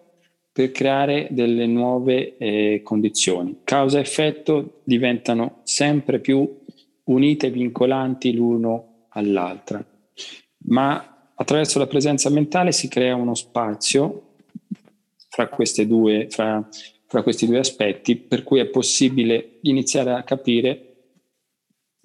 per 0.53 0.73
creare 0.73 1.29
delle 1.31 1.67
nuove 1.67 2.37
eh, 2.37 2.81
condizioni. 2.83 3.61
Causa 3.65 3.99
e 3.99 4.03
effetto 4.03 4.81
diventano 4.85 5.61
sempre 5.63 6.19
più 6.19 6.59
unite 7.05 7.47
e 7.47 7.51
vincolanti 7.51 8.33
l'uno 8.35 9.07
all'altra. 9.11 9.85
Ma 10.67 11.33
attraverso 11.35 11.79
la 11.79 11.87
presenza 11.87 12.29
mentale 12.29 12.73
si 12.73 12.89
crea 12.89 13.15
uno 13.15 13.35
spazio 13.35 14.35
fra, 15.29 15.49
due, 15.87 16.27
fra, 16.29 16.69
fra 17.11 17.25
questi 17.25 17.45
due 17.47 17.59
aspetti, 17.59 18.15
per 18.15 18.45
cui 18.45 18.61
è 18.61 18.67
possibile 18.67 19.59
iniziare 19.63 20.13
a 20.13 20.23
capire 20.23 20.95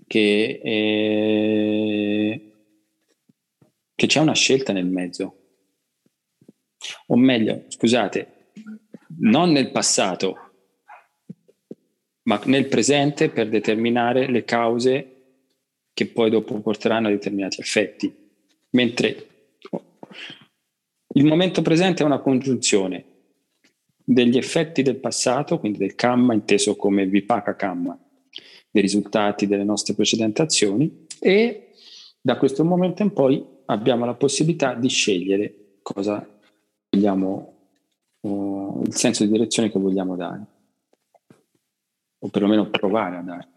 che, 0.07 0.59
eh, 0.63 2.51
che 3.93 4.07
c'è 4.07 4.19
una 4.19 4.33
scelta 4.33 4.73
nel 4.73 4.87
mezzo. 4.87 5.35
O 7.05 7.15
meglio, 7.15 7.65
scusate, 7.67 8.47
non 9.19 9.51
nel 9.51 9.69
passato, 9.69 10.37
ma 12.23 12.41
nel 12.45 12.67
presente 12.67 13.29
per 13.29 13.47
determinare 13.47 14.27
le 14.27 14.43
cause 14.43 15.11
che 15.93 16.07
poi 16.07 16.31
dopo 16.31 16.59
porteranno 16.61 17.09
a 17.09 17.11
determinati 17.11 17.61
effetti. 17.61 18.11
Mentre 18.71 19.27
il 21.13 21.25
momento 21.25 21.61
presente 21.61 22.01
è 22.01 22.07
una 22.07 22.21
congiunzione 22.21 23.13
degli 24.05 24.37
effetti 24.37 24.83
del 24.83 24.97
passato, 24.97 25.59
quindi 25.59 25.79
del 25.79 25.95
kamma 25.95 26.35
inteso 26.35 26.75
come 26.75 27.07
vipaka 27.07 27.55
kamma, 27.55 27.99
dei 28.69 28.81
risultati 28.83 29.47
delle 29.47 29.63
nostre 29.63 29.95
precedenti 29.95 30.41
azioni 30.41 31.07
e 31.19 31.71
da 32.21 32.37
questo 32.37 32.63
momento 32.63 33.01
in 33.01 33.11
poi 33.13 33.43
abbiamo 33.65 34.05
la 34.05 34.13
possibilità 34.13 34.75
di 34.75 34.89
scegliere 34.89 35.79
cosa 35.81 36.27
vogliamo, 36.89 37.53
uh, 38.21 38.81
il 38.85 38.93
senso 38.95 39.23
di 39.23 39.31
direzione 39.31 39.71
che 39.71 39.79
vogliamo 39.79 40.15
dare, 40.15 40.45
o 42.19 42.29
perlomeno 42.29 42.69
provare 42.69 43.17
a 43.17 43.21
dare. 43.21 43.49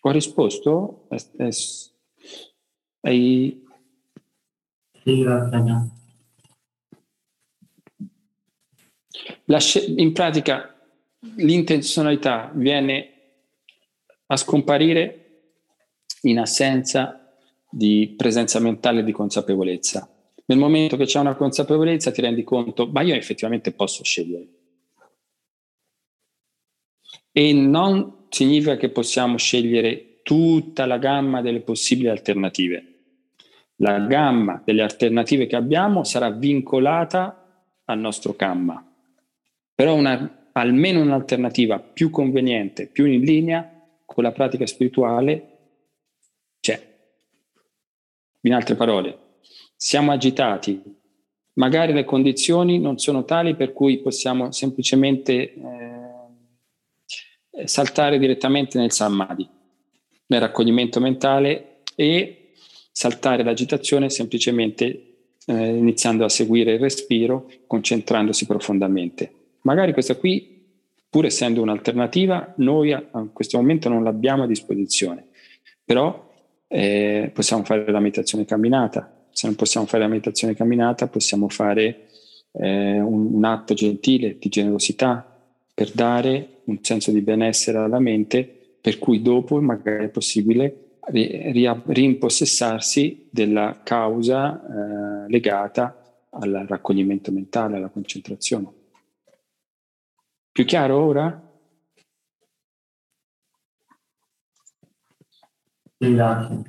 Ho 0.00 0.10
risposto? 0.10 1.08
Hai... 3.00 3.62
Sì, 5.02 5.24
grazie. 9.44 9.84
in 9.96 10.12
pratica 10.12 10.74
l'intenzionalità 11.36 12.50
viene 12.54 13.10
a 14.26 14.36
scomparire 14.36 15.20
in 16.22 16.38
assenza 16.38 17.36
di 17.70 18.14
presenza 18.16 18.58
mentale 18.58 19.00
e 19.00 19.04
di 19.04 19.12
consapevolezza. 19.12 20.08
Nel 20.46 20.58
momento 20.58 20.96
che 20.96 21.06
c'è 21.06 21.18
una 21.18 21.34
consapevolezza 21.34 22.10
ti 22.10 22.20
rendi 22.20 22.44
conto, 22.44 22.86
ma 22.86 23.02
io 23.02 23.14
effettivamente 23.14 23.72
posso 23.72 24.04
scegliere. 24.04 24.48
E 27.32 27.52
non 27.52 28.26
significa 28.28 28.76
che 28.76 28.90
possiamo 28.90 29.38
scegliere 29.38 30.20
tutta 30.22 30.86
la 30.86 30.98
gamma 30.98 31.40
delle 31.40 31.60
possibili 31.60 32.08
alternative. 32.08 32.92
La 33.76 33.98
gamma 34.00 34.62
delle 34.64 34.82
alternative 34.82 35.46
che 35.46 35.56
abbiamo 35.56 36.04
sarà 36.04 36.30
vincolata 36.30 37.64
al 37.84 37.98
nostro 37.98 38.34
gamma. 38.36 38.93
Però 39.74 39.94
una 39.94 40.44
almeno 40.56 41.00
un'alternativa 41.00 41.78
più 41.78 42.10
conveniente, 42.10 42.86
più 42.86 43.06
in 43.06 43.22
linea 43.22 43.70
con 44.04 44.22
la 44.22 44.32
pratica 44.32 44.66
spirituale 44.66 45.48
c'è. 46.60 46.92
In 48.42 48.52
altre 48.52 48.74
parole, 48.74 49.18
siamo 49.76 50.12
agitati, 50.12 50.82
magari 51.54 51.92
le 51.92 52.04
condizioni 52.04 52.78
non 52.78 52.98
sono 52.98 53.24
tali 53.24 53.56
per 53.56 53.72
cui 53.72 53.98
possiamo 53.98 54.52
semplicemente 54.52 55.54
eh, 55.54 56.12
saltare 57.66 58.18
direttamente 58.18 58.78
nel 58.78 58.92
samadhi, 58.92 59.48
nel 60.26 60.40
raccoglimento 60.40 61.00
mentale 61.00 61.80
e 61.96 62.52
saltare 62.92 63.42
l'agitazione 63.42 64.08
semplicemente 64.08 65.16
eh, 65.46 65.76
iniziando 65.76 66.24
a 66.24 66.28
seguire 66.28 66.74
il 66.74 66.80
respiro, 66.80 67.50
concentrandosi 67.66 68.46
profondamente. 68.46 69.43
Magari 69.64 69.92
questa 69.92 70.16
qui, 70.16 70.62
pur 71.08 71.24
essendo 71.24 71.62
un'alternativa, 71.62 72.52
noi 72.58 72.92
a, 72.92 73.02
questo 73.32 73.56
momento 73.56 73.88
non 73.88 74.02
l'abbiamo 74.02 74.42
a 74.42 74.46
disposizione, 74.46 75.28
però 75.84 76.32
eh, 76.68 77.30
possiamo 77.32 77.64
fare 77.64 77.90
la 77.90 78.00
meditazione 78.00 78.44
camminata. 78.44 79.10
Se 79.30 79.46
non 79.46 79.56
possiamo 79.56 79.86
fare 79.86 80.02
la 80.02 80.08
meditazione 80.08 80.54
camminata, 80.54 81.06
possiamo 81.06 81.48
fare 81.48 82.08
eh, 82.52 83.00
un, 83.00 83.34
un 83.34 83.44
atto 83.44 83.72
gentile 83.72 84.36
di 84.38 84.50
generosità 84.50 85.26
per 85.72 85.90
dare 85.92 86.60
un 86.64 86.78
senso 86.82 87.10
di 87.10 87.22
benessere 87.22 87.78
alla 87.78 87.98
mente, 87.98 88.76
per 88.80 88.98
cui 88.98 89.22
dopo 89.22 89.60
magari 89.62 90.04
è 90.04 90.08
possibile 90.08 90.98
rimpossessarsi 91.06 93.28
della 93.30 93.80
causa 93.82 94.60
eh, 94.60 95.30
legata 95.30 96.16
al 96.30 96.66
raccoglimento 96.68 97.32
mentale, 97.32 97.76
alla 97.76 97.88
concentrazione. 97.88 98.82
Più 100.54 100.64
chiaro 100.66 101.04
ora? 101.04 101.52
Grazie. 105.96 106.62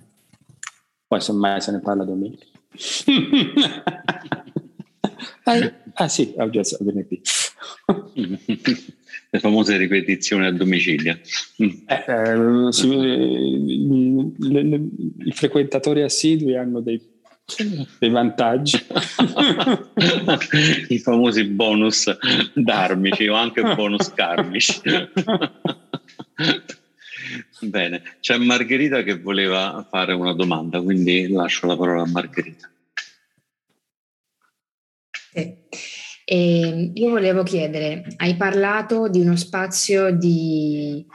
Poi 1.05 1.21
semmai 1.21 1.61
se 1.61 1.71
ne 1.71 1.81
parla 1.81 2.03
domenica. 2.03 2.45
ah, 5.43 5.73
ah, 5.93 6.07
sì, 6.07 6.33
oggi 6.35 6.57
è 6.57 6.63
venerdì. 6.79 7.21
Le 9.29 9.39
famose 9.39 9.77
ripetizioni 9.77 10.47
a 10.47 10.51
domicilio. 10.51 11.19
Eh, 11.57 11.85
eh, 12.07 12.71
si, 12.71 12.87
i, 12.87 14.33
le, 14.39 14.63
le, 14.63 14.81
I 15.25 15.31
frequentatori 15.31 16.01
assidui 16.01 16.57
hanno 16.57 16.79
dei 16.79 17.14
dei 17.99 18.09
vantaggi. 18.09 18.77
I 20.89 20.99
famosi 20.99 21.43
bonus 21.45 22.17
darmici 22.53 23.27
o 23.27 23.35
anche 23.35 23.61
bonus 23.75 24.11
karmici. 24.13 24.81
Bene, 27.61 28.17
c'è 28.19 28.37
Margherita 28.37 29.03
che 29.03 29.19
voleva 29.19 29.85
fare 29.89 30.13
una 30.13 30.33
domanda, 30.33 30.81
quindi 30.81 31.27
lascio 31.29 31.67
la 31.67 31.77
parola 31.77 32.01
a 32.01 32.07
Margherita. 32.07 32.69
Eh, 35.33 35.67
eh, 36.23 36.91
io 36.93 37.09
volevo 37.09 37.43
chiedere, 37.43 38.05
hai 38.17 38.35
parlato 38.35 39.09
di 39.09 39.19
uno 39.19 39.35
spazio 39.35 40.11
di, 40.11 41.05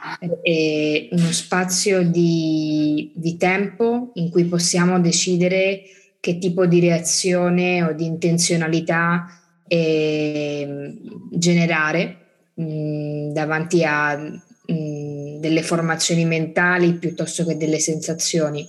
eh, 0.43 1.09
uno 1.11 1.31
spazio 1.31 2.03
di, 2.03 3.11
di 3.15 3.35
tempo 3.37 4.11
in 4.15 4.29
cui 4.29 4.45
possiamo 4.45 4.99
decidere 4.99 5.83
che 6.21 6.37
tipo 6.37 6.67
di 6.67 6.79
reazione 6.79 7.83
o 7.83 7.93
di 7.93 8.05
intenzionalità 8.05 9.25
eh, 9.67 10.93
generare 11.31 12.17
mh, 12.53 12.63
mm, 12.63 13.31
davanti 13.31 13.83
a 13.83 14.15
mh, 14.15 14.41
mm, 14.71 15.39
delle 15.39 15.63
formazioni 15.63 16.23
mentali 16.25 16.93
piuttosto 16.93 17.43
che 17.43 17.57
delle 17.57 17.79
sensazioni. 17.79 18.65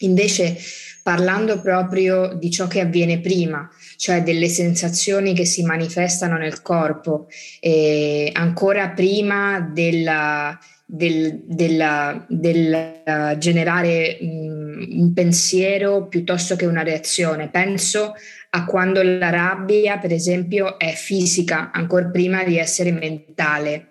Invece, 0.00 0.58
parlando 1.02 1.60
proprio 1.60 2.34
di 2.34 2.50
ciò 2.50 2.66
che 2.66 2.80
avviene 2.80 3.20
prima, 3.20 3.70
cioè 4.00 4.22
delle 4.22 4.48
sensazioni 4.48 5.34
che 5.34 5.44
si 5.44 5.62
manifestano 5.62 6.38
nel 6.38 6.62
corpo, 6.62 7.26
eh, 7.60 8.30
ancora 8.32 8.88
prima 8.88 9.60
della, 9.60 10.58
del, 10.86 11.42
della, 11.44 12.24
del 12.26 13.02
uh, 13.04 13.36
generare 13.36 14.16
um, 14.22 14.86
un 14.90 15.12
pensiero 15.12 16.06
piuttosto 16.06 16.56
che 16.56 16.64
una 16.64 16.82
reazione. 16.82 17.50
Penso 17.50 18.14
a 18.48 18.64
quando 18.64 19.02
la 19.02 19.28
rabbia, 19.28 19.98
per 19.98 20.12
esempio, 20.12 20.78
è 20.78 20.94
fisica, 20.94 21.70
ancora 21.70 22.06
prima 22.06 22.42
di 22.42 22.56
essere 22.56 22.92
mentale. 22.92 23.88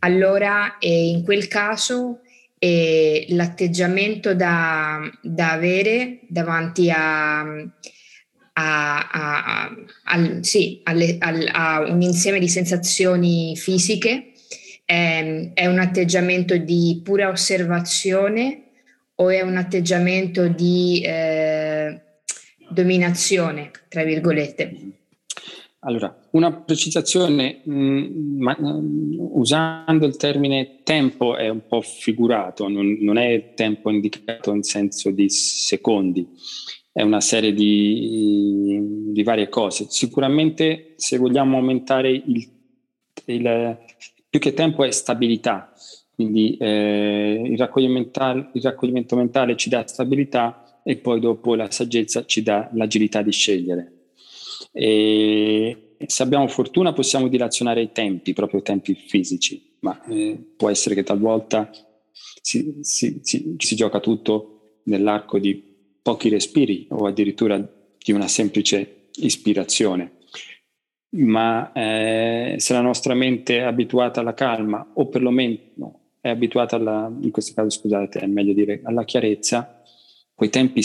Allora, 0.00 0.76
eh, 0.76 1.06
in 1.06 1.24
quel 1.24 1.48
caso, 1.48 2.20
eh, 2.58 3.24
l'atteggiamento 3.30 4.34
da, 4.34 5.00
da, 5.22 5.52
avere 5.52 6.18
davanti 6.28 6.90
a, 6.90 7.46
a, 8.54 9.08
a, 9.08 9.76
a 10.04 10.42
sì, 10.42 10.80
alle, 10.84 11.18
a 11.18 11.80
un 11.80 12.02
insieme 12.02 12.38
di 12.38 12.48
sensazioni 12.48 13.56
fisiche 13.56 14.32
è, 14.84 15.52
è 15.54 15.66
un 15.66 15.78
atteggiamento 15.78 16.56
di 16.56 17.00
pura 17.02 17.28
osservazione 17.28 18.70
o 19.16 19.30
è 19.30 19.40
un 19.40 19.56
atteggiamento 19.56 20.48
di 20.48 21.02
eh, 21.04 22.00
dominazione, 22.68 23.70
tra 23.88 24.04
virgolette? 24.04 24.76
Allora, 25.84 26.16
una 26.32 26.52
precisazione, 26.52 27.60
mh, 27.64 27.74
mm, 27.74 28.40
ma, 28.40 28.56
mh, 28.56 28.66
mm, 28.66 29.16
usando 29.32 30.06
il 30.06 30.16
termine 30.16 30.80
tempo 30.84 31.36
è 31.36 31.48
un 31.48 31.66
po' 31.66 31.80
figurato, 31.80 32.68
non, 32.68 32.98
non, 33.00 33.18
è 33.18 33.54
tempo 33.54 33.90
indicato 33.90 34.52
in 34.52 34.62
senso 34.62 35.10
di 35.10 35.28
secondi, 35.28 36.28
è 36.92 37.02
una 37.02 37.20
serie 37.20 37.54
di, 37.54 39.10
di 39.12 39.22
varie 39.22 39.48
cose. 39.48 39.86
Sicuramente 39.88 40.92
se 40.96 41.16
vogliamo 41.16 41.56
aumentare 41.56 42.10
il, 42.10 42.48
il, 43.24 43.78
più 44.28 44.38
che 44.38 44.52
tempo 44.52 44.84
è 44.84 44.90
stabilità, 44.90 45.72
quindi 46.14 46.56
eh, 46.58 47.42
il, 47.44 47.58
raccoglimento, 47.58 48.50
il 48.52 48.62
raccoglimento 48.62 49.16
mentale 49.16 49.56
ci 49.56 49.70
dà 49.70 49.86
stabilità 49.86 50.80
e 50.84 50.96
poi 50.96 51.20
dopo 51.20 51.54
la 51.54 51.70
saggezza 51.70 52.26
ci 52.26 52.42
dà 52.42 52.68
l'agilità 52.74 53.22
di 53.22 53.32
scegliere. 53.32 53.92
E 54.72 55.94
se 56.06 56.22
abbiamo 56.22 56.46
fortuna 56.48 56.92
possiamo 56.92 57.28
dilazionare 57.28 57.80
i 57.82 57.92
tempi, 57.92 58.32
proprio 58.34 58.60
i 58.60 58.64
tempi 58.64 58.94
fisici, 58.94 59.76
ma 59.80 59.98
eh, 60.08 60.38
può 60.56 60.68
essere 60.68 60.94
che 60.94 61.02
talvolta 61.02 61.70
si, 62.40 62.78
si, 62.82 63.20
si, 63.22 63.54
si, 63.56 63.76
gioca 63.76 64.00
tutto 64.00 64.80
nell'arco 64.84 65.38
di 65.38 65.71
pochi 66.02 66.28
respiri 66.28 66.86
o 66.90 67.06
addirittura 67.06 67.58
di 67.58 68.12
una 68.12 68.28
semplice 68.28 69.08
ispirazione 69.14 70.18
ma 71.14 71.72
eh, 71.72 72.56
se 72.58 72.72
la 72.72 72.80
nostra 72.80 73.14
mente 73.14 73.58
è 73.58 73.62
abituata 73.62 74.20
alla 74.20 74.34
calma 74.34 74.92
o 74.94 75.08
perlomeno 75.08 76.02
è 76.22 76.28
abituata 76.28 76.76
alla, 76.76 77.12
in 77.20 77.32
questo 77.32 77.52
caso 77.52 77.68
scusate, 77.68 78.20
è 78.20 78.26
meglio 78.26 78.52
dire 78.52 78.80
alla 78.84 79.04
chiarezza, 79.04 79.82
quei 80.34 80.50
tempi 80.50 80.82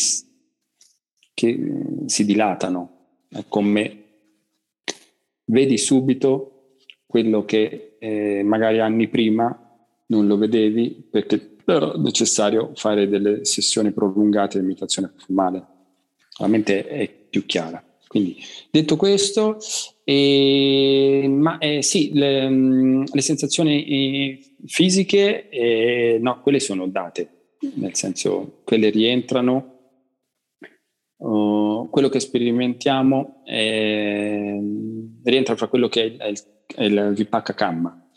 che 1.33 1.71
si 2.07 2.25
dilatano. 2.25 2.95
È 3.29 3.43
come 3.47 4.03
vedi 5.45 5.77
subito 5.77 6.77
quello 7.05 7.45
che 7.45 7.97
eh, 7.99 8.41
magari 8.43 8.79
anni 8.79 9.07
prima 9.07 9.63
non 10.07 10.25
lo 10.25 10.37
vedevi 10.37 11.07
perché 11.09 11.56
era 11.73 11.93
necessario 11.97 12.71
fare 12.75 13.07
delle 13.07 13.43
sessioni 13.45 13.91
prolungate 13.91 14.59
di 14.59 14.65
meditazione 14.65 15.11
formale. 15.17 15.65
La 16.39 16.47
mente 16.47 16.87
è 16.87 17.09
più 17.09 17.45
chiara. 17.45 17.83
Quindi, 18.07 18.37
detto 18.71 18.95
questo, 18.95 19.57
eh, 20.05 21.25
ma 21.27 21.57
eh, 21.57 21.81
sì, 21.81 22.11
le, 22.13 23.05
le 23.05 23.21
sensazioni 23.21 23.85
eh, 23.85 24.39
fisiche, 24.65 25.49
eh, 25.49 26.17
no, 26.21 26.39
quelle 26.41 26.61
sono 26.61 26.87
date, 26.87 27.55
nel 27.75 27.95
senso, 27.95 28.61
quelle 28.63 28.89
rientrano. 28.89 29.73
Uh, 31.19 31.89
quello 31.89 32.09
che 32.09 32.19
sperimentiamo 32.19 33.41
rientra 35.23 35.55
fra 35.55 35.67
quello 35.67 35.87
che 35.87 36.15
è 36.15 36.27
il, 36.27 36.39
è 36.75 36.83
il 36.83 37.13
Vipaka 37.15 37.55
Kamma. 37.55 38.07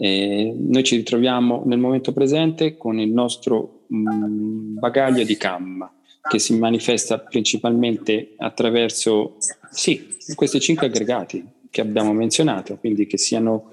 Eh, 0.00 0.54
noi 0.56 0.84
ci 0.84 0.96
ritroviamo 0.96 1.62
nel 1.66 1.78
momento 1.78 2.12
presente 2.12 2.76
con 2.76 3.00
il 3.00 3.10
nostro 3.10 3.80
mh, 3.88 4.14
mm, 4.14 4.78
bagaglio 4.78 5.24
di 5.24 5.36
Kamma 5.36 5.92
che 6.28 6.38
si 6.38 6.56
manifesta 6.56 7.18
principalmente 7.18 8.34
attraverso 8.36 9.38
sì, 9.70 10.16
questi 10.34 10.60
cinque 10.60 10.86
aggregati 10.86 11.44
che 11.70 11.80
abbiamo 11.80 12.12
menzionato, 12.12 12.76
quindi 12.76 13.06
che, 13.06 13.18
siano, 13.18 13.70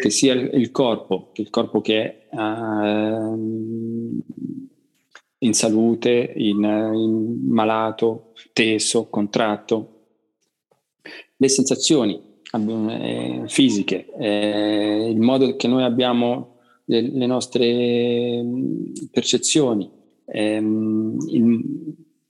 che 0.00 0.10
sia 0.10 0.34
il 0.34 0.70
corpo, 0.70 1.30
il 1.34 1.50
corpo 1.50 1.80
che 1.80 2.28
è 2.28 2.36
uh, 2.36 4.22
in 5.38 5.54
salute, 5.54 6.32
in, 6.36 6.62
in 6.62 7.40
malato, 7.48 8.32
teso, 8.52 9.08
contratto, 9.08 9.90
le 11.36 11.48
sensazioni 11.48 12.32
fisiche, 13.46 14.06
eh, 14.18 15.08
il 15.10 15.20
modo 15.20 15.56
che 15.56 15.68
noi 15.68 15.82
abbiamo 15.82 16.58
le, 16.86 17.00
le 17.00 17.26
nostre 17.26 18.42
mm, 18.42 18.84
percezioni, 19.10 19.90
ehm, 20.26 21.16
il, 21.30 21.64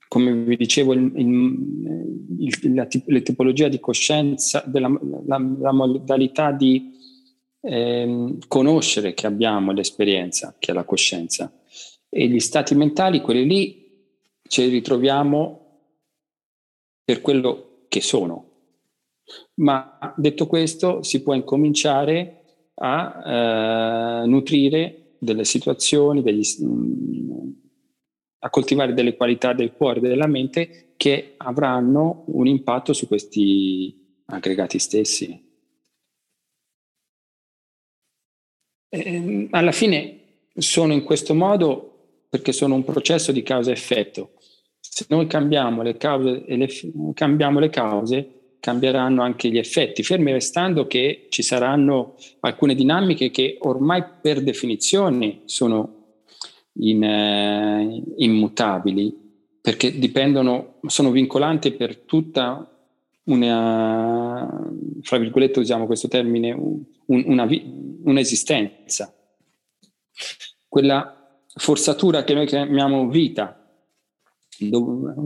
come 0.09 0.33
vi 0.33 0.57
dicevo, 0.57 0.93
il, 0.93 1.13
il, 1.17 2.75
la, 2.75 2.87
la, 3.07 3.21
tipologia 3.21 3.69
di 3.69 3.81
coscienza, 3.81 4.63
della, 4.67 4.89
la, 5.27 5.39
la 5.59 5.73
modalità 5.73 6.53
di 6.53 6.93
ehm, 7.61 8.39
conoscere 8.47 9.15
che 9.15 9.27
abbiamo 9.27 9.73
l'esperienza, 9.73 10.55
che 10.59 10.71
è 10.71 10.75
la 10.75 10.85
coscienza. 10.85 11.53
E 12.09 12.29
gli 12.29 12.39
stati 12.39 12.75
mentali, 12.75 13.21
quelli 13.21 13.45
lì, 13.45 13.83
ce 14.47 14.65
li 14.65 14.71
ritroviamo 14.71 15.61
per 17.03 17.21
quello 17.21 17.87
che 17.89 18.01
sono. 18.01 18.54
Ma 19.55 20.15
detto 20.17 20.47
questo, 20.47 21.03
si 21.03 21.23
può 21.23 21.35
incominciare 21.35 22.43
a 22.75 24.23
eh, 24.23 24.27
nutrire 24.27 25.17
delle 25.19 25.45
situazioni, 25.45 26.23
degli, 26.23 26.43
a 28.39 28.51
coltivare 28.51 28.93
delle 28.93 29.17
qualità 29.17 29.53
del 29.53 29.73
cuore 29.73 30.01
e 30.01 30.09
della 30.09 30.27
mente 30.27 30.95
che 30.97 31.35
avranno 31.39 32.25
un 32.29 32.47
impatto 32.47 32.93
su 32.93 33.07
questi 33.07 34.23
aggregati 34.27 34.79
stessi. 34.79 35.43
Ehm, 38.91 39.49
alla 39.51 39.73
fine 39.73 40.21
sono 40.55 40.93
in 40.93 41.03
questo 41.03 41.35
modo 41.35 42.27
perché 42.29 42.53
sono 42.53 42.75
un 42.75 42.85
processo 42.85 43.33
di 43.33 43.43
causa-effetto. 43.43 44.33
Se 44.81 45.07
noi 45.09 45.27
cambiamo 45.27 45.83
le 45.83 45.97
cause, 45.97 46.45
le, 46.47 46.69
cambiamo 47.15 47.59
le 47.59 47.71
cause, 47.71 48.44
cambieranno 48.65 49.21
anche 49.21 49.51
gli 49.51 49.59
effetti, 49.59 50.03
fermi 50.03 50.33
restando 50.33 50.87
che 50.87 51.27
ci 51.29 51.43
saranno 51.43 52.15
alcune 52.41 52.75
dinamiche 52.75 53.31
che 53.31 53.59
ormai 53.61 54.03
per 54.23 54.43
definizione 54.43 55.43
sono 55.45 56.23
in, 56.79 57.05
eh, 57.05 58.03
immutabili 58.17 59.15
perché 59.61 59.99
dipendono, 59.99 60.77
sono 60.87 61.11
vincolanti 61.11 61.73
per 61.73 61.99
tutta 61.99 62.67
una, 63.25 64.49
fra 65.03 65.19
virgolette 65.19 65.59
usiamo 65.59 65.85
questo 65.85 66.09
termine, 66.09 66.53
un, 66.53 66.83
una, 67.05 67.47
un'esistenza. 68.05 69.15
Quella 70.67 71.39
forzatura 71.55 72.25
che 72.25 72.33
noi 72.33 72.47
chiamiamo 72.47 73.09
vita, 73.09 73.63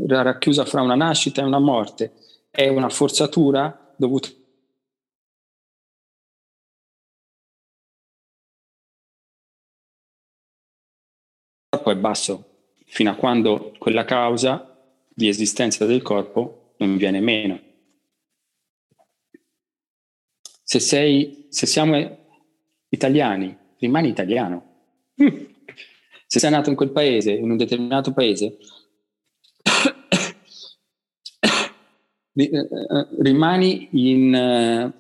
racchiusa 0.09 0.65
fra 0.65 0.83
una 0.83 0.97
nascita 0.97 1.41
e 1.41 1.45
una 1.45 1.61
morte, 1.61 2.15
è 2.59 2.67
una 2.67 2.89
forzatura 2.89 3.95
dovuta 3.97 4.29
è 11.69 11.95
basso 11.95 12.73
fino 12.85 13.11
a 13.13 13.15
quando 13.15 13.75
quella 13.79 14.05
causa 14.05 14.77
di 15.09 15.29
esistenza 15.29 15.87
del 15.87 16.03
corpo 16.03 16.75
non 16.79 16.97
viene 16.97 17.21
meno. 17.21 17.61
Se, 20.65 20.81
sei, 20.81 21.47
se 21.49 21.67
siamo 21.67 22.19
italiani, 22.89 23.57
rimani 23.79 24.09
italiano. 24.09 25.15
Se 26.31 26.41
sei 26.41 26.51
nato 26.51 26.69
in 26.69 26.77
quel 26.77 26.91
paese, 26.91 27.33
in 27.33 27.51
un 27.51 27.57
determinato 27.57 28.13
paese, 28.13 28.59
rimani 33.19 33.89
in, 33.93 34.93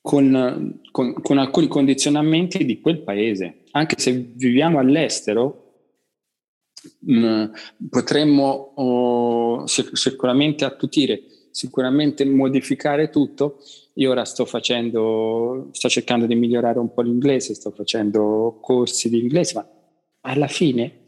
con, 0.00 0.80
con, 0.90 1.14
con, 1.20 1.38
alcuni 1.38 1.66
condizionamenti 1.66 2.64
di 2.64 2.80
quel 2.80 3.02
paese. 3.02 3.64
Anche 3.72 3.96
se 3.98 4.12
viviamo 4.12 4.78
all'estero, 4.78 5.64
mm, 7.10 7.44
potremmo 7.90 8.72
oh, 8.76 9.66
sicuramente 9.66 10.64
attutire, 10.64 11.22
sicuramente 11.50 12.24
modificare 12.24 13.10
tutto. 13.10 13.58
Io 13.94 14.10
ora 14.10 14.24
sto 14.24 14.44
facendo, 14.44 15.68
sto 15.72 15.88
cercando 15.88 16.26
di 16.26 16.34
migliorare 16.34 16.78
un 16.78 16.92
po' 16.92 17.02
l'inglese, 17.02 17.54
sto 17.54 17.70
facendo 17.70 18.58
corsi 18.60 19.08
di 19.08 19.20
inglese, 19.20 19.54
ma 19.54 19.66
alla 20.20 20.48
fine 20.48 21.06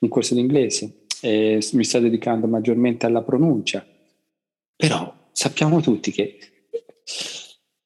un 0.00 0.08
corso 0.08 0.34
di 0.34 0.40
inglese, 0.40 1.04
eh, 1.22 1.64
mi 1.72 1.84
sto 1.84 2.00
dedicando 2.00 2.46
maggiormente 2.46 3.06
alla 3.06 3.22
pronuncia, 3.22 3.86
però 4.76 5.28
sappiamo 5.32 5.80
tutti 5.80 6.10
che 6.10 6.38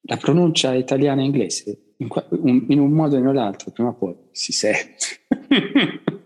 la 0.03 0.17
pronuncia 0.17 0.75
italiana 0.75 1.23
e 1.23 1.25
inglese 1.25 1.95
in, 1.99 2.09
un, 2.31 2.67
in 2.69 2.79
un 2.81 2.93
modo 2.93 3.17
o 3.17 3.21
nell'altro 3.21 3.71
prima 3.71 3.91
o 3.91 3.95
poi 3.95 4.17
si 4.31 4.53
sente. 4.53 5.07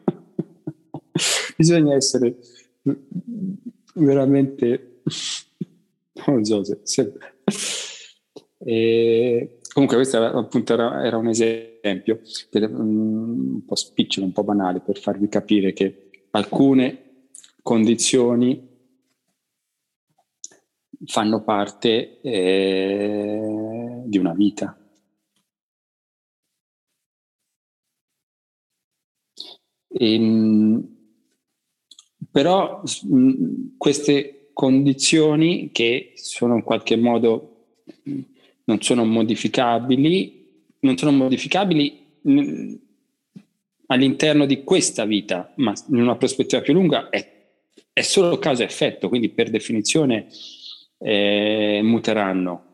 Bisogna 1.57 1.95
essere 1.95 2.39
veramente 3.95 5.01
non 6.27 6.45
so 6.45 6.65
se, 6.65 6.81
se 6.83 7.13
e, 8.65 9.59
comunque 9.73 9.97
questo 9.97 10.17
era, 10.17 10.33
appunto 10.33 10.73
era, 10.73 11.05
era 11.05 11.17
un 11.17 11.29
esempio 11.29 12.21
per, 12.49 12.71
um, 12.71 13.55
un 13.55 13.65
po' 13.65 13.75
spicciolo, 13.75 14.27
un 14.27 14.33
po' 14.33 14.45
banale 14.45 14.81
per 14.81 14.99
farvi 14.99 15.29
capire 15.29 15.73
che 15.73 16.11
alcune 16.31 17.27
condizioni 17.63 18.72
fanno 21.07 21.43
parte 21.43 22.21
eh, 22.21 24.03
di 24.05 24.19
una 24.19 24.33
vita. 24.33 24.77
E, 29.89 30.15
ehm, 30.15 30.89
però 32.31 32.83
mh, 32.83 33.77
queste 33.77 34.51
condizioni 34.53 35.71
che 35.73 36.13
sono 36.15 36.57
in 36.57 36.63
qualche 36.63 36.97
modo 36.97 37.49
non 38.65 38.81
sono 38.81 39.05
modificabili, 39.05 40.65
non 40.81 40.97
sono 40.97 41.13
modificabili 41.13 42.07
mh, 42.23 42.75
all'interno 43.87 44.47
di 44.47 44.65
questa 44.65 45.05
vita, 45.05 45.53
ma 45.57 45.73
in 45.91 46.01
una 46.01 46.17
prospettiva 46.17 46.63
più 46.63 46.73
lunga 46.73 47.11
è, 47.11 47.51
è 47.93 48.01
solo 48.01 48.39
causa 48.39 48.65
effetto, 48.65 49.09
quindi 49.09 49.29
per 49.29 49.51
definizione 49.51 50.29
eh, 51.03 51.81
muteranno. 51.83 52.65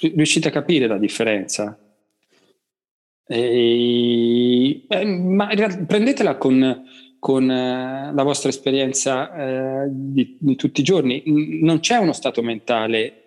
Riuscite 0.00 0.48
a 0.48 0.52
capire 0.52 0.86
la 0.86 0.98
differenza? 0.98 1.78
E, 3.28 4.86
eh, 4.88 5.04
ma 5.04 5.48
prendetela 5.86 6.36
con, 6.36 6.84
con 7.18 7.50
eh, 7.50 8.12
la 8.14 8.22
vostra 8.22 8.48
esperienza 8.48 9.34
eh, 9.34 9.88
di, 9.90 10.36
di, 10.40 10.56
tutti 10.56 10.80
i 10.80 10.84
giorni. 10.84 11.22
Non 11.26 11.80
c'è 11.80 11.96
uno 11.96 12.12
stato 12.12 12.42
mentale 12.42 13.22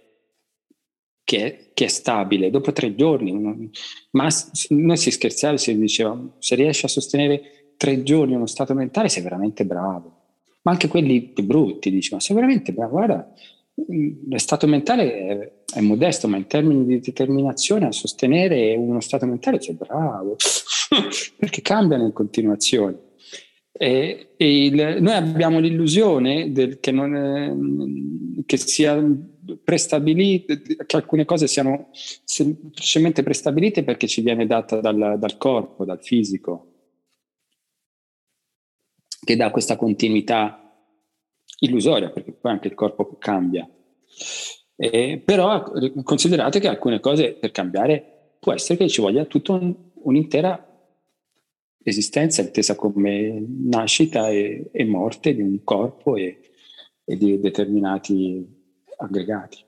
che 1.24 1.70
che 1.80 1.86
è 1.86 1.88
stabile 1.88 2.50
dopo 2.50 2.74
tre 2.74 2.94
giorni. 2.94 3.32
Ma 4.12 4.28
noi 4.70 4.98
si 4.98 5.12
scherzava, 5.12 5.56
si 5.56 5.78
diceva, 5.78 6.20
se 6.38 6.56
riesci 6.56 6.84
a 6.84 6.90
sostenere 6.90 7.74
tre 7.78 8.04
giorni 8.04 8.36
uno 8.36 8.48
stato 8.48 8.74
mentale 8.74 9.08
sei 9.08 9.24
veramente 9.24 9.64
bravo. 9.64 10.18
Ma 10.64 10.72
anche 10.72 10.90
quelli 10.90 11.22
più 11.22 11.46
brutti, 11.46 11.90
dicevano, 11.90 12.22
sei 12.22 12.36
veramente 12.36 12.74
bravo. 12.74 12.92
Guarda, 12.98 13.34
lo 14.30 14.38
stato 14.38 14.68
mentale 14.68 15.14
è, 15.14 15.52
è, 15.76 15.82
modesto, 15.82 16.28
ma 16.28 16.38
in 16.38 16.48
termini 16.48 16.86
di 16.86 17.00
determinazione 17.00 17.88
a 17.88 17.92
sostenere 17.92 18.76
uno 18.76 19.00
stato 19.00 19.26
mentale 19.26 19.58
c'è 19.58 19.74
bravo, 19.74 20.36
perché 21.38 21.62
cambiano 21.62 22.06
in 22.06 22.14
continuazione. 22.14 23.08
E, 23.72 24.34
e 24.36 24.66
il, 24.66 24.98
noi 25.00 25.14
abbiamo 25.14 25.60
l'illusione 25.60 26.52
del, 26.52 26.80
che, 26.80 26.92
non, 26.92 28.44
che 28.46 28.58
sia 28.58 29.02
prestabilite, 29.64 30.62
che 30.86 30.96
alcune 30.96 31.26
cose 31.26 31.48
siano 31.48 31.90
semplicemente 31.92 33.24
prestabilite 33.24 33.84
perché 33.84 34.08
ci 34.08 34.22
viene 34.22 34.46
data 34.46 34.82
dal, 34.82 35.16
dal 35.18 35.38
corpo, 35.38 35.86
dal 35.86 36.04
fisico, 36.04 36.66
che 39.24 39.36
dà 39.36 39.50
questa 39.52 39.76
continuità 39.76 40.70
illusoria, 41.60 42.10
perché 42.10 42.29
poi 42.40 42.52
anche 42.52 42.68
il 42.68 42.76
corpo 42.76 43.16
cambia. 43.18 43.68
Eh, 44.76 45.22
però 45.24 45.72
considerate 46.04 46.60
che 46.60 46.68
alcune 46.68 47.00
cose 47.00 47.34
per 47.34 47.52
cambiare 47.52 48.36
può 48.40 48.54
essere 48.54 48.78
che 48.78 48.88
ci 48.88 49.02
voglia 49.02 49.26
tutta 49.26 49.54
un, 49.54 49.76
un'intera 50.04 50.66
esistenza 51.84 52.42
intesa 52.42 52.76
come 52.76 53.46
nascita 53.48 54.30
e, 54.30 54.70
e 54.72 54.86
morte 54.86 55.34
di 55.36 55.42
un 55.42 55.64
corpo 55.64 56.16
e, 56.16 56.40
e 57.04 57.18
di 57.18 57.40
determinati 57.40 58.46
aggregati. 58.98 59.64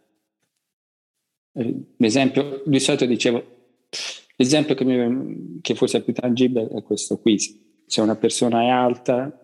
Eh, 1.53 1.75
l'esempio, 1.97 2.63
di 2.65 2.79
solito 2.79 3.05
dicevo, 3.05 3.43
l'esempio 4.35 4.75
che, 4.75 4.85
mi, 4.85 5.59
che 5.61 5.75
forse 5.75 5.97
è 5.97 6.03
più 6.03 6.13
tangibile 6.13 6.69
è 6.69 6.83
questo 6.83 7.19
qui. 7.19 7.37
Se 7.85 7.99
una 7.99 8.15
persona 8.15 8.61
è 8.61 8.69
alta, 8.69 9.40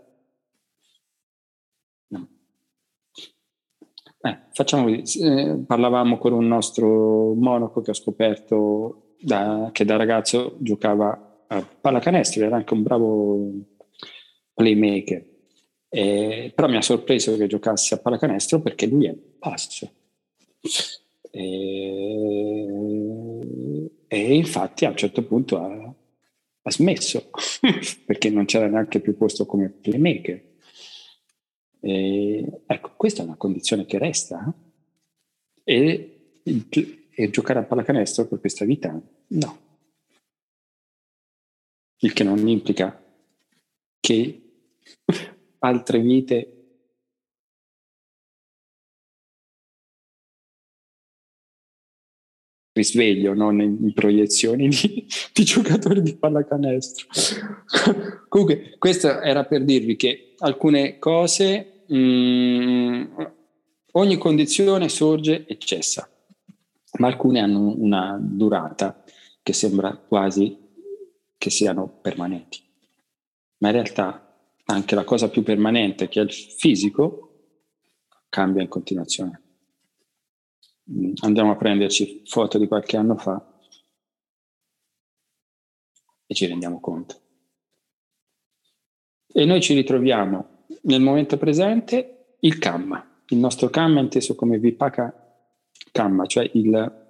Eh, 4.27 4.37
facciamo 4.51 4.89
eh, 4.89 5.63
parlavamo 5.65 6.17
con 6.17 6.33
un 6.33 6.47
nostro 6.47 7.33
monaco 7.33 7.79
che 7.81 7.91
ho 7.91 7.93
scoperto 7.93 9.13
da, 9.21 9.69
che 9.71 9.85
da 9.85 9.95
ragazzo 9.95 10.57
giocava 10.59 11.45
a 11.47 11.61
pallacanestro, 11.61 12.43
era 12.43 12.57
anche 12.57 12.73
un 12.73 12.83
bravo 12.83 13.51
playmaker. 14.53 15.35
Eh, 15.89 16.51
però 16.53 16.67
mi 16.67 16.75
ha 16.75 16.81
sorpreso 16.81 17.37
che 17.37 17.47
giocasse 17.47 17.95
a 17.95 17.99
pallacanestro 17.99 18.59
perché 18.59 18.85
lui 18.87 19.07
è 19.07 19.15
basso. 19.39 19.89
E, 21.31 22.67
e 24.07 24.35
infatti 24.35 24.83
a 24.83 24.89
un 24.89 24.97
certo 24.97 25.23
punto 25.23 25.57
ha, 25.57 25.93
ha 26.61 26.71
smesso 26.71 27.29
perché 28.05 28.29
non 28.29 28.43
c'era 28.43 28.67
neanche 28.67 28.99
più 28.99 29.15
posto 29.15 29.45
come 29.45 29.69
playmaker. 29.69 30.43
E, 31.79 32.61
ecco, 32.65 32.93
questa 32.95 33.21
è 33.21 33.25
una 33.25 33.35
condizione 33.35 33.85
che 33.85 33.97
resta. 33.97 34.53
E, 35.63 36.41
e 36.43 37.29
giocare 37.29 37.59
a 37.59 37.63
pallacanestro 37.63 38.27
per 38.27 38.39
questa 38.39 38.65
vita? 38.65 38.99
No. 39.27 39.59
Il 41.99 42.13
che 42.13 42.23
non 42.23 42.47
implica 42.47 43.03
che 43.99 44.41
altre 45.59 45.99
vite 45.99 46.56
risveglio, 52.77 53.33
non 53.33 53.59
in 53.59 53.93
proiezioni 53.93 54.69
di, 54.69 55.05
di, 55.33 55.43
giocatori 55.43 56.01
di 56.01 56.15
pallacanestro. 56.15 57.07
Comunque, 58.29 58.75
questo 58.77 59.19
era 59.21 59.43
per 59.43 59.63
dirvi 59.63 59.95
che 59.95 60.33
alcune 60.37 60.99
cose 60.99 61.83
mh, 61.87 63.31
ogni 63.93 64.17
condizione 64.17 64.89
sorge 64.89 65.45
e 65.45 65.57
cessa, 65.57 66.09
ma 66.99 67.07
alcune 67.07 67.39
hanno 67.39 67.73
una 67.77 68.17
durata 68.19 69.03
che 69.43 69.53
sembra 69.53 69.95
quasi 69.95 70.57
che 71.37 71.49
siano 71.49 71.99
permanenti. 72.01 72.61
Ma 73.59 73.69
in 73.69 73.73
realtà 73.73 74.27
anche 74.65 74.95
la 74.95 75.03
cosa 75.03 75.29
più 75.29 75.43
permanente, 75.43 76.07
che 76.09 76.19
è 76.19 76.23
il 76.23 76.31
fisico, 76.31 77.27
cambia 78.29 78.61
in 78.61 78.67
continuazione. 78.67 79.41
Andiamo 81.21 81.51
a 81.51 81.55
prenderci 81.55 82.23
foto 82.25 82.57
di 82.57 82.67
qualche 82.67 82.95
anno 82.95 83.17
fa 83.17 83.59
e 86.25 86.33
ci 86.33 86.45
rendiamo 86.45 86.79
conto. 86.79 87.21
E 89.27 89.45
noi 89.45 89.61
ci 89.61 89.73
ritroviamo 89.73 90.65
nel 90.83 91.01
momento 91.01 91.37
presente 91.37 92.37
il 92.39 92.57
kamma. 92.57 93.21
Il 93.27 93.37
nostro 93.37 93.69
kamma 93.69 93.99
inteso 93.99 94.35
come 94.35 94.57
vipaka 94.57 95.13
kamma, 95.91 96.25
cioè 96.25 96.49
il, 96.53 97.07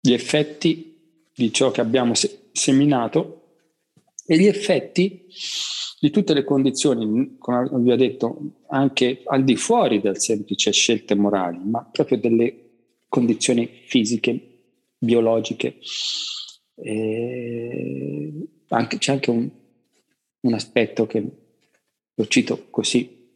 gli 0.00 0.12
effetti 0.12 1.28
di 1.34 1.52
ciò 1.52 1.70
che 1.70 1.80
abbiamo 1.80 2.14
se, 2.14 2.50
seminato 2.52 3.39
e 4.30 4.38
gli 4.38 4.46
effetti 4.46 5.26
di 5.98 6.10
tutte 6.10 6.34
le 6.34 6.44
condizioni, 6.44 7.34
come 7.36 7.68
vi 7.72 7.90
ho 7.90 7.96
detto, 7.96 8.38
anche 8.68 9.22
al 9.24 9.42
di 9.42 9.56
fuori 9.56 10.00
del 10.00 10.20
semplice 10.20 10.70
scelte 10.70 11.16
morali, 11.16 11.58
ma 11.64 11.82
proprio 11.82 12.16
delle 12.16 12.68
condizioni 13.08 13.68
fisiche, 13.86 14.40
biologiche. 14.96 15.78
Anche, 18.68 18.98
c'è 18.98 19.12
anche 19.12 19.30
un, 19.30 19.50
un 20.42 20.54
aspetto 20.54 21.08
che 21.08 21.28
lo 22.14 22.26
cito 22.28 22.68
così, 22.70 23.32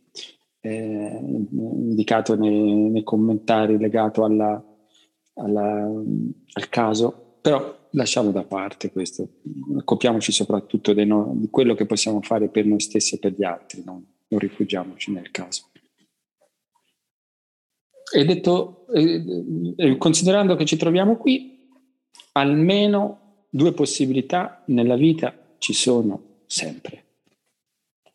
eh, 0.61 1.18
indicato 1.20 2.36
nei, 2.36 2.72
nei, 2.88 3.03
commentari 3.03 3.78
legato 3.78 4.22
alla, 4.22 4.64
alla, 5.34 5.90
al 6.53 6.68
caso, 6.68 7.24
però 7.45 7.88
lasciamo 7.90 8.30
da 8.30 8.42
parte 8.42 8.90
questo, 8.90 9.28
occupiamoci 9.76 10.32
soprattutto 10.32 10.95
no, 11.05 11.34
di 11.34 11.51
quello 11.51 11.74
che 11.74 11.84
possiamo 11.84 12.22
fare 12.22 12.49
per 12.49 12.64
noi 12.64 12.80
stessi 12.80 13.16
e 13.16 13.18
per 13.18 13.34
gli 13.36 13.45
altri, 13.45 13.82
non, 13.84 14.03
non 14.28 14.40
rifugiamoci 14.40 15.12
nel 15.12 15.30
caso. 15.30 15.68
E 18.14 18.24
detto, 18.24 18.86
eh, 18.95 19.99
considerando 19.99 20.57
che 20.57 20.64
ci 20.64 20.78
troviamo 20.78 21.18
qui, 21.18 21.68
almeno 22.32 23.45
due 23.51 23.74
possibilità 23.74 24.62
nella 24.68 24.97
vita 24.97 25.57
ci 25.59 25.74
sono 25.74 26.45
sempre. 26.47 27.05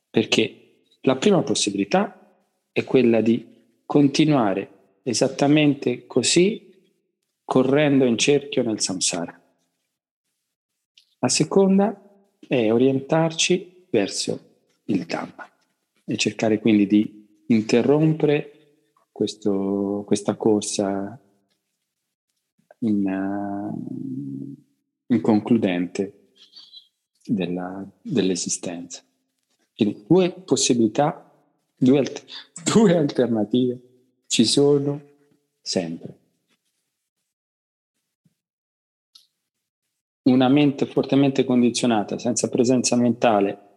Perché 0.09 0.85
la 1.01 1.17
prima 1.17 1.43
possibilità 1.43 2.35
è 2.71 2.83
quella 2.83 3.21
di 3.21 3.45
continuare 3.85 4.97
esattamente 5.03 6.07
così 6.07 6.68
correndo 7.49 8.05
in 8.05 8.15
cerchio 8.15 8.61
nel 8.61 8.79
samsara. 8.79 9.41
La 11.17 11.27
seconda 11.29 11.99
è 12.37 12.71
orientarci 12.71 13.87
verso 13.89 14.39
il 14.85 15.07
Dhamma 15.07 15.49
e 16.05 16.15
cercare 16.15 16.59
quindi 16.59 16.85
di 16.85 17.43
interrompere 17.47 19.07
questo, 19.11 20.03
questa 20.05 20.35
corsa 20.35 21.19
in, 22.81 23.03
uh, 23.03 24.55
inconcludente 25.07 26.33
della, 27.25 27.83
dell'esistenza. 28.03 29.03
Quindi 29.73 30.05
due 30.07 30.31
possibilità 30.31 31.23
Due, 31.81 32.03
due 32.73 32.97
alternative 32.97 33.79
ci 34.27 34.43
sono 34.43 35.01
sempre. 35.61 36.18
Una 40.23 40.49
mente 40.49 40.85
fortemente 40.85 41.43
condizionata, 41.43 42.17
senza 42.17 42.49
presenza 42.49 42.95
mentale, 42.95 43.69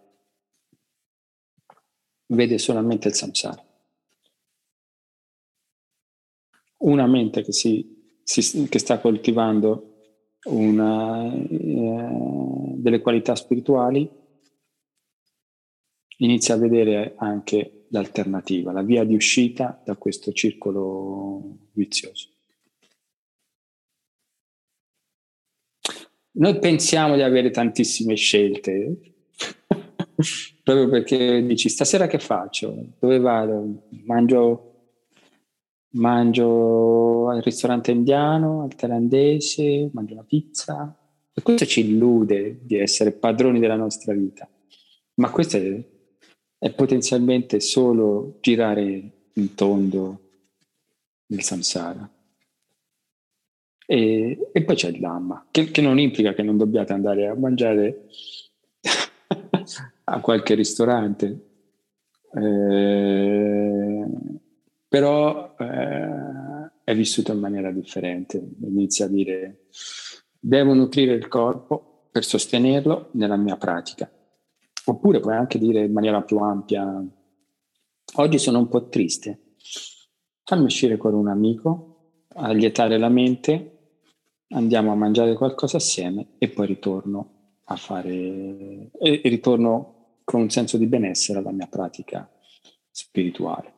vede 2.27 2.59
solamente 2.59 3.09
il 3.09 3.15
samsara. 3.15 3.65
Una 6.79 7.07
mente 7.07 7.43
che, 7.43 7.53
si, 7.53 8.21
si, 8.25 8.69
che 8.69 8.79
sta 8.79 8.99
coltivando 9.01 9.93
una, 10.45 11.33
eh, 11.33 12.75
delle 12.77 13.01
qualità 13.01 13.37
spirituali 13.37 14.11
inizia 16.19 16.55
a 16.55 16.59
vedere 16.59 17.15
anche 17.17 17.87
l'alternativa, 17.91 18.73
la 18.73 18.83
via 18.83 19.05
di 19.05 19.15
uscita 19.15 19.81
da 19.85 19.97
questo 19.97 20.33
circolo 20.33 21.69
vizioso. 21.73 22.32
Noi 26.35 26.59
pensiamo 26.59 27.15
di 27.15 27.23
avere 27.23 27.51
tantissime 27.51 28.15
scelte, 28.15 29.15
proprio 30.63 30.89
perché 30.89 31.45
dici 31.45 31.69
stasera 31.69 32.07
che 32.07 32.19
faccio? 32.19 32.75
Dove 32.99 33.19
vado? 33.19 33.89
Mangio, 34.05 34.75
mangio 35.91 37.29
al 37.29 37.43
ristorante 37.43 37.91
indiano, 37.91 38.63
al 38.63 38.75
thailandese, 38.75 39.91
mangio 39.93 40.15
una 40.15 40.25
pizza. 40.25 40.97
E 41.35 41.43
questo 41.43 41.65
ci 41.65 41.81
illude 41.81 42.61
di 42.63 42.77
essere 42.77 43.13
padroni 43.13 43.59
della 43.59 43.77
nostra 43.77 44.13
vita. 44.13 44.49
Ma 45.15 45.31
questo 45.31 45.57
è 45.57 45.85
è 46.63 46.71
potenzialmente 46.71 47.59
solo 47.59 48.39
girare 48.41 48.83
in 49.33 49.55
tondo 49.57 50.21
nel 51.27 51.43
samsara. 51.43 52.09
E, 53.93 54.49
e 54.53 54.65
poi 54.65 54.75
c'è 54.75 54.89
il 54.89 55.01
Dhamma, 55.01 55.49
che, 55.51 55.71
che, 55.71 55.83
non 55.83 55.99
implica 55.99 56.33
che 56.33 56.43
non 56.43 56.57
dobbiate 56.57 56.95
andare 56.95 57.27
a 57.27 57.35
mangiare 57.35 58.07
a 60.05 60.21
qualche 60.21 60.55
ristorante, 60.55 61.49
eh, 62.33 64.07
però 64.89 65.55
eh, 65.59 66.71
è 66.85 66.95
vissuto 66.95 67.33
in 67.33 67.39
maniera 67.39 67.71
differente. 67.71 68.43
Inizia 68.63 69.05
a 69.05 69.09
dire, 69.09 69.67
devo 70.41 70.73
nutrire 70.73 71.13
il 71.13 71.29
corpo 71.29 72.09
per 72.11 72.25
sostenerlo 72.25 73.11
nella 73.13 73.37
mia 73.37 73.59
pratica. 73.59 74.11
Oppure 74.87 75.21
puoi 75.21 75.35
anche 75.35 75.59
dire 75.59 75.85
in 75.85 75.93
maniera 75.93 76.23
più 76.23 76.39
ampia, 76.39 77.05
oggi 78.15 78.39
sono 78.39 78.59
un 78.59 78.69
po' 78.69 78.89
triste, 78.89 79.57
fammi 80.45 80.65
uscire 80.65 80.97
con 80.97 81.13
un 81.13 81.29
amico, 81.29 81.89
a 82.37 82.53
lietare 82.53 82.97
la 82.97 83.11
mente, 83.11 83.72
andiamo 84.53 84.93
a 84.93 84.95
mangiare 84.95 85.35
qualcosa 85.35 85.77
assieme 85.79 86.27
e 86.39 86.49
poi 86.49 86.67
ritorno 86.67 87.31
a 87.65 87.77
fare, 87.77 88.91
e, 88.99 89.21
ritorno 89.25 89.95
con 90.25 90.41
un 90.41 90.51
senso 90.51 90.77
di 90.77 90.87
benessere 90.87 91.39
alla 91.39 91.53
mia 91.53 91.67
pratica 91.67 92.29
spirituale. 92.91 93.73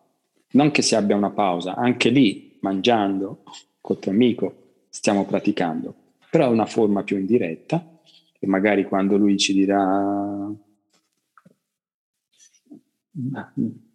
Non 0.53 0.71
che 0.71 0.83
si 0.83 0.95
abbia 0.95 1.17
una 1.17 1.31
pausa, 1.31 1.75
anche 1.75 2.11
lì, 2.11 2.59
mangiando 2.61 3.43
col 3.81 3.99
tuo 3.99 4.13
amico, 4.13 4.55
stiamo 4.89 5.25
praticando, 5.25 5.95
però 6.31 6.47
è 6.47 6.53
una 6.53 6.67
forma 6.67 7.03
più 7.03 7.19
indiretta 7.19 8.01
e 8.39 8.47
magari 8.47 8.85
quando 8.85 9.17
lui 9.17 9.37
ci 9.39 9.53
dirà 9.53 10.53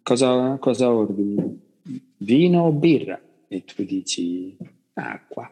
cosa, 0.02 0.56
cosa 0.58 0.90
ordini? 0.90 1.68
Vino 2.18 2.64
o 2.64 2.72
birra? 2.72 3.20
E 3.48 3.64
tu 3.64 3.82
dici 3.84 4.56
acqua. 4.94 5.50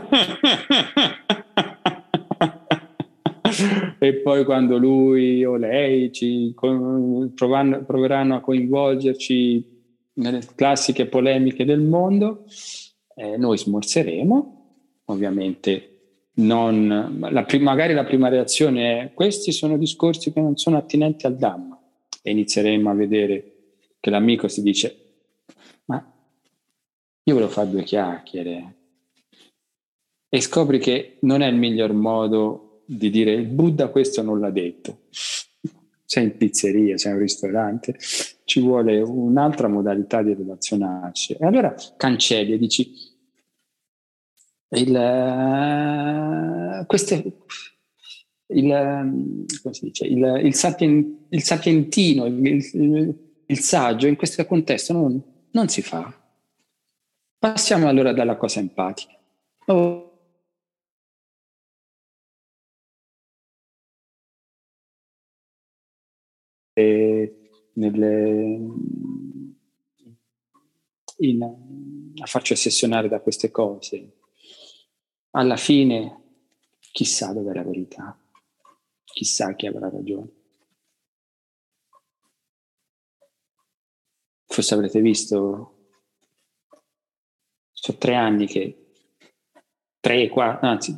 e 3.98 4.14
poi 4.14 4.44
quando 4.44 4.78
lui 4.78 5.44
o 5.44 5.56
lei 5.56 6.12
ci 6.12 6.54
provano, 6.54 7.82
proveranno 7.84 8.36
a 8.36 8.40
coinvolgerci 8.40 9.76
nelle 10.14 10.40
classiche 10.54 11.06
polemiche 11.06 11.64
del 11.64 11.80
mondo, 11.80 12.44
eh, 13.14 13.36
noi 13.36 13.58
smorzeremo, 13.58 15.02
ovviamente 15.06 15.92
non, 16.34 17.18
la 17.30 17.44
prima, 17.44 17.70
magari 17.70 17.94
la 17.94 18.04
prima 18.04 18.28
reazione 18.28 19.00
è 19.00 19.14
questi 19.14 19.52
sono 19.52 19.76
discorsi 19.76 20.32
che 20.32 20.40
non 20.40 20.56
sono 20.56 20.76
attinenti 20.76 21.26
al 21.26 21.36
Dhamma. 21.36 21.76
E 22.22 22.30
inizieremo 22.30 22.90
a 22.90 22.94
vedere 22.94 23.52
che 24.00 24.10
l'amico 24.10 24.48
si 24.48 24.62
dice 24.62 24.96
ma 25.86 26.04
io 27.22 27.34
volevo 27.34 27.50
fare 27.50 27.70
due 27.70 27.82
chiacchiere 27.82 28.77
e 30.28 30.40
scopri 30.40 30.78
che 30.78 31.16
non 31.20 31.40
è 31.42 31.46
il 31.46 31.56
miglior 31.56 31.92
modo 31.92 32.82
di 32.84 33.10
dire 33.10 33.32
il 33.32 33.46
Buddha 33.46 33.88
questo 33.88 34.22
non 34.22 34.40
l'ha 34.40 34.50
detto 34.50 35.00
sei 36.04 36.24
in 36.24 36.36
pizzeria, 36.38 36.96
sei 36.96 37.12
in 37.12 37.18
ristorante 37.18 37.96
ci 38.44 38.60
vuole 38.60 39.00
un'altra 39.00 39.68
modalità 39.68 40.22
di 40.22 40.34
relazionarci 40.34 41.34
e 41.34 41.44
allora 41.44 41.74
cancelli 41.96 42.52
e 42.52 42.58
dici 42.58 42.92
il, 44.70 44.90
uh, 46.82 46.86
queste 46.86 47.32
il, 48.48 48.70
ehm, 48.70 49.44
dice, 49.80 50.06
il, 50.06 50.40
il, 50.44 50.54
sapien, 50.54 51.26
il 51.28 51.42
sapientino, 51.42 52.26
il, 52.26 53.14
il, 53.46 53.58
saggio 53.58 54.06
in 54.06 54.16
questo 54.16 54.44
contesto 54.46 54.92
non, 54.92 55.22
non, 55.50 55.68
si 55.68 55.82
fa. 55.82 56.12
Passiamo 57.38 57.88
allora 57.88 58.12
dalla 58.12 58.36
cosa 58.36 58.60
empatica. 58.60 59.18
Oh. 59.66 60.07
Nelle, 67.72 68.58
in, 71.18 71.42
a 71.42 72.26
farci 72.26 72.52
ossessionare 72.52 73.08
da 73.08 73.20
queste 73.20 73.50
cose. 73.50 74.18
Alla 75.30 75.56
fine, 75.56 76.22
chissà 76.92 77.32
dov'è 77.32 77.52
la 77.52 77.62
verità 77.62 78.18
chissà 79.18 79.52
chi 79.54 79.66
avrà 79.66 79.88
ragione. 79.88 80.30
Forse 84.46 84.74
avrete 84.74 85.00
visto, 85.00 85.88
sono 87.72 87.98
tre 87.98 88.14
anni 88.14 88.46
che, 88.46 88.92
tre, 89.98 90.28
quattro, 90.28 90.68
anzi, 90.68 90.96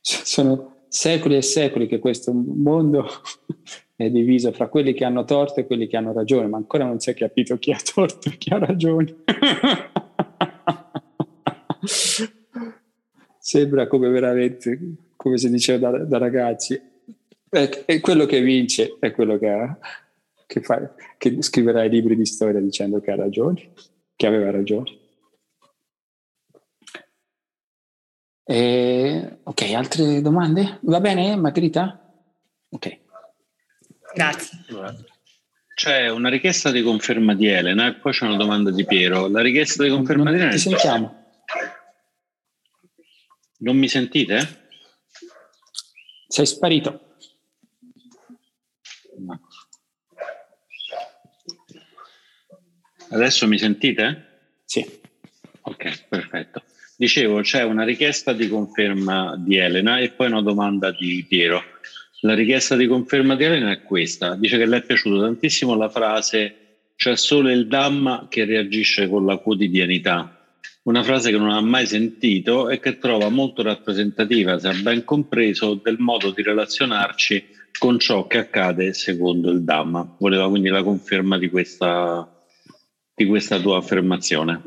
sono 0.00 0.84
secoli 0.88 1.36
e 1.36 1.42
secoli 1.42 1.86
che 1.86 1.98
questo 1.98 2.32
mondo 2.34 3.06
è 3.94 4.10
diviso 4.10 4.52
fra 4.52 4.68
quelli 4.68 4.94
che 4.94 5.04
hanno 5.04 5.24
torto 5.24 5.60
e 5.60 5.66
quelli 5.66 5.86
che 5.86 5.96
hanno 5.96 6.12
ragione, 6.12 6.46
ma 6.46 6.56
ancora 6.56 6.84
non 6.84 6.98
si 7.00 7.10
è 7.10 7.14
capito 7.14 7.58
chi 7.58 7.72
ha 7.72 7.78
torto 7.82 8.28
e 8.28 8.38
chi 8.38 8.52
ha 8.52 8.58
ragione. 8.58 9.14
Sembra 13.38 13.86
come 13.86 14.08
veramente, 14.08 14.78
come 15.16 15.36
si 15.38 15.50
diceva 15.50 15.90
da, 15.90 16.04
da 16.04 16.18
ragazzi, 16.18 16.80
e 17.50 18.00
quello 18.00 18.24
che 18.24 18.40
vince 18.40 18.96
è 18.98 19.10
quello 19.12 19.36
che 19.38 19.48
ha, 19.50 19.78
che, 20.46 20.62
fa, 20.62 20.94
che 21.18 21.42
scriverà 21.42 21.84
i 21.84 21.90
libri 21.90 22.16
di 22.16 22.24
storia 22.24 22.60
dicendo 22.60 23.00
che 23.00 23.10
ha 23.10 23.16
ragione, 23.16 23.72
che 24.16 24.26
aveva 24.26 24.50
ragione. 24.50 24.98
E, 28.44 29.38
ok, 29.42 29.62
altre 29.74 30.20
domande? 30.20 30.78
Va 30.82 31.00
bene, 31.00 31.36
Margherita? 31.36 31.98
Ok. 32.70 33.01
Grazie. 34.14 34.58
C'è 35.74 36.08
una 36.08 36.28
richiesta 36.28 36.70
di 36.70 36.82
conferma 36.82 37.34
di 37.34 37.46
Elena 37.46 37.88
e 37.88 37.94
poi 37.94 38.12
c'è 38.12 38.26
una 38.26 38.36
domanda 38.36 38.70
di 38.70 38.84
Piero. 38.84 39.28
La 39.28 39.40
richiesta 39.40 39.82
di 39.82 39.90
conferma 39.90 40.24
non 40.24 40.32
di 40.32 40.38
Elena... 40.38 40.54
Ti 40.54 40.60
sentiamo. 40.60 41.34
Non 43.58 43.76
mi 43.76 43.88
sentite? 43.88 44.68
Sei 46.28 46.46
sparito. 46.46 47.16
No. 49.18 49.40
Adesso 53.10 53.46
mi 53.46 53.58
sentite? 53.58 54.60
Sì. 54.64 55.00
Ok, 55.62 56.08
perfetto. 56.08 56.64
Dicevo, 56.96 57.40
c'è 57.40 57.62
una 57.62 57.84
richiesta 57.84 58.32
di 58.32 58.48
conferma 58.48 59.36
di 59.36 59.56
Elena 59.56 59.98
e 59.98 60.10
poi 60.10 60.28
una 60.28 60.42
domanda 60.42 60.92
di 60.92 61.24
Piero. 61.28 61.62
La 62.24 62.34
richiesta 62.34 62.76
di 62.76 62.86
conferma 62.86 63.34
di 63.34 63.42
Elena 63.42 63.72
è 63.72 63.82
questa. 63.82 64.36
Dice 64.36 64.56
che 64.56 64.66
le 64.66 64.76
è 64.76 64.82
piaciuta 64.82 65.24
tantissimo 65.24 65.74
la 65.74 65.88
frase 65.88 66.54
c'è 66.94 67.16
solo 67.16 67.50
il 67.50 67.66
Dhamma 67.66 68.28
che 68.30 68.44
reagisce 68.44 69.08
con 69.08 69.26
la 69.26 69.38
quotidianità. 69.38 70.38
Una 70.84 71.02
frase 71.02 71.32
che 71.32 71.36
non 71.36 71.50
ha 71.50 71.60
mai 71.60 71.84
sentito 71.84 72.68
e 72.68 72.78
che 72.78 72.98
trova 72.98 73.28
molto 73.28 73.62
rappresentativa, 73.62 74.56
se 74.60 74.68
ha 74.68 74.74
ben 74.74 75.02
compreso, 75.02 75.80
del 75.82 75.96
modo 75.98 76.30
di 76.30 76.42
relazionarci 76.42 77.44
con 77.76 77.98
ciò 77.98 78.28
che 78.28 78.38
accade 78.38 78.92
secondo 78.92 79.50
il 79.50 79.64
Dhamma. 79.64 80.14
Voleva 80.20 80.48
quindi 80.48 80.68
la 80.68 80.84
conferma 80.84 81.38
di 81.38 81.50
questa, 81.50 82.32
di 83.16 83.26
questa 83.26 83.58
tua 83.58 83.78
affermazione. 83.78 84.62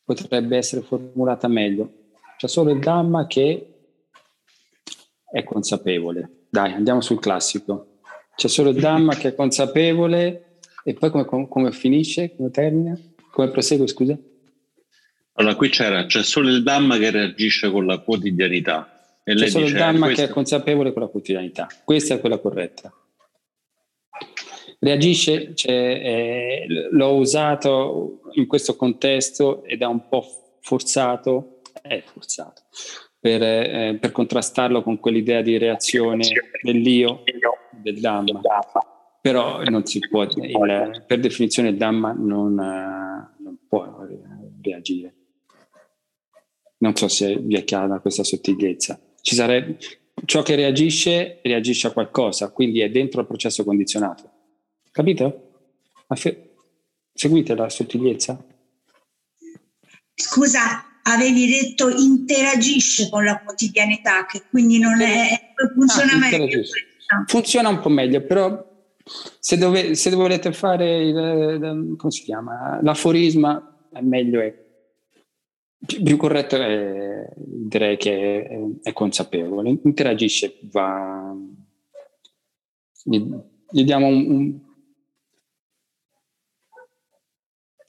potrebbe 0.04 0.58
essere 0.58 0.82
formulata 0.82 1.48
meglio. 1.48 2.10
C'è 2.36 2.48
solo 2.48 2.70
il 2.70 2.80
Dhamma 2.80 3.26
che 3.26 3.78
è 5.32 5.42
consapevole. 5.42 6.44
Dai, 6.50 6.72
andiamo 6.72 7.00
sul 7.00 7.18
classico. 7.18 8.00
C'è 8.36 8.48
solo 8.48 8.70
il 8.70 8.80
Dhamma 8.80 9.14
che 9.14 9.28
è 9.28 9.34
consapevole 9.34 10.58
e 10.84 10.92
poi 10.92 11.10
come, 11.10 11.48
come 11.48 11.72
finisce, 11.72 12.36
come 12.36 12.50
termina, 12.50 12.94
come 13.30 13.48
prosegue, 13.48 13.86
scusa? 13.86 14.18
Allora, 15.34 15.54
qui 15.54 15.70
c'era, 15.70 16.04
c'è 16.04 16.22
solo 16.22 16.50
il 16.50 16.62
Dhamma 16.62 16.98
che 16.98 17.10
reagisce 17.10 17.70
con 17.70 17.86
la 17.86 17.98
quotidianità. 18.00 19.18
E 19.24 19.34
C'è 19.34 19.48
solo 19.48 19.64
il 19.64 19.72
Dhamma 19.72 20.06
questo... 20.06 20.24
che 20.24 20.28
è 20.28 20.32
consapevole 20.32 20.92
con 20.92 21.00
la 21.00 21.08
quotidianità. 21.08 21.68
Questa 21.84 22.14
è 22.14 22.20
quella 22.20 22.38
corretta. 22.38 22.92
Reagisce, 24.82 25.54
cioè, 25.54 25.72
eh, 25.72 26.66
l'ho 26.90 27.14
usato 27.14 28.22
in 28.32 28.46
questo 28.46 28.76
contesto 28.76 29.62
ed 29.64 29.82
è 29.82 29.84
un 29.84 30.08
po' 30.08 30.24
forzato, 30.60 31.60
è 31.82 32.02
forzato, 32.04 32.62
per, 33.18 33.42
eh, 33.42 33.98
per 34.00 34.10
contrastarlo 34.10 34.82
con 34.82 34.98
quell'idea 34.98 35.42
di 35.42 35.58
reazione 35.58 36.26
dell'io, 36.62 37.22
del 37.70 38.00
Dhamma. 38.00 38.40
Però 39.20 39.62
non 39.64 39.84
si 39.84 39.98
può, 39.98 40.22
il, 40.22 41.04
per 41.06 41.20
definizione 41.20 41.68
il 41.68 41.76
Dhamma 41.76 42.12
non, 42.12 42.52
uh, 42.52 43.42
non 43.42 43.58
può 43.68 43.86
reagire. 44.62 45.14
Non 46.78 46.96
so 46.96 47.06
se 47.08 47.36
vi 47.36 47.56
è 47.56 47.64
chiara 47.64 48.00
questa 48.00 48.24
sottigliezza 48.24 48.98
ci 49.22 49.34
sarebbe, 49.34 49.76
ciò 50.24 50.42
che 50.42 50.54
reagisce 50.54 51.40
reagisce 51.42 51.86
a 51.88 51.92
qualcosa, 51.92 52.50
quindi 52.50 52.80
è 52.80 52.90
dentro 52.90 53.20
il 53.20 53.26
processo 53.26 53.64
condizionato. 53.64 54.29
Capito? 54.90 55.50
Seguite 57.12 57.54
la 57.54 57.68
sottigliezza? 57.68 58.44
Scusa, 60.14 61.00
avevi 61.02 61.46
detto 61.46 61.88
interagisce 61.88 63.08
con 63.08 63.24
la 63.24 63.40
quotidianità, 63.42 64.26
che 64.26 64.42
quindi 64.50 64.78
non 64.78 65.00
è, 65.00 65.52
funziona 65.74 66.12
ah, 66.12 66.18
meglio. 66.18 66.62
Funziona 67.26 67.68
un 67.68 67.80
po' 67.80 67.88
meglio, 67.88 68.22
però 68.22 68.68
se, 69.38 69.56
dove, 69.56 69.94
se 69.94 70.10
volete 70.10 70.52
fare 70.52 71.04
il, 71.04 71.94
come 71.96 72.12
si 72.12 72.22
chiama, 72.22 72.80
l'aforisma, 72.82 73.88
è 73.92 74.00
meglio 74.00 74.40
è 74.40 74.68
più 76.02 76.16
corretto 76.18 76.56
è, 76.56 77.26
direi 77.36 77.96
che 77.96 78.42
è, 78.42 78.60
è, 78.82 78.92
consapevole, 78.92 79.78
interagisce, 79.82 80.58
va, 80.70 81.34
gli, 83.02 83.22
gli 83.70 83.84
diamo 83.84 84.06
un, 84.06 84.30
un, 84.30 84.60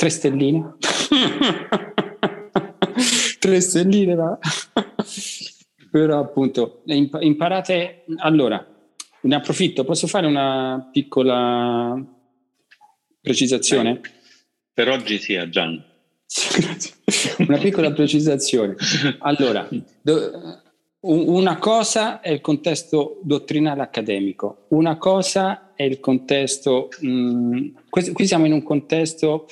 tre 0.01 0.09
stelline, 0.09 0.77
tre 3.37 3.61
stelline 3.61 4.15
va. 4.15 4.39
però 5.91 6.21
appunto 6.21 6.81
imparate, 6.85 8.05
allora 8.17 8.65
ne 9.21 9.35
approfitto, 9.35 9.83
posso 9.83 10.07
fare 10.07 10.25
una 10.25 10.89
piccola 10.91 12.03
precisazione? 13.21 14.01
Per 14.73 14.89
oggi 14.89 15.19
sì, 15.19 15.35
a 15.35 15.47
Gian. 15.47 15.77
Una 17.45 17.57
piccola 17.57 17.91
precisazione. 17.91 18.75
Allora, 19.19 19.69
do, 20.01 20.31
una 21.01 21.57
cosa 21.57 22.21
è 22.21 22.31
il 22.31 22.41
contesto 22.41 23.19
dottrinale 23.21 23.83
accademico, 23.83 24.65
una 24.69 24.97
cosa 24.97 25.73
è 25.75 25.83
il 25.83 25.99
contesto, 25.99 26.89
mh, 27.01 27.07
mm, 27.07 27.67
qui 28.13 28.25
siamo 28.25 28.47
in 28.47 28.53
un 28.53 28.63
contesto 28.63 29.45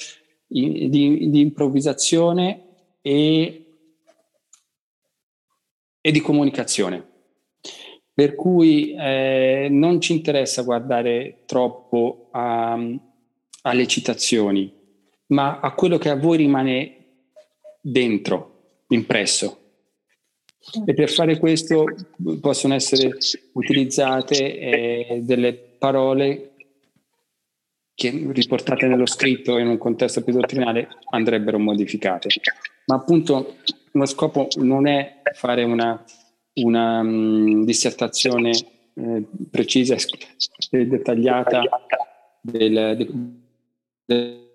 di, 0.49 1.29
di 1.29 1.39
improvvisazione 1.39 2.63
e, 3.01 3.65
e, 6.01 6.11
di 6.11 6.19
comunicazione. 6.21 7.05
Per 8.13 8.35
cui 8.35 8.93
eh, 8.93 9.67
non 9.69 10.01
ci 10.01 10.13
interessa 10.13 10.63
guardare 10.63 11.43
troppo 11.45 12.29
a, 12.31 12.77
alle 13.61 13.87
citazioni, 13.87 14.73
ma 15.27 15.59
a 15.59 15.73
quello 15.73 15.97
che 15.97 16.09
a 16.09 16.17
voi 16.17 16.37
rimane 16.37 16.95
dentro, 17.79 18.83
impresso. 18.87 19.57
E 20.85 20.93
per 20.93 21.09
fare 21.09 21.39
questo 21.39 21.85
possono 22.41 22.73
essere 22.73 23.15
utilizzate 23.53 24.59
eh, 24.59 25.19
delle 25.21 25.53
parole 25.53 26.49
che 27.99 28.31
riportate 28.31 28.87
nello 28.87 29.05
scritto 29.05 29.57
in 29.57 29.67
un 29.67 29.77
contesto 29.77 30.23
più 30.23 30.31
dottrinale 30.31 30.87
andrebbero 31.09 31.59
modificate. 31.59 32.29
Ma 32.85 32.95
appunto 32.95 33.57
lo 33.91 34.05
scopo 34.05 34.47
non 34.59 34.87
è 34.87 35.21
fare 35.33 35.65
una, 35.65 36.01
una 36.53 37.01
um, 37.01 37.65
dissertazione 37.65 38.51
eh, 38.51 39.25
precisa 39.51 39.97
e 40.69 40.87
dettagliata 40.87 41.61
del, 42.41 43.35
del 44.05 44.47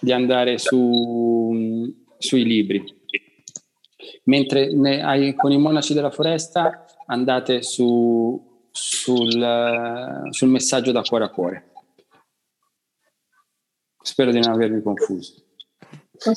di 0.00 0.12
andare 0.12 0.58
su, 0.58 1.90
sui 2.18 2.44
libri. 2.44 3.02
Mentre 4.24 4.72
ne, 4.72 5.34
con 5.34 5.52
i 5.52 5.58
monaci 5.58 5.94
della 5.94 6.10
foresta 6.10 6.84
andate 7.06 7.62
su, 7.62 8.68
sul, 8.70 10.28
sul 10.30 10.48
messaggio 10.48 10.92
da 10.92 11.02
cuore 11.02 11.24
a 11.24 11.30
cuore. 11.30 11.72
Spero 14.02 14.30
di 14.30 14.40
non 14.40 14.52
avervi 14.52 14.82
confuso. 14.82 15.42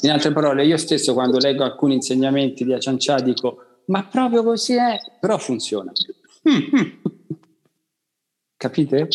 In 0.02 0.10
altre 0.10 0.32
parole, 0.32 0.66
io 0.66 0.78
stesso 0.78 1.14
quando 1.14 1.38
leggo 1.38 1.64
alcuni 1.64 1.96
insegnamenti 1.96 2.64
di 2.66 2.74
Aciancià 2.74 3.20
dico, 3.20 3.82
ma 3.86 4.04
proprio 4.04 4.44
così 4.44 4.74
è, 4.76 4.98
però 5.20 5.38
funziona. 5.38 5.92
Capite? 8.58 9.08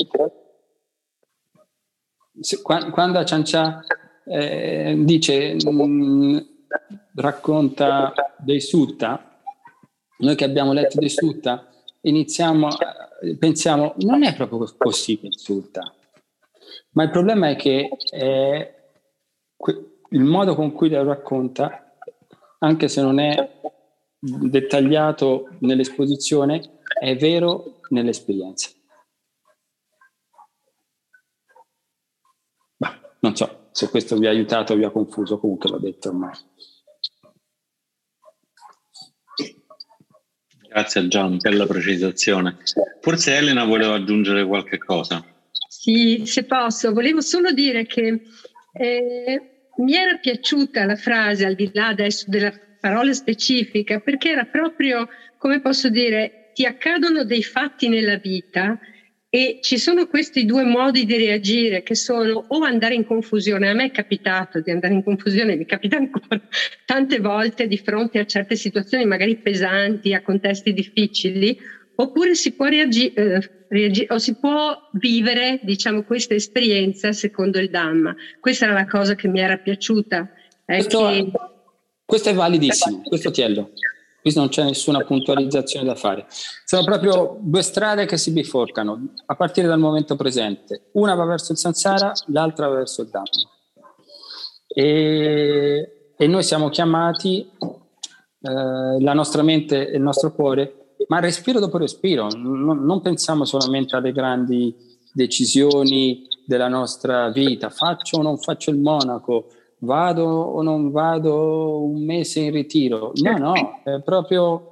quando 2.63 3.19
a 3.19 3.25
Ciancià 3.25 3.85
eh, 4.25 4.95
dice, 4.99 5.57
mm, 5.69 6.39
racconta 7.15 8.13
dei 8.39 8.61
sutta, 8.61 9.41
noi 10.19 10.35
che 10.35 10.45
abbiamo 10.45 10.73
letto 10.73 10.99
dei 10.99 11.09
sutta, 11.09 11.69
iniziamo 12.03 12.69
a, 12.69 13.09
pensiamo 13.39 13.95
non 13.99 14.25
è 14.25 14.35
proprio 14.35 14.67
possibile 14.77 15.31
che 15.31 15.39
sutta, 15.39 15.95
ma 16.91 17.03
il 17.05 17.11
problema 17.11 17.49
è 17.49 17.57
che 17.57 17.89
è 18.11 18.81
il 20.11 20.25
modo 20.25 20.55
con 20.55 20.73
cui 20.73 20.89
lo 20.89 21.03
racconta, 21.05 21.97
anche 22.59 22.89
se 22.89 23.01
non 23.01 23.19
è 23.19 23.61
dettagliato 24.19 25.57
nell'esposizione, 25.61 26.81
è 26.99 27.17
vero 27.17 27.81
nell'esperienza. 27.89 28.71
Non 33.21 33.37
so 33.37 33.69
se 33.71 33.89
questo 33.89 34.17
vi 34.17 34.27
ha 34.27 34.31
aiutato 34.31 34.73
o 34.73 34.77
vi 34.77 34.85
ha 34.85 34.91
confuso, 34.91 35.39
comunque 35.39 35.71
l'ho 35.71 35.79
detto 35.79 36.09
ormai. 36.09 36.35
Grazie 40.73 41.03
a 41.03 41.07
Gian 41.09 41.37
per 41.37 41.55
la 41.55 41.67
precisazione. 41.67 42.57
Forse 43.01 43.37
Elena 43.37 43.65
voleva 43.65 43.95
aggiungere 43.95 44.47
qualche 44.47 44.79
cosa. 44.79 45.23
Sì, 45.69 46.23
se 46.25 46.45
posso, 46.45 46.93
volevo 46.93 47.21
solo 47.21 47.53
dire 47.53 47.85
che 47.85 48.21
eh, 48.73 49.43
mi 49.77 49.95
era 49.95 50.17
piaciuta 50.17 50.87
la 50.87 50.97
frase, 50.97 51.45
al 51.45 51.55
di 51.55 51.69
là 51.75 51.89
adesso 51.89 52.25
della 52.27 52.53
parola 52.81 53.13
specifica, 53.13 53.99
perché 53.99 54.31
era 54.31 54.45
proprio, 54.45 55.07
come 55.37 55.61
posso 55.61 55.91
dire, 55.91 56.51
ti 56.55 56.65
accadono 56.65 57.25
dei 57.25 57.43
fatti 57.43 57.89
nella 57.89 58.17
vita 58.17 58.79
e 59.35 59.61
ci 59.63 59.79
sono 59.79 60.09
questi 60.09 60.45
due 60.45 60.63
modi 60.63 61.07
di 61.07 61.17
reagire 61.17 61.83
che 61.83 61.95
sono 61.95 62.45
o 62.49 62.63
andare 62.65 62.93
in 62.93 63.07
confusione, 63.07 63.71
a 63.71 63.73
me 63.73 63.87
è 63.87 63.91
capitato 63.91 64.61
di 64.61 64.71
andare 64.71 64.93
in 64.93 65.03
confusione, 65.03 65.57
mi 65.57 65.65
capita 65.65 65.97
ancora 65.97 66.39
tante 66.85 67.19
volte 67.19 67.67
di 67.67 67.79
fronte 67.79 68.19
a 68.19 68.27
certe 68.27 68.57
situazioni 68.57 69.07
magari 69.07 69.39
pesanti, 69.39 70.13
a 70.13 70.21
contesti 70.21 70.75
difficili, 70.75 71.59
oppure 71.95 72.35
si 72.35 72.53
può 72.53 72.67
reagire, 72.67 73.51
eh, 73.71 74.07
o 74.11 74.19
si 74.19 74.35
può 74.35 74.77
vivere, 74.93 75.61
diciamo, 75.63 76.03
questa 76.03 76.35
esperienza 76.35 77.13
secondo 77.13 77.59
il 77.59 77.71
Dhamma. 77.71 78.15
Questa 78.39 78.67
era 78.67 78.75
la 78.75 78.87
cosa 78.87 79.15
che 79.15 79.29
mi 79.29 79.41
era 79.41 79.57
piaciuta. 79.57 80.31
Eh, 80.67 80.75
questo, 80.75 81.07
che... 81.07 81.31
questo, 82.05 82.29
è 82.29 82.35
validissimo, 82.35 83.01
questo 83.01 83.31
Tiello. 83.31 83.71
Qui 84.23 84.33
non 84.37 84.49
c'è 84.49 84.63
nessuna 84.63 85.01
puntualizzazione 85.01 85.85
da 85.85 85.97
fare. 85.97 86.27
Sono 86.65 86.85
proprio 86.85 87.39
due 87.41 87.63
strade 87.63 88.07
che 88.07 88.17
si 88.17 88.31
biforcano 88.31 89.15
a 89.27 89.35
partire 89.35 89.67
dal 89.67 89.81
momento 89.81 90.15
presente. 90.15 90.91
Una 90.93 91.17
va 91.17 91.25
verso 91.25 91.51
il 91.51 91.59
Sansara, 91.59 92.13
l'altra 92.27 92.69
va 92.69 92.77
verso 92.77 93.03
il 93.03 93.09
Dhamma. 93.09 93.27
E, 94.69 96.13
e 96.17 96.27
noi 96.29 96.43
siamo 96.45 96.69
chiamati, 96.69 97.51
eh, 98.43 99.01
la 99.01 99.13
nostra 99.13 99.43
mente 99.43 99.89
e 99.89 99.97
il 99.97 100.03
nostro 100.03 100.33
cuore, 100.33 100.95
ma 101.09 101.19
respiro 101.19 101.59
dopo 101.59 101.79
respiro. 101.79 102.29
Non, 102.29 102.85
non 102.85 103.01
pensiamo 103.01 103.45
solamente 103.45 103.97
alle 103.97 104.13
grandi 104.13 104.73
decisioni 105.13 106.29
della 106.47 106.69
nostra 106.69 107.29
vita. 107.31 107.71
Faccio 107.71 108.19
o 108.19 108.23
non 108.23 108.39
faccio 108.39 108.71
il 108.71 108.79
monaco? 108.79 109.49
Vado 109.83 110.25
o 110.25 110.63
non 110.63 110.91
vado 110.91 111.85
un 111.85 112.05
mese 112.05 112.41
in 112.41 112.53
ritiro. 112.53 113.13
No, 113.17 113.37
no, 113.37 113.83
è 113.85 114.01
proprio 114.03 114.71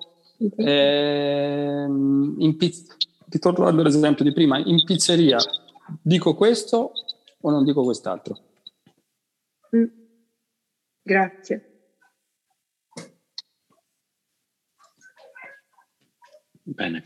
eh, 0.56 1.84
in 1.86 2.54
pizz- 2.56 2.96
ritornando 3.28 3.80
all'esempio 3.80 4.24
di 4.24 4.32
prima, 4.32 4.58
in 4.58 4.82
pizzeria 4.84 5.38
dico 6.00 6.34
questo 6.34 6.92
o 7.40 7.50
non 7.50 7.64
dico 7.64 7.82
quest'altro. 7.82 8.38
Mm. 9.74 9.84
Grazie. 11.02 11.64
Bene. 16.62 17.04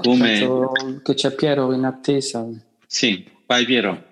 Come... 0.00 1.00
Che 1.02 1.14
c'è 1.14 1.34
Piero 1.34 1.72
in 1.72 1.84
attesa. 1.84 2.48
Sì, 2.86 3.30
vai 3.46 3.66
Piero. 3.66 4.10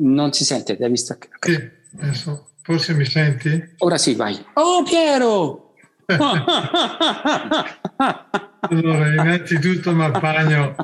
Non 0.00 0.32
si 0.32 0.44
sente, 0.44 0.76
devi 0.76 0.96
staccare. 0.96 1.36
Sì, 1.40 1.70
adesso, 2.00 2.52
forse 2.62 2.94
mi 2.94 3.04
senti? 3.04 3.74
Ora 3.78 3.98
sì, 3.98 4.14
vai. 4.14 4.42
Oh 4.54 4.82
Piero! 4.82 5.74
allora, 8.60 9.12
innanzitutto 9.12 9.92
Marpagno, 9.92 10.74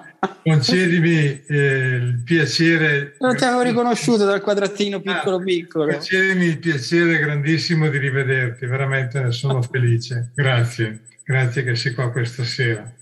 concedimi 0.42 1.42
eh, 1.46 1.54
il 1.56 2.20
piacere... 2.24 3.16
Non 3.18 3.36
ti 3.36 3.44
avevo 3.44 3.62
riconosciuto 3.62 4.24
dal 4.24 4.42
quadratino 4.42 5.00
piccolo 5.00 5.36
ah, 5.36 5.42
piccolo. 5.42 5.86
Concedimi 5.86 6.44
il 6.46 6.58
piacere 6.58 7.18
grandissimo 7.18 7.88
di 7.88 7.98
rivederti, 7.98 8.66
veramente 8.66 9.20
ne 9.20 9.32
sono 9.32 9.62
felice. 9.62 10.30
Grazie, 10.34 11.00
grazie 11.24 11.64
che 11.64 11.74
sei 11.74 11.94
qua 11.94 12.10
questa 12.10 12.44
sera. 12.44 12.92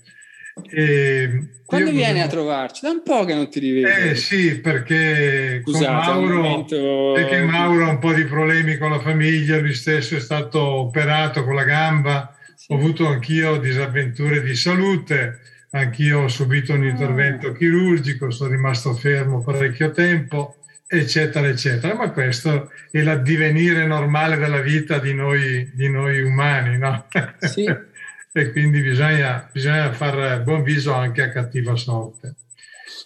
E 0.63 1.47
Quando 1.65 1.91
vieni 1.91 2.19
volevo... 2.19 2.25
a 2.25 2.29
trovarci? 2.29 2.81
Da 2.83 2.91
un 2.91 3.03
po' 3.03 3.25
che 3.25 3.33
non 3.33 3.49
ti 3.49 3.59
rivedo. 3.59 3.87
Eh 3.87 4.15
sì, 4.15 4.59
perché 4.59 5.61
Scusate, 5.61 5.91
Mauro, 5.91 6.41
momento... 6.41 7.11
perché 7.13 7.43
Mauro 7.43 7.85
ha 7.85 7.89
un 7.89 7.99
po' 7.99 8.13
di 8.13 8.23
problemi 8.23 8.77
con 8.77 8.91
la 8.91 8.99
famiglia, 8.99 9.59
lui 9.59 9.73
stesso 9.73 10.15
è 10.15 10.19
stato 10.19 10.61
operato 10.61 11.43
con 11.43 11.55
la 11.55 11.63
gamba, 11.63 12.33
sì. 12.55 12.71
ho 12.71 12.77
avuto 12.77 13.07
anch'io 13.07 13.57
disavventure 13.57 14.41
di 14.41 14.55
salute, 14.55 15.39
anch'io 15.71 16.21
ho 16.21 16.27
subito 16.29 16.73
un 16.73 16.85
intervento 16.85 17.47
oh. 17.47 17.51
chirurgico, 17.51 18.31
sono 18.31 18.51
rimasto 18.51 18.93
fermo 18.93 19.43
parecchio 19.43 19.91
tempo, 19.91 20.55
eccetera, 20.87 21.47
eccetera. 21.47 21.95
Ma 21.95 22.11
questo 22.11 22.71
è 22.91 23.01
l'addivenire 23.01 23.85
normale 23.85 24.37
della 24.37 24.61
vita 24.61 24.99
di 24.99 25.13
noi, 25.13 25.69
di 25.73 25.89
noi 25.89 26.21
umani, 26.21 26.77
no? 26.77 27.07
Sì. 27.39 27.65
e 28.37 28.51
quindi 28.51 28.81
bisogna, 28.81 29.49
bisogna 29.49 29.93
fare 29.93 30.41
buon 30.41 30.61
viso 30.61 30.93
anche 30.93 31.21
a 31.21 31.31
cattiva 31.31 31.77
sorte. 31.77 32.35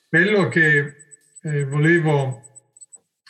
Quello 0.07 0.47
che 0.47 0.95
eh, 1.43 1.65
volevo 1.65 2.41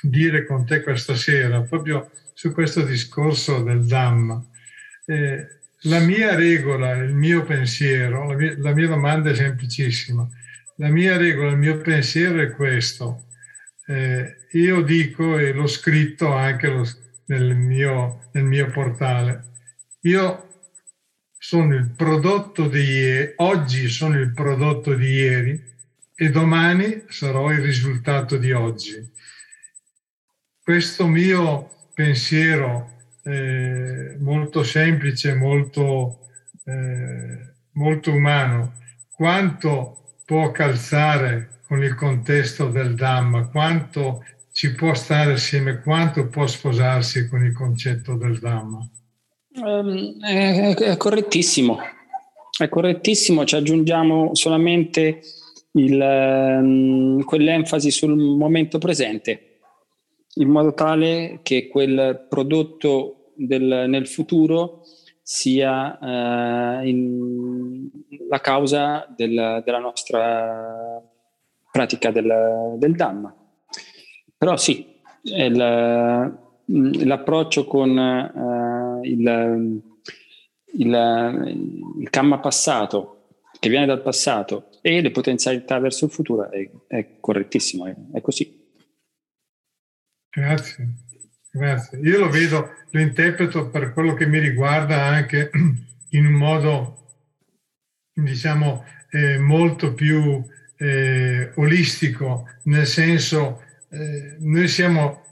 dire 0.01 0.45
con 0.45 0.65
te 0.65 0.81
questa 0.81 1.15
sera, 1.15 1.61
proprio 1.63 2.09
su 2.33 2.53
questo 2.53 2.83
discorso 2.83 3.63
del 3.63 3.85
Dhamma, 3.85 4.41
eh, 5.07 5.59
la 5.81 5.99
mia 5.99 6.35
regola, 6.35 6.95
il 6.95 7.13
mio 7.13 7.43
pensiero, 7.43 8.27
la 8.27 8.35
mia, 8.37 8.55
la 8.57 8.73
mia, 8.73 8.87
domanda 8.87 9.31
è 9.31 9.35
semplicissima. 9.35 10.25
La 10.77 10.87
mia 10.87 11.17
regola, 11.17 11.51
il 11.51 11.57
mio 11.57 11.79
pensiero 11.79 12.41
è 12.41 12.51
questo. 12.51 13.25
Eh, 13.87 14.37
io 14.51 14.81
dico, 14.83 15.37
e 15.37 15.51
l'ho 15.51 15.67
scritto 15.67 16.31
anche 16.31 16.69
lo, 16.69 16.87
nel, 17.25 17.57
mio, 17.57 18.29
nel 18.31 18.45
mio 18.45 18.67
portale, 18.67 19.47
io 20.03 20.48
sono 21.41 21.73
il 21.73 21.89
prodotto 21.95 22.67
di 22.67 22.83
ieri, 22.83 23.33
oggi 23.37 23.87
sono 23.87 24.19
il 24.19 24.33
prodotto 24.33 24.93
di 24.93 25.07
ieri 25.07 25.63
e 26.13 26.29
domani 26.29 27.05
sarò 27.07 27.49
il 27.51 27.61
risultato 27.61 28.35
di 28.35 28.51
oggi. 28.51 29.09
Questo 30.61 31.07
mio 31.07 31.87
pensiero 31.93 32.97
eh, 33.23 34.17
molto 34.19 34.63
semplice, 34.63 35.33
molto, 35.33 36.27
eh, 36.65 37.53
molto 37.71 38.11
umano, 38.11 38.73
quanto 39.15 40.17
può 40.25 40.51
calzare 40.51 41.61
con 41.65 41.81
il 41.81 41.95
contesto 41.95 42.69
del 42.69 42.95
Dhamma, 42.95 43.47
quanto 43.47 44.25
ci 44.51 44.75
può 44.75 44.93
stare 44.93 45.33
assieme, 45.33 45.79
quanto 45.79 46.27
può 46.27 46.45
sposarsi 46.45 47.29
con 47.29 47.45
il 47.45 47.53
concetto 47.53 48.17
del 48.17 48.39
Dhamma. 48.39 48.85
Um, 49.55 50.23
è, 50.23 50.95
correttissimo, 50.97 51.79
è 52.57 52.69
correttissimo, 52.69 53.45
ci 53.45 53.55
aggiungiamo 53.55 54.35
solamente 54.35 55.21
il, 55.71 55.99
um, 55.99 57.23
quell'enfasi 57.23 57.89
sul 57.89 58.15
momento 58.15 58.77
presente, 58.77 59.59
in 60.35 60.49
modo 60.49 60.73
tale 60.75 61.39
che 61.41 61.67
quel 61.67 62.27
prodotto 62.29 63.31
del, 63.35 63.85
nel 63.87 64.07
futuro 64.07 64.83
sia 65.21 65.97
uh, 65.99 66.85
in, 66.85 67.89
la 68.29 68.41
causa 68.41 69.07
del, 69.15 69.63
della 69.65 69.79
nostra 69.79 71.01
pratica 71.71 72.11
del, 72.11 72.75
del 72.77 72.95
Dhamma. 72.95 73.35
Però 74.37 74.57
sì, 74.57 74.85
il, 75.23 75.55
l'approccio 76.65 77.65
con 77.65 77.97
uh, 77.97 78.88
il, 79.03 79.81
il, 80.73 81.91
il 81.99 82.09
camma 82.09 82.39
passato 82.39 83.19
che 83.59 83.69
viene 83.69 83.85
dal 83.85 84.01
passato 84.01 84.69
e 84.81 85.01
le 85.01 85.11
potenzialità 85.11 85.79
verso 85.79 86.05
il 86.05 86.11
futuro 86.11 86.49
è, 86.49 86.69
è 86.87 87.19
correttissimo, 87.19 87.85
è, 87.87 87.95
è, 88.13 88.21
così. 88.21 88.57
Grazie, 90.29 90.93
grazie. 91.51 91.99
Io 91.99 92.19
lo 92.19 92.29
vedo, 92.29 92.69
lo 92.91 92.99
interpreto 92.99 93.69
per 93.69 93.93
quello 93.93 94.13
che 94.13 94.25
mi 94.25 94.39
riguarda 94.39 95.03
anche 95.03 95.51
in 96.11 96.25
un 96.25 96.33
modo, 96.33 97.05
diciamo, 98.13 98.85
eh, 99.11 99.37
molto 99.37 99.93
più 99.93 100.43
eh, 100.77 101.51
olistico, 101.55 102.47
nel 102.63 102.87
senso, 102.87 103.63
eh, 103.89 104.37
noi 104.39 104.67
siamo 104.67 105.23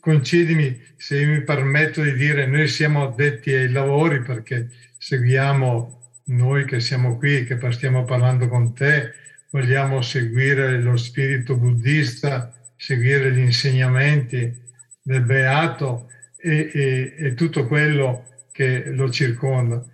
concedimi 0.00 0.80
se 0.96 1.24
mi 1.24 1.42
permetto 1.42 2.02
di 2.02 2.14
dire, 2.14 2.46
noi 2.46 2.68
siamo 2.68 3.04
addetti 3.04 3.52
ai 3.52 3.70
lavori 3.70 4.22
perché 4.22 4.68
seguiamo 4.98 6.00
noi 6.24 6.64
che 6.64 6.80
siamo 6.80 7.16
qui, 7.16 7.44
che 7.44 7.58
stiamo 7.72 8.04
parlando 8.04 8.48
con 8.48 8.74
te, 8.74 9.14
vogliamo 9.50 10.00
seguire 10.02 10.80
lo 10.80 10.96
spirito 10.96 11.56
buddista, 11.56 12.52
seguire 12.76 13.32
gli 13.32 13.40
insegnamenti 13.40 14.52
del 15.02 15.22
beato 15.22 16.08
e, 16.36 16.70
e, 16.72 17.14
e 17.16 17.34
tutto 17.34 17.66
quello 17.66 18.26
che 18.52 18.84
lo 18.86 19.10
circonda. 19.10 19.84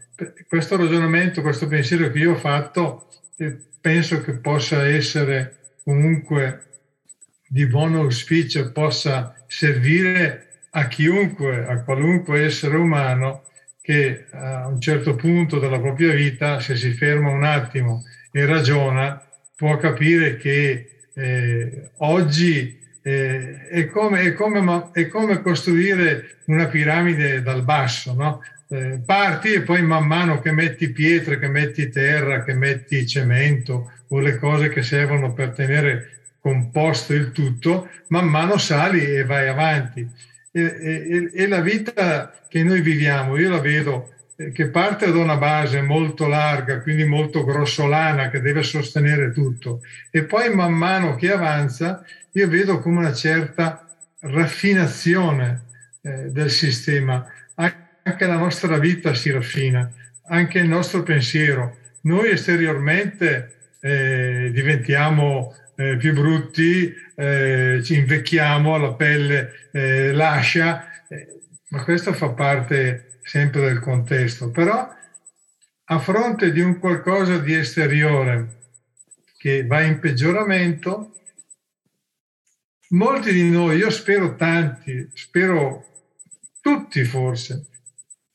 Questo 0.47 0.77
ragionamento, 0.77 1.43
questo 1.43 1.69
pensiero 1.69 2.11
che 2.11 2.19
io 2.19 2.33
ho 2.33 2.37
fatto, 2.37 3.09
eh, 3.37 3.57
penso 3.81 4.21
che 4.21 4.33
possa 4.33 4.87
essere 4.87 5.57
comunque 5.83 6.68
di 7.49 7.67
buon 7.67 7.95
auspicio 7.95 8.73
possa 8.73 9.35
servire 9.47 10.49
a 10.71 10.87
chiunque, 10.87 11.67
a 11.67 11.83
qualunque 11.83 12.45
essere 12.45 12.77
umano 12.77 13.45
che 13.81 14.27
a 14.31 14.67
un 14.67 14.81
certo 14.81 15.15
punto 15.15 15.59
della 15.59 15.81
propria 15.81 16.13
vita, 16.13 16.61
se 16.61 16.77
si 16.77 16.93
ferma 16.93 17.31
un 17.31 17.43
attimo 17.43 18.05
e 18.31 18.45
ragiona, 18.45 19.21
può 19.57 19.79
capire 19.79 20.37
che 20.37 21.07
eh, 21.15 21.91
oggi 21.97 22.79
eh, 23.03 23.67
è, 23.67 23.87
come, 23.87 24.21
è, 24.21 24.35
come, 24.35 24.91
è, 24.93 25.09
come, 25.09 25.41
costruire 25.41 26.37
una 26.45 26.67
piramide 26.67 27.41
dal 27.41 27.65
basso, 27.65 28.13
no? 28.13 28.43
eh, 28.69 29.01
parti 29.05 29.55
e 29.55 29.63
poi 29.63 29.83
man 29.83 30.07
mano 30.07 30.41
che 30.41 30.53
metti 30.53 30.91
pietre, 30.91 31.39
che 31.39 31.49
metti 31.49 31.89
terra, 31.89 32.45
che 32.45 32.53
metti 32.53 33.07
cemento 33.07 33.91
o 34.09 34.21
le 34.21 34.37
cose 34.37 34.69
che 34.69 34.83
servono 34.83 35.33
per 35.33 35.51
tenere 35.51 36.18
composto 36.41 37.15
il 37.15 37.33
tutto, 37.33 37.89
man 38.09 38.27
mano 38.27 38.59
sali 38.59 39.05
e 39.05 39.25
vai 39.25 39.49
avanti. 39.49 40.09
E, 40.51 40.63
e, 40.63 41.31
e 41.35 41.47
la 41.47 41.61
vita 41.61 42.33
che 42.49 42.63
noi 42.63 42.81
viviamo, 42.81 43.37
io 43.37 43.51
la 43.51 43.61
vedo 43.61 44.15
eh, 44.37 44.51
che 44.53 44.69
parte 44.69 45.11
da 45.11 45.19
una 45.19 45.37
base 45.37 45.83
molto 45.83 46.27
larga, 46.27 46.81
quindi 46.81 47.05
molto 47.05 47.45
grossolana, 47.45 48.31
che 48.31 48.41
deve 48.41 48.63
sostenere 48.63 49.33
tutto, 49.33 49.83
e 50.11 50.25
poi 50.25 50.55
man 50.55 50.73
mano 50.73 51.17
che 51.17 51.31
avanza, 51.31 52.05
io 52.33 52.49
vedo 52.49 52.79
come 52.79 52.99
una 52.99 53.13
certa 53.13 53.85
raffinazione 54.21 55.65
eh, 56.03 56.31
del 56.31 56.51
sistema. 56.51 57.27
Anche 57.55 58.27
la 58.27 58.39
nostra 58.39 58.79
vita 58.79 59.13
si 59.13 59.31
raffina, 59.31 59.91
anche 60.29 60.59
il 60.59 60.69
nostro 60.69 61.03
pensiero. 61.03 61.77
Noi 62.03 62.31
esteriormente 62.31 63.75
eh, 63.81 64.51
diventiamo 64.53 65.55
eh, 65.79 65.97
più 65.97 66.13
brutti, 66.13 66.93
eh, 67.15 67.81
ci 67.85 67.95
invecchiamo, 67.95 68.77
la 68.79 68.95
pelle 68.95 69.69
eh, 69.71 70.13
lascia, 70.13 71.07
eh, 71.07 71.39
ma 71.69 71.85
questo 71.85 72.13
fa 72.13 72.31
parte 72.31 73.21
sempre 73.23 73.61
del 73.61 73.79
contesto. 73.79 74.51
Però 74.51 74.93
a 75.85 75.99
fronte 76.01 76.51
di 76.51 76.61
un 76.61 76.81
qualcosa 76.81 77.39
di 77.39 77.55
esteriore 77.55 78.57
che 79.37 79.65
va 79.67 79.83
in 79.83 80.01
peggioramento, 80.01 81.13
molti 82.89 83.33
di 83.33 83.49
noi, 83.49 83.77
io 83.77 83.91
spero 83.91 84.35
tanti, 84.35 85.09
spero 85.15 85.87
tutti 86.61 87.05
forse, 87.05 87.67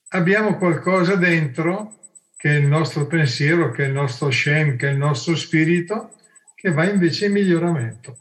abbiamo 0.09 0.55
qualcosa 0.57 1.15
dentro 1.15 1.99
che 2.37 2.51
è 2.51 2.55
il 2.55 2.67
nostro 2.67 3.05
pensiero, 3.05 3.71
che 3.71 3.83
è 3.83 3.87
il 3.87 3.93
nostro 3.93 4.31
Shem, 4.31 4.77
che 4.77 4.87
è 4.87 4.91
il 4.91 4.97
nostro 4.97 5.35
spirito, 5.35 6.13
che 6.63 6.71
va 6.71 6.89
invece 6.89 7.25
in 7.25 7.33
miglioramento. 7.33 8.15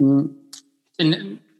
Mm. 0.00 0.24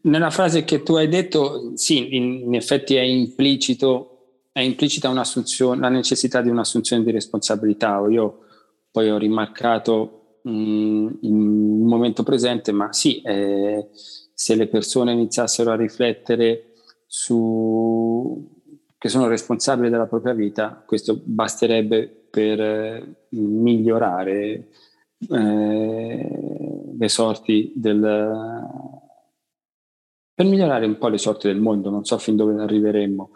Nella 0.03 0.29
frase 0.29 0.63
che 0.63 0.83
tu 0.83 0.95
hai 0.95 1.09
detto, 1.09 1.75
sì, 1.75 2.15
in, 2.15 2.55
effetti 2.55 2.95
è 2.95 3.01
implicito, 3.01 4.45
è 4.53 4.61
implicita 4.61 5.09
un'assunzione, 5.09 5.81
la 5.81 5.89
necessità 5.89 6.41
di 6.41 6.47
un'assunzione 6.47 7.03
di 7.03 7.11
responsabilità. 7.11 8.01
Io 8.09 8.45
poi 8.89 9.09
ho 9.09 9.17
rimarcato 9.17 10.37
mh, 10.43 10.49
mm, 10.49 11.07
in 11.23 11.35
un 11.35 11.87
momento 11.87 12.23
presente, 12.23 12.71
ma 12.71 12.93
sì, 12.93 13.19
eh, 13.21 13.89
se 14.33 14.55
le 14.55 14.67
persone 14.67 15.11
iniziassero 15.11 15.71
a 15.71 15.75
riflettere 15.75 16.75
su 17.05 18.49
che 18.97 19.09
sono 19.09 19.27
responsabili 19.27 19.89
della 19.89 20.07
propria 20.07 20.33
vita, 20.33 20.81
questo 20.85 21.19
basterebbe 21.21 22.07
per 22.29 22.61
eh, 22.61 23.15
migliorare 23.31 24.69
eh, 25.29 26.93
le 26.97 27.09
sorti 27.09 27.71
del... 27.75 27.99
per 30.33 30.45
migliorare 30.45 30.85
un 30.85 30.97
po' 30.97 31.07
le 31.07 31.17
sorti 31.17 31.47
del 31.47 31.59
mondo, 31.59 31.89
non 31.89 32.05
so 32.05 32.17
fin 32.17 32.35
dove 32.35 32.61
arriveremo. 32.61 33.31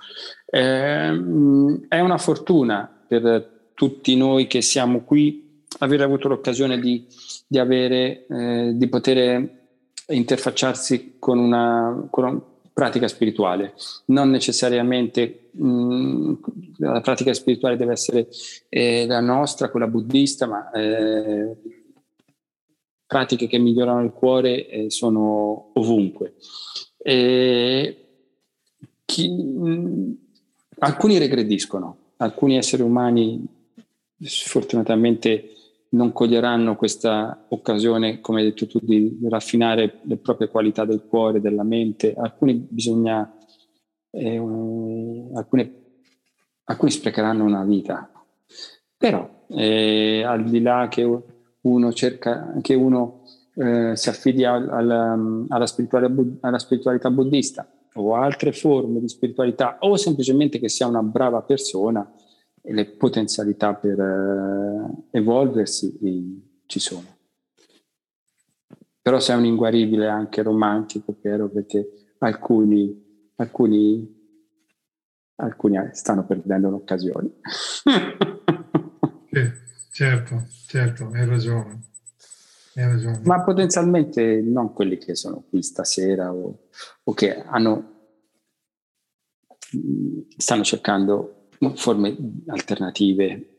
Eh, 0.46 1.86
è 1.88 2.00
una 2.00 2.18
fortuna 2.18 2.90
per 3.08 3.72
tutti 3.74 4.16
noi 4.16 4.48
che 4.48 4.62
siamo 4.62 5.02
qui 5.02 5.64
aver 5.80 6.02
avuto 6.02 6.28
l'occasione 6.28 6.80
di, 6.80 7.06
di, 7.48 7.60
avere, 7.60 8.26
eh, 8.28 8.72
di 8.74 8.88
poter 8.88 9.56
interfacciarsi 10.08 11.18
con 11.20 11.38
una, 11.38 12.08
con 12.10 12.24
una 12.24 12.42
pratica 12.74 13.08
spirituale, 13.08 13.74
non 14.06 14.30
necessariamente 14.30 15.50
mh, 15.52 16.34
la 16.78 17.02
pratica 17.02 17.34
spirituale 17.34 17.76
deve 17.76 17.94
essere 17.94 18.28
eh, 18.70 19.06
la 19.08 19.20
nostra, 19.20 19.70
quella 19.70 19.88
buddista, 19.88 20.46
ma 20.46 20.70
eh, 20.72 21.58
pratiche 23.08 23.48
che 23.48 23.58
migliorano 23.58 24.04
il 24.04 24.12
cuore 24.12 24.68
eh, 24.68 24.90
sono 24.92 25.72
ovunque. 25.74 26.36
Chi, 29.06 29.30
mh, 29.32 30.18
alcuni 30.80 31.18
regrediscono, 31.18 31.98
alcuni 32.18 32.58
esseri 32.58 32.82
umani 32.84 33.48
sfortunatamente 34.20 35.52
non 35.90 36.12
coglieranno 36.12 36.76
questa 36.76 37.46
occasione, 37.50 38.20
come 38.20 38.42
hai 38.42 38.48
detto 38.48 38.68
tu, 38.68 38.80
di 38.82 39.18
raffinare 39.30 40.00
le 40.04 40.18
proprie 40.18 40.50
qualità 40.50 40.84
del 40.84 41.06
cuore, 41.08 41.40
della 41.40 41.64
mente. 41.64 42.14
Alcuni 42.14 42.56
bisogna, 42.56 43.34
eh, 44.12 44.38
alcune, 45.34 45.74
alcuni 46.66 46.92
sprecheranno 46.92 47.46
una 47.46 47.64
vita. 47.64 48.12
Però, 48.98 49.46
eh, 49.50 50.24
al 50.24 50.44
di 50.44 50.62
là 50.62 50.88
che 50.90 51.04
uno 51.68 51.92
cerca, 51.94 52.54
che 52.62 52.74
uno 52.74 53.24
eh, 53.56 53.96
si 53.96 54.10
affidi 54.10 54.46
al, 54.46 54.70
al, 54.70 55.46
alla, 55.50 55.66
spiritualità, 55.66 56.48
alla 56.48 56.60
spiritualità 56.60 57.10
buddista 57.10 57.70
o 57.94 58.16
altre 58.16 58.52
forme 58.52 59.00
di 59.00 59.10
spiritualità, 59.10 59.78
o 59.80 59.96
semplicemente 59.96 60.60
che 60.60 60.70
sia 60.70 60.86
una 60.88 61.02
brava 61.02 61.42
persona, 61.42 62.08
le 62.62 62.86
potenzialità 62.86 63.74
per 63.74 64.00
eh, 64.00 65.18
evolversi 65.18 65.98
ci 66.66 66.80
sono. 66.80 67.16
Però 69.02 69.20
sei 69.20 69.38
un 69.38 69.46
inguaribile 69.46 70.08
anche 70.08 70.44
romantico, 70.44 71.14
Piero, 71.14 71.50
perché 71.50 72.14
alcuni, 72.20 73.32
alcuni, 73.38 74.16
alcuni 75.38 75.90
stanno 75.94 76.26
perdendo 76.26 76.70
l'occasione. 76.70 77.30
sì, 79.32 79.66
certo, 79.98 80.48
certo, 80.68 81.10
hai 81.12 81.26
ragione. 81.26 81.82
hai 82.76 82.84
ragione. 82.84 83.22
Ma 83.24 83.44
potenzialmente 83.44 84.42
non 84.42 84.72
quelli 84.74 85.00
che 85.00 85.16
sono 85.16 85.44
qui 85.50 85.64
stasera 85.64 86.32
o, 86.32 86.68
o 87.04 87.14
che 87.16 87.42
hanno, 87.42 88.12
stanno 90.38 90.64
cercando 90.64 91.50
forme 91.74 92.16
alternative 92.46 93.56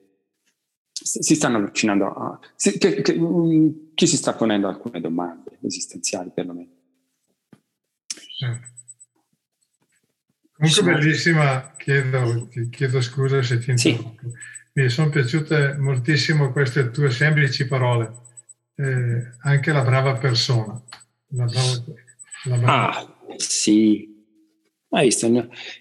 si 0.92 1.34
stanno 1.34 1.58
avvicinando 1.58 2.06
a... 2.06 2.38
Si, 2.54 2.78
che, 2.78 3.02
che, 3.02 3.18
mm, 3.18 3.94
chi 3.94 4.06
si 4.06 4.16
sta 4.16 4.34
ponendo 4.34 4.68
alcune 4.68 5.00
domande 5.00 5.58
esistenziali 5.62 6.30
perlomeno. 6.32 6.70
Certo. 8.36 8.68
Comunque 10.52 10.82
bellissima, 10.82 11.72
chiedo, 11.76 12.48
chiedo, 12.70 13.00
scusa 13.00 13.42
se 13.42 13.58
ti 13.58 13.70
interrompo. 13.70 14.28
Sì. 14.28 14.56
Mi 14.78 14.88
sono 14.90 15.08
piaciute 15.08 15.74
moltissimo 15.76 16.52
queste 16.52 16.92
tue 16.92 17.10
semplici 17.10 17.66
parole, 17.66 18.12
eh, 18.76 19.32
anche 19.40 19.72
la 19.72 19.82
brava 19.82 20.12
persona. 20.12 20.80
La 21.30 21.46
brava, 21.46 21.84
la 22.44 22.56
brava. 22.58 22.96
Ah, 22.96 23.18
sì, 23.34 24.08
hai 24.90 25.06
visto? 25.06 25.26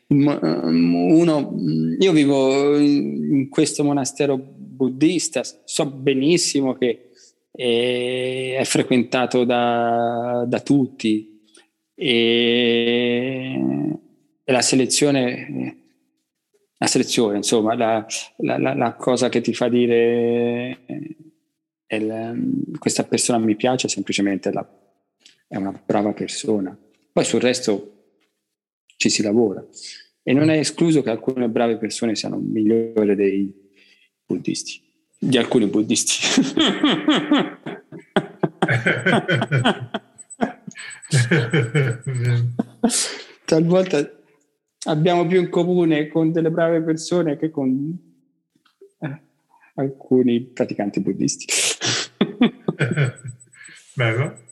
Uno, 0.07 1.56
io 1.99 2.11
vivo 2.11 2.76
in 2.76 3.49
questo 3.49 3.84
monastero 3.84 4.36
buddista, 4.36 5.44
so 5.44 5.86
benissimo 5.91 6.76
che 6.76 7.11
è, 7.52 8.64
frequentato 8.64 9.44
da, 9.44 10.44
da 10.48 10.60
tutti 10.61 11.40
e, 11.94 13.61
e, 14.44 14.52
la 14.52 14.61
selezione, 14.61 15.86
la 16.77 16.87
selezione, 16.87 17.37
insomma, 17.37 17.75
la, 17.75 18.05
la, 18.37 18.57
la, 18.57 18.73
la 18.75 18.93
cosa 18.93 19.29
che 19.29 19.41
ti 19.41 19.53
fa 19.53 19.67
dire 19.67 20.79
questa 22.77 23.05
persona 23.05 23.37
mi 23.37 23.55
piace 23.55 23.87
semplicemente 23.87 24.51
è 25.47 25.55
una 25.55 25.81
brava 25.85 26.11
persona. 26.13 26.77
Poi 27.11 27.23
sul 27.23 27.39
resto 27.39 27.93
ci 28.97 29.09
si 29.09 29.23
lavora. 29.23 29.65
E 30.21 30.33
non 30.33 30.49
è 30.49 30.57
escluso 30.57 31.01
che 31.01 31.09
alcune 31.09 31.47
brave 31.47 31.77
persone 31.77 32.15
siano 32.15 32.37
migliori 32.37 33.15
dei 33.15 33.71
buddisti, 34.25 34.81
di 35.17 35.37
alcuni 35.37 35.67
buddisti. 35.67 36.27
Talvolta 43.45 44.09
abbiamo 44.85 45.25
più 45.25 45.39
in 45.39 45.49
comune 45.49 46.07
con 46.07 46.31
delle 46.31 46.51
brave 46.51 46.81
persone 46.81 47.37
che 47.37 47.49
con 47.49 47.97
eh, 48.99 49.21
alcuni 49.75 50.41
praticanti 50.41 50.99
buddisti. 51.01 51.45
Bello. 53.93 54.45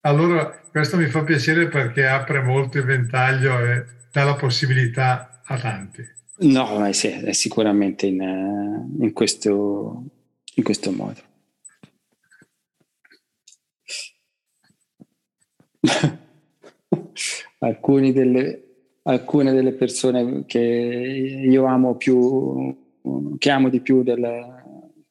Allora, 0.00 0.50
questo 0.70 0.96
mi 0.96 1.06
fa 1.06 1.22
piacere 1.22 1.68
perché 1.68 2.06
apre 2.06 2.42
molto 2.42 2.78
il 2.78 2.84
ventaglio 2.84 3.58
e 3.64 3.84
dà 4.10 4.24
la 4.24 4.34
possibilità 4.34 5.42
a 5.44 5.58
tanti. 5.58 6.02
No, 6.38 6.84
è, 6.84 6.90
è 6.90 7.32
sicuramente 7.32 8.06
in, 8.06 8.20
in, 8.98 9.12
questo, 9.12 10.04
in 10.54 10.64
questo 10.64 10.90
modo. 10.90 11.20
alcune, 17.62 18.12
delle, 18.12 18.62
alcune 19.02 19.52
delle 19.52 19.72
persone 19.72 20.44
che 20.46 20.58
io 20.58 21.64
amo 21.64 21.96
più, 21.96 22.76
che 23.38 23.50
amo 23.50 23.68
di 23.68 23.80
più 23.80 24.02
del, 24.02 24.62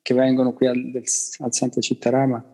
che 0.02 0.14
vengono 0.14 0.53
qui 0.53 0.68
al, 0.68 0.91
del, 0.91 1.03
al 1.40 1.53
Santa 1.53 1.82
Cittarama 1.82 2.52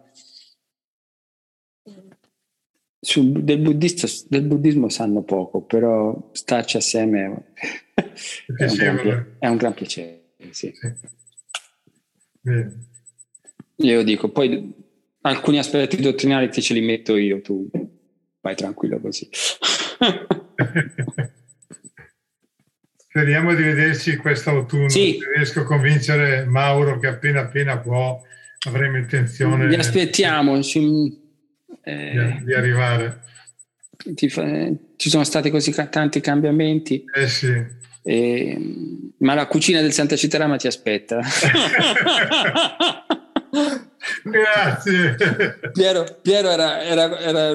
su, 3.00 3.32
del, 3.32 3.62
del, 3.62 4.42
buddismo 4.44 4.90
sanno 4.90 5.24
poco, 5.24 5.62
però 5.62 6.30
starci 6.34 6.78
assieme 6.78 7.54
è, 7.94 8.66
un 8.66 8.76
gran, 8.76 9.36
è 9.40 9.48
un 9.48 9.58
gran 9.58 9.74
piacere. 9.74 10.34
Sì. 10.50 10.74
Io 13.76 14.04
dico, 14.04 14.30
poi 14.30 14.74
alcuni 15.22 15.60
aspetti 15.60 16.02
dottrinali 16.02 16.50
ti 16.50 16.62
ce 16.62 16.74
li 16.74 16.82
metto 16.82 17.16
io, 17.16 17.42
tu 17.42 17.70
vai 18.42 18.56
tranquillo 18.56 19.00
così. 19.00 19.30
Speriamo 23.10 23.54
di 23.56 23.64
vederci 23.64 24.16
quest'autunno. 24.18 24.90
Sì. 24.90 25.20
riesco 25.36 25.62
a 25.62 25.64
convincere 25.64 26.46
Mauro 26.46 27.00
che 27.00 27.08
appena 27.08 27.42
appena 27.42 27.80
può 27.80 28.22
avremo 28.68 28.98
intenzione. 28.98 29.68
Vi 29.68 29.76
aspettiamo. 29.76 30.62
Ci 30.62 31.26
eh, 31.84 32.42
di, 32.44 32.54
arrivare. 32.54 33.22
Fa, 34.30 34.70
ci 34.98 35.10
sono 35.10 35.24
stati 35.24 35.50
così 35.50 35.74
tanti 35.90 36.20
cambiamenti. 36.22 37.04
Eh 37.14 37.28
sì. 37.28 37.76
Eh, 38.04 38.58
ma 39.20 39.34
la 39.34 39.48
cucina 39.48 39.82
del 39.82 39.94
Santa 39.94 40.16
Citarama 40.16 40.58
ti 40.58 40.68
aspetta. 40.68 41.20
Grazie. 44.24 45.16
Piero, 45.74 46.06
Piero 46.22 46.50
era, 46.50 46.84
era, 46.84 47.20
era, 47.20 47.52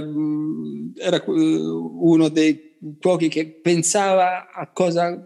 era, 1.03 1.23
uno 1.27 2.29
dei 2.29 2.70
pochi 2.99 3.29
che 3.29 3.47
pensava 3.47 4.51
a 4.53 4.69
cosa, 4.73 5.23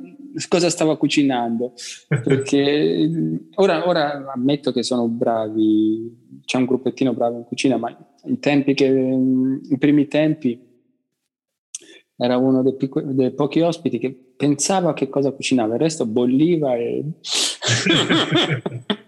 cosa 0.49 0.71
stava 0.71 0.97
cucinando. 0.97 1.75
Perché 2.09 3.11
ora, 3.57 3.87
ora 3.87 4.33
ammetto 4.33 4.73
che 4.73 4.83
sono 4.83 5.07
bravi, 5.09 6.41
c'è 6.45 6.59
un 6.59 6.65
gruppettino 6.65 7.13
bravo 7.13 7.37
in 7.39 7.45
cucina, 7.45 7.77
ma 7.77 7.97
i 8.25 8.39
tempi 8.39 8.75
che, 8.75 8.87
i 8.87 9.79
primi 9.79 10.09
tempi 10.09 10.65
era 12.19 12.39
uno 12.39 12.63
dei, 12.63 12.75
picco, 12.75 13.01
dei, 13.03 13.33
pochi 13.33 13.61
ospiti 13.61 13.99
che 13.99 14.11
pensava 14.11 14.91
a 14.91 14.95
che 14.95 15.09
cosa 15.09 15.33
cucinava, 15.33 15.75
il 15.75 15.81
resto 15.81 16.07
bolliva 16.07 16.75
e... 16.77 17.05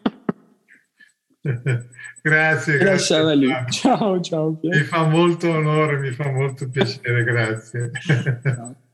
grazie, 2.29 2.79
grazie. 2.79 3.35
Lì. 3.37 3.49
Ciao, 3.71 4.21
ciao. 4.21 4.59
Mi 4.63 4.83
fa 4.83 5.05
molto 5.05 5.51
onore, 5.51 5.99
mi 5.99 6.11
fa 6.11 6.31
molto 6.31 6.69
piacere, 6.69 7.25
grazie. 7.25 7.91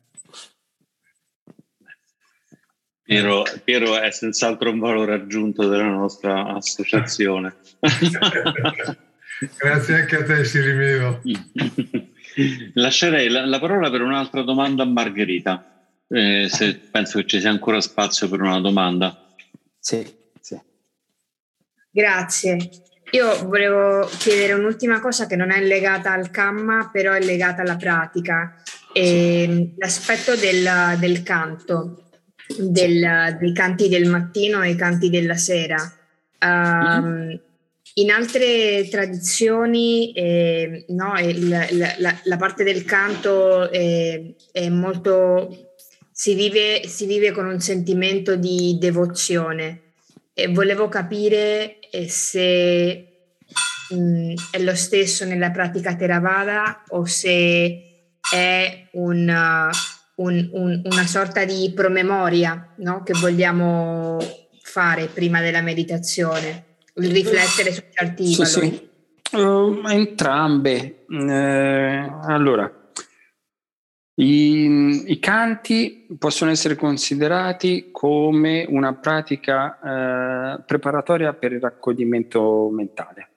Piero, 3.05 3.43
Piero, 3.63 4.01
è 4.01 4.11
senz'altro 4.11 4.71
un 4.71 4.79
valore 4.79 5.13
aggiunto 5.13 5.69
della 5.69 5.85
nostra 5.85 6.55
associazione. 6.55 7.55
Grazie 9.59 9.95
anche 9.97 10.17
a 10.17 10.25
te, 10.25 10.45
Sirimevo. 10.45 11.21
Lascerei 12.75 13.29
la, 13.29 13.45
la, 13.45 13.59
parola 13.59 13.91
per 13.91 14.01
un'altra 14.01 14.43
domanda 14.43 14.85
a 14.85 14.87
Margherita, 14.87 15.87
eh, 16.09 16.49
se 16.49 16.77
penso 16.77 17.19
che 17.19 17.27
ci 17.27 17.41
sia 17.41 17.51
ancora 17.51 17.81
spazio 17.81 18.29
per 18.29 18.41
una 18.41 18.61
domanda. 18.61 19.35
Sì, 19.79 20.03
sì. 20.41 20.59
Grazie. 21.91 22.57
Io 23.11 23.47
volevo 23.47 24.09
chiedere 24.19 24.55
un'ultima 24.55 25.01
cosa 25.01 25.27
che 25.27 25.37
non 25.37 25.51
è 25.51 25.61
legata 25.61 26.13
al 26.13 26.31
camma, 26.31 26.91
però 26.93 27.13
è 27.13 27.21
legata 27.21 27.63
alla 27.63 27.77
pratica. 27.77 28.55
E 28.93 29.75
l'aspetto 29.77 30.35
del, 30.37 30.99
del 30.99 31.23
canto, 31.23 32.11
del, 32.59 33.37
dei 33.39 33.53
canti 33.53 33.89
del 33.89 34.09
mattino 34.09 34.63
e 34.63 34.71
i 34.71 34.77
canti 34.77 35.11
della 35.11 35.37
sera. 35.37 35.77
Um, 36.41 36.51
mm-hmm 36.51 37.35
in 37.95 38.11
altre 38.11 38.89
tradizioni 38.89 40.13
eh, 40.13 40.85
no, 40.89 41.17
il, 41.21 41.49
la, 41.49 42.19
la, 42.25 42.37
parte 42.37 42.65
del 42.65 42.85
canto 42.85 43.71
è, 43.71 44.21
è 44.51 44.69
molto, 44.69 45.71
si 46.11 46.35
vive, 46.35 46.89
si 46.89 47.07
vive, 47.07 47.31
con 47.31 47.47
un 47.47 47.61
sentimento 47.61 48.35
di 48.35 48.79
devozione 48.81 49.93
e 50.33 50.49
volevo 50.49 50.89
capire 50.89 51.79
eh, 51.95 52.09
se 52.09 53.07
mh, 53.91 53.97
mm, 53.97 54.35
è 54.51 54.59
lo 54.59 54.75
stesso 54.75 55.25
nella 55.25 55.51
pratica 55.51 55.95
Theravada 55.95 56.83
o 56.89 57.05
se 57.05 58.11
è 58.21 58.89
un, 58.93 59.71
un, 60.17 60.49
un, 60.53 60.83
una 60.85 61.07
sorta 61.07 61.45
di 61.45 61.73
promemoria 61.75 62.75
no, 62.79 63.03
che 63.05 63.13
vogliamo 63.13 64.19
fare 64.63 65.07
prima 65.07 65.41
della 65.41 65.61
meditazione 65.61 66.65
il 66.97 67.11
riflettere 67.11 67.73
su 67.73 67.83
certi 67.91 68.33
sì? 68.33 68.45
Sì. 68.45 68.93
Uh, 69.33 69.83
entrambe. 69.89 71.05
Eh, 71.09 72.13
allora, 72.23 72.73
i, 74.17 75.05
i, 75.07 75.19
canti 75.19 76.07
possono 76.19 76.53
essere 76.53 76.77
considerati 76.77 77.89
come 77.91 78.65
una 78.69 78.95
pratica 78.95 79.79
eh, 80.59 80.63
preparatoria 80.65 81.33
per 81.33 81.53
il 81.53 81.61
raccoglimento 81.61 82.71
mentale. 82.73 83.29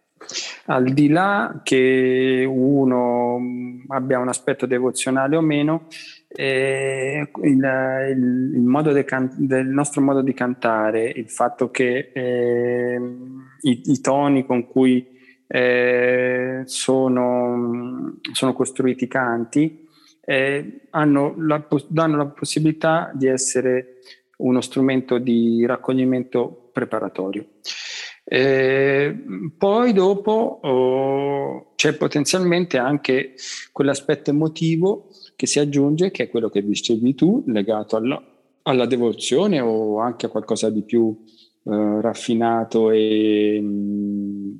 Al 0.66 0.84
di 0.92 1.08
là 1.08 1.62
che 1.64 2.46
uno 2.48 3.40
abbia 3.88 4.20
un 4.20 4.28
aspetto 4.28 4.68
devozionale 4.68 5.36
o 5.36 5.42
meno, 5.42 5.88
eh, 6.28 7.28
il, 7.44 8.08
il, 8.10 8.52
il, 8.56 8.62
modo 8.62 8.92
de 8.92 9.04
can- 9.04 9.34
del 9.36 9.66
nostro 9.68 10.02
modo 10.02 10.22
di 10.22 10.34
cantare, 10.34 11.10
il 11.10 11.30
fatto 11.30 11.72
che 11.72 12.12
eh, 12.14 13.00
i, 13.62 13.82
i, 13.86 14.02
toni 14.02 14.46
con 14.46 14.68
cui 14.68 15.08
eh, 15.48 16.62
sono, 16.66 18.18
sono, 18.34 18.54
costruiti 18.54 19.06
i 19.06 19.08
canti 19.08 19.87
eh, 20.30 20.82
la, 20.92 21.68
danno 21.88 22.18
la 22.18 22.26
possibilità 22.26 23.12
di 23.14 23.28
essere 23.28 24.02
uno 24.40 24.60
strumento 24.60 25.20
di 25.20 25.66
raccoglimento 25.66 26.70
preparatorio. 26.74 27.46
Eh, 28.26 29.24
poi 29.58 29.94
dopo 29.94 30.60
oh, 30.62 31.72
c'è 31.76 31.96
potenzialmente 31.96 32.78
anche 32.78 33.36
quell'aspetto 33.72 34.32
emotivo 34.32 35.08
che 35.38 35.48
si 35.48 35.60
aggiunge, 35.60 36.12
che 36.12 36.24
è 36.24 36.30
quello 36.30 36.50
che 36.50 36.62
dicevi 36.62 37.16
tu, 37.16 37.46
legato 37.48 37.96
alla, 37.96 38.22
alla 38.64 38.86
devozione 38.86 39.62
o 39.62 40.00
anche 40.00 40.26
a 40.26 40.30
qualcosa 40.30 40.70
di 40.70 40.84
più 40.84 41.24
eh, 41.64 42.02
raffinato 42.02 42.92
e, 42.92 43.62
mh, 43.62 43.66
mm, 43.66 44.56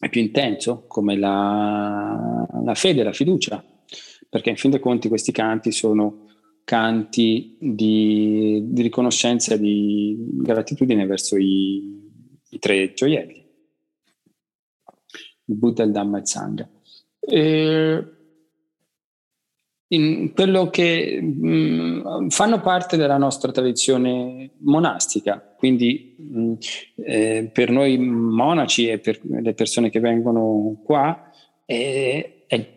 e, 0.00 0.08
più 0.08 0.22
intenso, 0.22 0.86
come 0.88 1.14
la, 1.18 2.46
la 2.64 2.74
fede, 2.74 3.02
la 3.02 3.12
fiducia, 3.12 3.62
perché 4.34 4.50
in 4.50 4.56
fin 4.56 4.72
dei 4.72 4.80
conti 4.80 5.06
questi 5.06 5.30
canti 5.30 5.70
sono 5.70 6.26
canti 6.64 7.56
di, 7.60 8.64
di 8.64 8.82
riconoscenza 8.82 9.54
e 9.54 9.60
di 9.60 10.16
gratitudine 10.18 11.06
verso 11.06 11.36
i, 11.36 12.10
i 12.50 12.58
tre 12.58 12.94
gioielli, 12.94 13.46
il 15.44 15.54
Buddha, 15.54 15.84
il 15.84 15.92
Dhamma 15.92 16.16
e 16.16 16.20
il 16.22 16.26
Sangha. 16.26 16.68
E 17.20 18.04
quello 20.34 20.68
che 20.68 21.20
mh, 21.22 21.48
mm, 21.48 22.28
fanno 22.30 22.60
parte 22.60 22.96
della 22.96 23.18
nostra 23.18 23.52
tradizione 23.52 24.50
monastica, 24.62 25.54
quindi 25.56 26.16
mh, 26.18 26.40
mm, 26.40 26.54
eh, 27.06 27.50
per 27.52 27.70
noi 27.70 27.98
monaci 27.98 28.88
e 28.88 28.98
per 28.98 29.20
le 29.22 29.54
persone 29.54 29.90
che 29.90 30.00
vengono 30.00 30.80
qua 30.82 31.30
è, 31.64 32.46
è, 32.48 32.74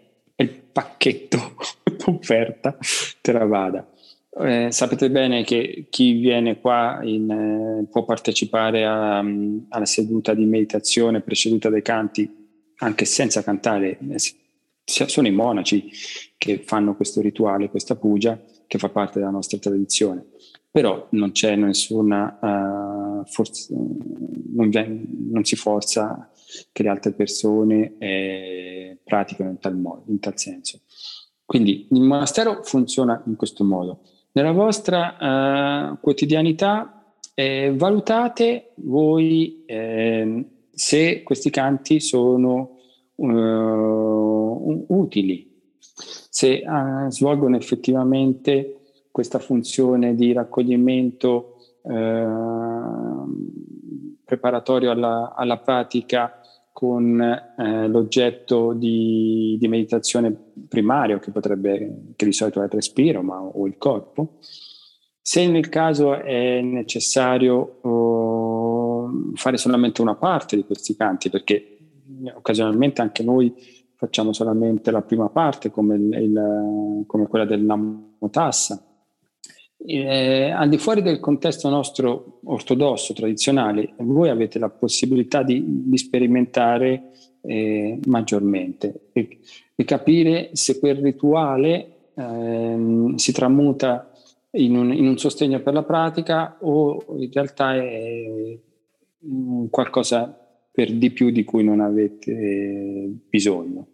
pacchetto 0.78 1.56
d'offerta 2.06 2.78
Theravada. 3.20 3.92
Eh, 4.40 4.68
sapete 4.70 5.10
bene 5.10 5.44
che 5.44 5.88
chi 5.90 6.12
viene 6.12 6.60
qua 6.60 7.00
in, 7.02 7.32
eh, 7.32 7.88
può 7.90 8.06
partecipare 8.06 8.86
a, 8.86 9.18
um, 9.18 9.66
alla 9.70 9.86
seduta 9.88 10.36
di 10.36 10.46
meditazione 10.46 11.22
preceduta 11.22 11.70
dai 11.70 11.82
canti 11.82 12.32
anche 12.76 13.06
senza 13.06 13.42
cantare, 13.42 13.98
eh, 13.98 14.20
sono 14.84 15.28
i 15.28 15.32
monaci 15.32 15.90
che 16.38 16.62
fanno 16.64 16.96
questo 16.96 17.22
rituale, 17.22 17.70
questa 17.70 17.96
puja, 17.96 18.40
che 18.68 18.78
fa 18.78 18.90
parte 18.90 19.18
della 19.18 19.32
nostra 19.32 19.58
tradizione. 19.58 20.28
Però 20.70 21.08
non 21.12 21.32
c'è 21.32 21.56
nessuna 21.56 22.38
uh, 22.40 23.26
forza, 23.26 23.74
non, 23.74 24.70
non, 25.32 25.44
si 25.44 25.56
forza 25.56 26.32
che 26.72 26.84
le 26.84 26.90
altre 26.90 27.14
persone 27.14 27.96
eh, 27.98 28.98
praticano 29.04 29.50
in 29.50 29.60
tal, 29.60 29.78
modo, 29.78 30.04
in 30.08 30.20
tal 30.20 30.38
senso. 30.38 30.82
Quindi 31.46 31.88
il 31.92 32.02
monastero 32.02 32.62
funziona 32.64 33.24
in 33.26 33.36
questo 33.36 33.64
modo. 33.64 34.02
Nella 34.34 34.52
vostra 34.52 35.92
uh, 35.92 36.00
quotidianità 36.00 37.16
eh, 37.34 37.74
valutate 37.76 38.74
voi 38.76 39.64
eh, 39.66 40.46
se 40.72 41.24
questi 41.24 41.50
canti 41.50 42.00
sono 42.00 42.80
uh, 43.16 44.86
utili, 44.90 45.56
se 45.82 46.64
uh, 46.66 47.10
svolgono 47.10 47.56
effettivamente 47.56 48.82
questa 49.12 49.40
funzione 49.40 50.14
di 50.14 50.34
raccoglimento 50.34 51.54
preparatorio 54.26 54.92
alla, 54.92 55.34
alla 55.36 55.58
pratica 55.58 56.42
con 56.78 57.20
eh, 57.20 57.88
l'oggetto 57.88 58.74
di, 58.74 59.58
di, 59.60 59.68
meditazione 59.68 60.32
primario 60.70 61.18
che 61.18 61.32
potrebbe, 61.32 62.14
che 62.16 62.24
di 62.24 62.32
solito 62.32 62.62
è 62.62 62.66
il 62.66 62.70
respiro 62.70 63.24
ma, 63.24 63.42
o 63.42 63.66
il 63.66 63.80
corpo. 63.80 64.38
Se 65.20 65.48
nel 65.48 65.70
caso 65.70 66.14
è 66.14 66.62
necessario 66.62 67.80
oh, 67.82 69.10
fare 69.34 69.58
solamente 69.58 70.04
una 70.04 70.14
parte 70.14 70.56
di 70.56 70.66
questi 70.66 70.96
canti, 70.96 71.32
perché 71.32 71.80
occasionalmente 72.36 73.02
anche 73.02 73.24
noi 73.24 73.52
facciamo 73.96 74.32
solamente 74.32 74.92
la 74.92 75.02
prima 75.02 75.30
parte 75.30 75.72
come, 75.72 75.96
il, 75.96 77.04
come 77.08 77.26
quella 77.26 77.46
del 77.46 77.64
Namotassa, 77.64 78.87
eh, 79.90 80.52
al 80.52 80.68
di 80.68 80.78
fuori 80.78 81.02
del 81.02 81.22
contesto 81.22 81.70
nostro 81.70 82.40
ortodosso, 82.44 83.14
tradizionale, 83.14 83.94
voi 84.00 84.30
avete 84.30 84.60
la 84.60 84.70
possibilità 84.70 85.44
di, 85.44 85.64
di 85.66 85.98
sperimentare 85.98 87.12
eh, 87.42 87.98
maggiormente 88.06 89.10
e, 89.14 89.40
e, 89.74 89.84
capire 89.86 90.50
se 90.52 90.80
quel 90.80 90.98
rituale 90.98 92.10
eh, 92.14 93.14
si 93.16 93.32
tramuta 93.32 94.12
in 94.52 94.76
un, 94.76 94.92
in 94.92 95.08
un, 95.08 95.18
sostegno 95.18 95.62
per 95.62 95.74
la 95.74 95.84
pratica 95.84 96.58
o 96.60 97.06
in 97.18 97.32
realtà 97.32 97.76
è 97.76 98.58
qualcosa 99.70 100.38
per 100.70 100.92
di 100.94 101.12
più 101.12 101.30
di 101.30 101.46
cui 101.46 101.64
non 101.64 101.80
avete 101.80 103.10
bisogno. 103.30 103.88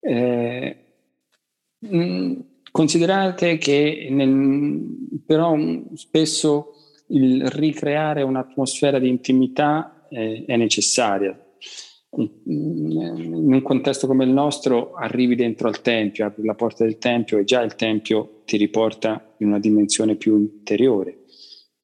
Eh, 0.00 0.76
mh, 1.78 2.34
Considerate 2.76 3.56
che 3.56 4.08
nel, 4.10 5.20
però 5.24 5.56
spesso 5.94 6.72
il 7.10 7.48
ricreare 7.48 8.22
un'atmosfera 8.22 8.98
di 8.98 9.08
intimità 9.08 10.08
eh, 10.10 10.42
è 10.44 10.56
necessaria. 10.56 11.38
In 12.16 13.52
un 13.52 13.62
contesto 13.62 14.08
come 14.08 14.24
il 14.24 14.32
nostro 14.32 14.92
arrivi 14.94 15.36
dentro 15.36 15.68
al 15.68 15.82
Tempio, 15.82 16.26
apri 16.26 16.44
la 16.44 16.56
porta 16.56 16.82
del 16.82 16.98
Tempio 16.98 17.38
e 17.38 17.44
già 17.44 17.62
il 17.62 17.76
Tempio 17.76 18.42
ti 18.44 18.56
riporta 18.56 19.34
in 19.36 19.46
una 19.46 19.60
dimensione 19.60 20.16
più 20.16 20.36
interiore. 20.36 21.26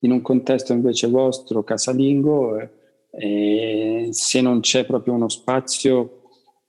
In 0.01 0.11
un 0.11 0.23
contesto 0.23 0.73
invece 0.73 1.07
vostro, 1.07 1.63
casalingo, 1.63 2.69
eh, 3.13 4.09
se 4.11 4.41
non 4.41 4.59
c'è 4.59 4.85
proprio 4.85 5.15
uno 5.15 5.29
spazio 5.29 6.23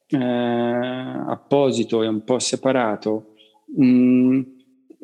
eh, 0.05 0.15
apposito 0.15 2.03
e 2.03 2.07
un 2.07 2.23
po' 2.23 2.37
separato, 2.37 3.30
Mm, 3.79 4.41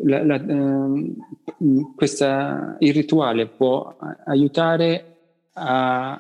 la, 0.04 0.24
la, 0.24 0.36
eh, 0.36 1.16
questa, 1.96 2.76
il 2.80 2.94
rituale 2.94 3.48
può 3.48 3.98
aiutare 4.26 5.16
a, 5.54 6.12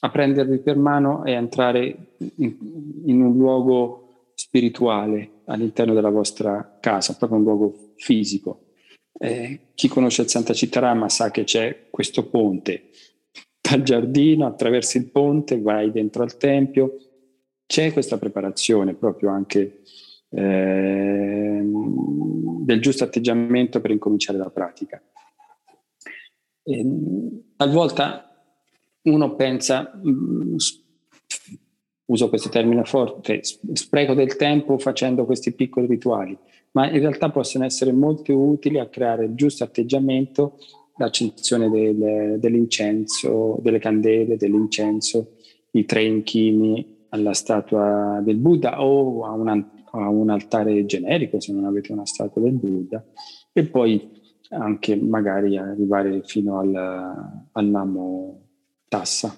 a 0.00 0.10
prendervi 0.10 0.58
per 0.58 0.76
mano 0.76 1.24
e 1.24 1.32
entrare 1.32 2.14
in, 2.36 2.56
in, 3.04 3.22
un 3.22 3.36
luogo 3.36 4.32
spirituale 4.34 5.42
all'interno 5.46 5.94
della 5.94 6.10
vostra 6.10 6.78
casa, 6.80 7.16
proprio 7.16 7.38
un 7.38 7.44
luogo 7.44 7.92
fisico. 7.96 8.66
Eh, 9.18 9.70
chi 9.74 9.88
conosce 9.88 10.22
il 10.22 10.28
Santa 10.28 10.52
Citarama 10.52 11.08
sa 11.08 11.30
che 11.30 11.44
c'è 11.44 11.86
questo 11.90 12.28
ponte 12.28 12.90
dal 13.60 13.82
giardino, 13.82 14.46
attraverso 14.46 14.96
il 14.98 15.10
ponte, 15.10 15.60
vai 15.60 15.90
dentro 15.90 16.22
al 16.22 16.36
tempio, 16.36 16.96
c'è 17.66 17.92
questa 17.92 18.16
preparazione 18.16 18.94
proprio 18.94 19.30
anche 19.30 19.82
eh, 20.30 21.62
del 21.62 22.80
giusto 22.80 23.04
atteggiamento 23.04 23.80
per 23.80 23.90
incominciare 23.90 24.38
la 24.38 24.50
pratica. 24.50 25.02
E, 26.62 26.86
talvolta 27.56 28.28
uno 29.02 29.34
pensa, 29.36 29.90
mm, 29.96 30.56
uso 32.06 32.28
questo 32.28 32.48
termine 32.48 32.84
forte, 32.84 33.40
spreco 33.42 34.14
del 34.14 34.36
tempo 34.36 34.78
facendo 34.78 35.24
questi 35.24 35.52
piccoli 35.52 35.86
rituali, 35.86 36.36
ma 36.72 36.90
in 36.90 37.00
realtà 37.00 37.30
possono 37.30 37.64
essere 37.64 37.92
molto 37.92 38.36
utili 38.36 38.78
a 38.78 38.88
creare 38.88 39.26
il 39.26 39.34
giusto 39.34 39.64
atteggiamento, 39.64 40.58
l'accensione 40.96 41.70
del, 41.70 42.38
dell'incenso, 42.38 43.58
delle 43.62 43.78
candele, 43.78 44.36
dell'incenso, 44.36 45.36
i 45.72 45.84
tre 45.84 46.04
inchini 46.04 47.06
alla 47.10 47.34
statua 47.34 48.20
del 48.22 48.36
Buddha 48.36 48.82
o 48.82 49.24
a 49.24 49.32
un 49.32 49.48
a 49.92 50.08
un 50.08 50.30
altare 50.30 50.84
generico 50.86 51.40
se 51.40 51.52
non 51.52 51.64
avete 51.64 51.92
una 51.92 52.06
statua 52.06 52.42
del 52.42 52.52
Buddha 52.52 53.04
e 53.52 53.64
poi 53.64 54.16
anche 54.50 54.96
magari 54.96 55.56
arrivare 55.56 56.22
fino 56.24 56.58
al, 56.58 56.74
al 57.52 57.66
Namo 57.66 58.46
Tassa, 58.88 59.36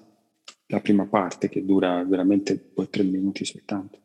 la 0.67 0.79
prima 0.79 1.05
parte 1.05 1.49
che 1.49 1.65
dura 1.65 2.03
veramente 2.03 2.71
due 2.73 2.85
o 2.85 2.87
tre 2.87 3.03
minuti 3.03 3.43
soltanto. 3.43 3.99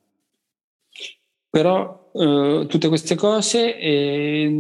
Però 1.48 2.10
eh, 2.12 2.66
tutte 2.68 2.88
queste 2.88 3.14
cose, 3.14 3.78
eh, 3.78 4.50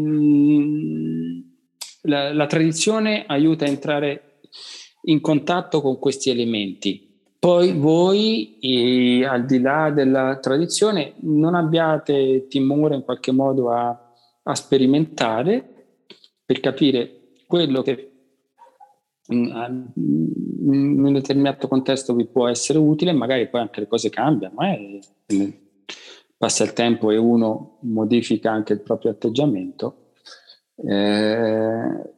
la, 2.02 2.32
la 2.32 2.46
tradizione 2.46 3.24
aiuta 3.26 3.64
a 3.64 3.68
entrare 3.68 4.40
in 5.02 5.20
contatto 5.20 5.80
con 5.80 5.98
questi 5.98 6.30
elementi 6.30 7.05
poi 7.38 7.72
voi, 7.72 8.58
eh, 8.60 9.24
al 9.24 9.44
di 9.44 9.60
là 9.60 9.90
della 9.90 10.38
tradizione, 10.38 11.14
non 11.20 11.54
abbiate 11.54 12.46
timore 12.48 12.96
in 12.96 13.02
qualche 13.02 13.32
modo 13.32 13.70
a, 13.70 14.14
a 14.42 14.54
sperimentare 14.54 15.64
per 16.44 16.60
capire 16.60 17.16
quello 17.46 17.82
che 17.82 18.10
in, 19.28 19.90
in, 19.94 21.04
un 21.04 21.12
determinato 21.12 21.68
contesto 21.68 22.14
vi 22.14 22.26
può 22.26 22.48
essere 22.48 22.78
utile, 22.78 23.12
magari 23.12 23.48
poi 23.48 23.60
anche 23.60 23.80
le 23.80 23.88
cose 23.88 24.10
cambiano, 24.10 24.60
eh? 24.60 25.00
passa 26.36 26.64
il 26.64 26.72
tempo 26.72 27.10
e 27.10 27.16
uno 27.16 27.78
modifica 27.80 28.50
anche 28.50 28.74
il 28.74 28.80
proprio 28.80 29.12
atteggiamento. 29.12 30.12
Eh, 30.76 32.12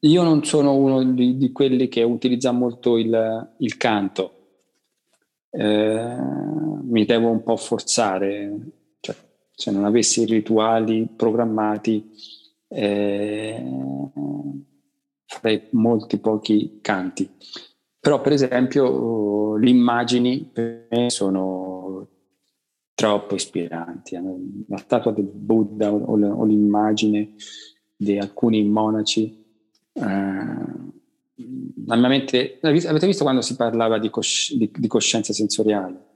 io 0.00 0.22
non 0.22 0.44
sono 0.44 0.74
uno 0.74 1.04
di, 1.04 1.36
di, 1.36 1.52
quelli 1.52 1.88
che 1.88 2.02
utilizza 2.02 2.50
molto 2.50 2.98
il, 2.98 3.54
il 3.58 3.76
canto, 3.76 4.41
eh, 5.54 6.16
mi 6.82 7.04
devo 7.04 7.28
un 7.28 7.42
po' 7.42 7.56
forzare, 7.56 8.58
cioè, 9.00 9.14
se 9.50 9.70
non 9.70 9.84
avessi 9.84 10.24
rituali 10.24 11.08
programmati 11.14 12.10
eh, 12.68 13.62
farei 15.26 15.68
molti 15.72 16.18
pochi 16.18 16.78
canti. 16.80 17.28
Però 18.00 18.20
per 18.20 18.32
esempio 18.32 19.56
le 19.56 19.70
immagini 19.70 20.50
per 20.52 20.88
me 20.90 21.10
sono 21.10 22.08
troppo 22.94 23.34
ispiranti. 23.34 24.18
La 24.68 24.78
statua 24.78 25.12
del 25.12 25.24
Buddha 25.24 25.92
o, 25.92 26.44
l'immagine 26.44 27.34
di 27.94 28.18
alcuni 28.18 28.64
monaci 28.64 29.44
eh, 29.92 31.01
la 31.86 31.96
mia 31.96 32.08
mente, 32.08 32.58
avete 32.60 33.06
visto 33.06 33.24
quando 33.24 33.40
si 33.40 33.56
parlava 33.56 33.98
di, 33.98 34.10
cosci, 34.10 34.56
di, 34.56 34.70
di 34.72 34.88
coscienza 34.88 35.32
sensoriale? 35.32 36.10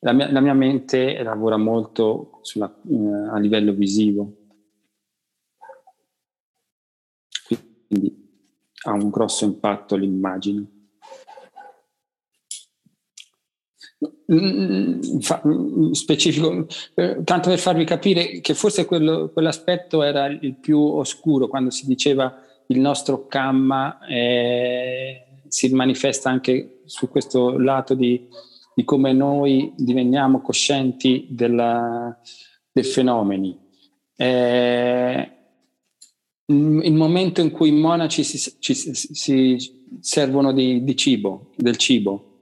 La 0.00 0.12
mia, 0.12 0.30
la 0.30 0.40
mia, 0.40 0.54
mente 0.54 1.22
lavora 1.22 1.56
molto 1.56 2.38
sulla, 2.42 2.74
eh, 2.88 3.28
a 3.30 3.38
livello 3.38 3.72
visivo, 3.72 4.36
quindi 7.86 8.28
ha 8.84 8.92
un 8.92 9.10
grosso 9.10 9.44
impatto 9.44 9.96
l'immagine. 9.96 10.78
Mm, 14.32 15.00
fa, 15.20 15.42
mm, 15.46 15.90
specifico, 15.90 16.66
eh, 16.94 17.20
tanto 17.24 17.50
per 17.50 17.58
farvi 17.58 17.84
capire 17.84 18.40
che 18.40 18.54
forse 18.54 18.86
quello, 18.86 19.28
quell'aspetto 19.30 20.02
era 20.02 20.26
il 20.26 20.54
più 20.54 20.78
oscuro 20.78 21.48
quando 21.48 21.70
si 21.70 21.86
diceva 21.86 22.32
il 22.70 22.78
nostro 22.78 23.26
camma 23.26 23.98
eh, 24.06 25.26
si 25.48 25.68
manifesta 25.74 26.30
anche 26.30 26.82
su 26.84 27.08
questo 27.08 27.58
lato 27.58 27.94
di, 27.94 28.28
di 28.74 28.84
come 28.84 29.12
noi 29.12 29.72
diveniamo 29.76 30.40
coscienti 30.40 31.26
della, 31.30 32.16
dei 32.70 32.84
fenomeni. 32.84 33.58
Eh, 34.16 35.30
il 36.46 36.92
momento 36.94 37.40
in 37.40 37.50
cui 37.50 37.68
i 37.68 37.78
monaci 37.80 38.24
si, 38.24 38.56
ci, 38.58 38.74
si 38.74 39.56
servono 40.00 40.52
di, 40.52 40.82
di, 40.82 40.96
cibo, 40.96 41.52
del 41.56 41.76
cibo, 41.76 42.38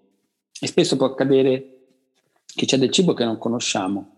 E 0.61 0.67
spesso 0.67 0.97
può 0.97 1.07
accadere 1.07 1.75
che 2.45 2.67
c'è 2.67 2.79
del 2.79 2.91
cibo 2.91 3.15
che 3.15 3.25
non 3.25 3.39
conosciamo. 3.39 4.18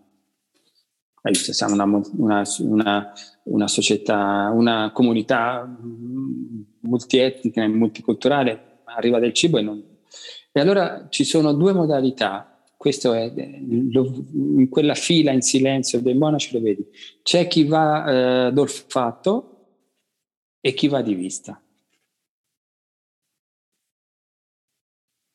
Siamo 1.29 1.73
una, 1.73 1.83
una, 2.17 2.43
una, 2.59 3.13
una 3.43 3.67
società, 3.67 4.51
una 4.53 4.91
comunità 4.91 5.65
mm, 5.65 6.61
multietnica 6.81 7.63
e 7.63 7.67
multiculturale, 7.67 8.79
arriva 8.85 9.19
del 9.19 9.33
cibo 9.33 9.59
e 9.59 9.61
non... 9.61 9.83
E 10.51 10.59
allora 10.59 11.07
ci 11.09 11.23
sono 11.23 11.53
due 11.53 11.73
modalità. 11.73 12.47
Questo 12.75 13.13
è 13.13 13.31
in 13.35 14.67
quella 14.69 14.95
fila 14.95 15.31
in 15.31 15.41
silenzio 15.41 16.01
dei 16.01 16.15
monaci 16.15 16.53
lo 16.53 16.61
vedi. 16.61 16.85
C'è 17.21 17.47
chi 17.47 17.65
va 17.65 18.47
eh, 18.47 18.51
d'olfatto 18.51 19.51
e 20.59 20.73
chi 20.73 20.87
va 20.87 21.01
di 21.03 21.13
vista. 21.13 21.61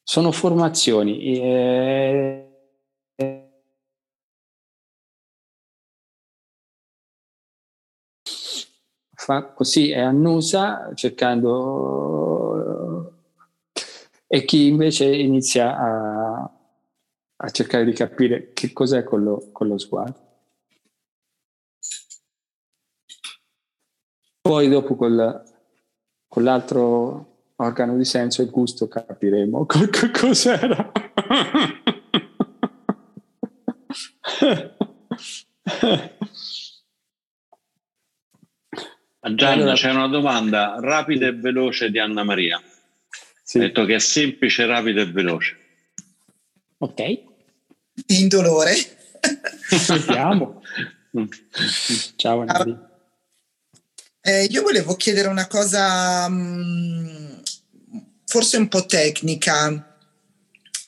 Sono 0.02 0.32
formazioni 0.32 1.38
eh, 1.40 2.45
fa 9.26 9.42
così 9.46 9.90
e 9.90 9.98
annusa 9.98 10.92
cercando 10.94 12.46
e 14.28 14.44
chi 14.44 14.68
invece 14.68 15.12
inizia 15.12 15.76
a, 15.76 16.48
a 17.34 17.50
cercare 17.50 17.84
di 17.84 17.92
capire 17.92 18.52
che 18.52 18.72
cos'è 18.72 19.02
con 19.02 19.24
lo, 19.24 19.48
con 19.50 19.66
lo 19.66 19.78
sguardo. 19.78 20.20
Poi 24.42 24.68
dopo 24.68 24.94
col, 24.94 25.42
con 26.28 26.44
l'altro 26.44 27.50
organo 27.56 27.96
di 27.96 28.04
senso 28.04 28.42
e 28.42 28.46
gusto 28.46 28.86
capiremo 28.86 29.66
co- 29.66 29.88
co- 29.90 30.10
cos'era. 30.12 30.92
Gianni, 39.34 39.62
allora, 39.62 39.74
c'è 39.74 39.90
una 39.90 40.08
domanda 40.08 40.76
rapida 40.80 41.26
e 41.26 41.32
veloce 41.34 41.90
di 41.90 41.98
Anna 41.98 42.22
Maria. 42.22 42.62
Sì. 43.42 43.58
Ha 43.58 43.60
detto 43.60 43.84
che 43.84 43.96
è 43.96 43.98
semplice, 43.98 44.66
rapido 44.66 45.00
e 45.00 45.06
veloce. 45.06 45.56
Ok. 46.78 47.22
Indolore. 48.06 48.74
Vediamo. 49.88 50.62
Ciao 52.16 52.40
Anna. 52.46 52.90
Eh, 54.20 54.44
io 54.44 54.62
volevo 54.62 54.96
chiedere 54.96 55.28
una 55.28 55.46
cosa 55.46 56.28
mh, 56.28 56.34
mm, 56.34 57.38
forse 58.26 58.56
un 58.56 58.68
po' 58.68 58.86
tecnica. 58.86 59.96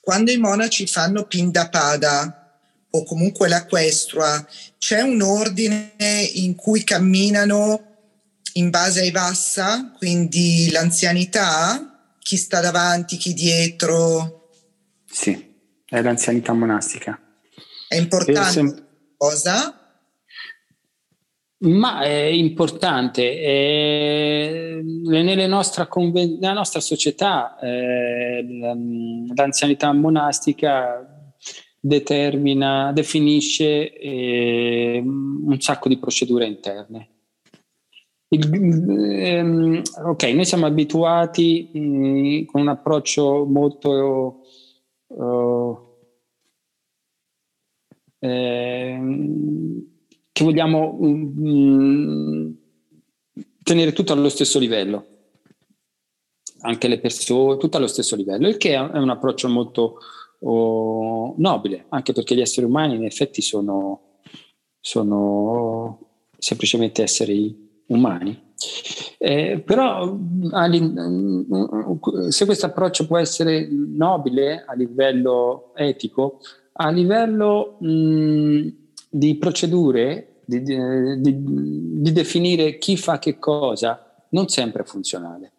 Quando 0.00 0.30
i 0.30 0.38
monaci 0.38 0.86
fanno 0.86 1.24
Pindapada 1.24 2.60
o 2.90 3.04
comunque 3.04 3.48
la 3.48 3.64
questua, 3.66 4.44
c'è 4.78 5.02
un 5.02 5.22
ordine 5.22 5.94
in 6.34 6.54
cui 6.54 6.82
camminano 6.82 7.87
in 8.54 8.70
base 8.70 9.00
ai 9.00 9.10
Vassa, 9.10 9.92
quindi 9.96 10.70
l'anzianità, 10.70 12.14
chi 12.18 12.36
sta 12.36 12.60
davanti, 12.60 13.16
chi 13.16 13.34
dietro. 13.34 14.50
Sì, 15.04 15.54
è 15.84 16.02
l'anzianità 16.02 16.52
monastica. 16.52 17.18
È 17.88 17.96
importante 17.96 18.50
sem- 18.50 18.86
cosa? 19.16 19.72
Ma 21.60 22.02
è 22.02 22.26
importante, 22.26 23.40
è, 23.40 24.80
nella, 24.82 25.46
nostra 25.48 25.88
conven- 25.88 26.38
nella 26.38 26.52
nostra 26.52 26.78
società 26.78 27.58
eh, 27.58 28.46
l'anzianità 29.34 29.92
monastica 29.92 31.32
determina, 31.80 32.92
definisce 32.92 33.92
eh, 33.92 35.02
un 35.04 35.60
sacco 35.60 35.88
di 35.88 35.98
procedure 35.98 36.46
interne. 36.46 37.08
Il, 38.30 38.90
ehm, 38.90 39.82
ok, 40.04 40.22
noi 40.24 40.44
siamo 40.44 40.66
abituati 40.66 41.70
mh, 41.72 41.78
mm, 41.78 42.44
con 42.44 42.60
un 42.60 42.68
approccio 42.68 43.46
molto 43.46 44.42
uh, 45.06 45.78
ehm, 48.18 49.86
che 50.30 50.44
vogliamo 50.44 50.92
mh, 50.92 51.48
mm, 51.48 52.50
tenere 53.62 53.92
tutto 53.92 54.12
allo 54.12 54.28
stesso 54.28 54.58
livello, 54.58 55.06
anche 56.60 56.88
le 56.88 57.00
persone, 57.00 57.56
tutto 57.56 57.78
allo 57.78 57.86
stesso 57.86 58.14
livello, 58.14 58.46
il 58.48 58.58
che 58.58 58.74
è 58.74 58.78
un 58.78 59.08
approccio 59.08 59.48
molto 59.48 60.00
oh, 60.40 61.34
nobile, 61.38 61.86
anche 61.88 62.12
perché 62.12 62.34
gli 62.34 62.42
esseri 62.42 62.66
umani 62.66 62.96
in 62.96 63.04
effetti 63.04 63.40
sono, 63.40 64.18
sono 64.80 66.26
semplicemente 66.36 67.02
esseri 67.02 67.67
umani. 67.88 68.46
Eh, 69.18 69.62
però 69.64 70.16
se 72.28 72.44
questo 72.44 72.66
approccio 72.66 73.06
può 73.06 73.18
essere 73.18 73.68
nobile 73.70 74.64
a 74.66 74.74
livello 74.74 75.72
etico, 75.74 76.40
a 76.72 76.90
livello 76.90 77.76
mh, 77.80 78.68
di 79.10 79.36
procedure, 79.36 80.40
di, 80.44 80.62
di, 80.62 81.20
di, 81.20 82.12
definire 82.12 82.78
chi 82.78 82.96
fa 82.96 83.18
che 83.18 83.38
cosa, 83.38 84.24
non 84.30 84.48
sempre 84.48 84.82
è 84.82 84.86
funzionale. 84.86 85.52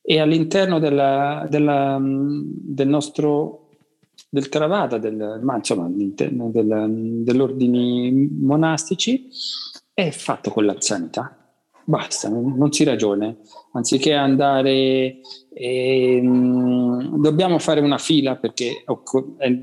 E 0.00 0.20
all'interno 0.20 0.78
della, 0.78 1.46
della, 1.50 1.98
del 2.00 2.88
nostro 2.88 3.66
del 4.28 4.48
Theravada, 4.48 4.98
del, 4.98 5.40
ma 5.42 5.56
insomma 5.56 5.88
dell'ordini 5.88 8.28
monastici, 8.40 9.28
è 9.98 10.10
fatto 10.10 10.50
con 10.50 10.66
l'anzianità. 10.66 11.34
Basta, 11.82 12.28
non 12.28 12.70
si 12.70 12.84
ragione. 12.84 13.38
Anziché 13.72 14.12
andare, 14.12 15.20
ehm, 15.54 17.18
dobbiamo 17.18 17.58
fare 17.58 17.80
una 17.80 17.96
fila 17.96 18.36
perché 18.36 18.84
è, 19.38 19.58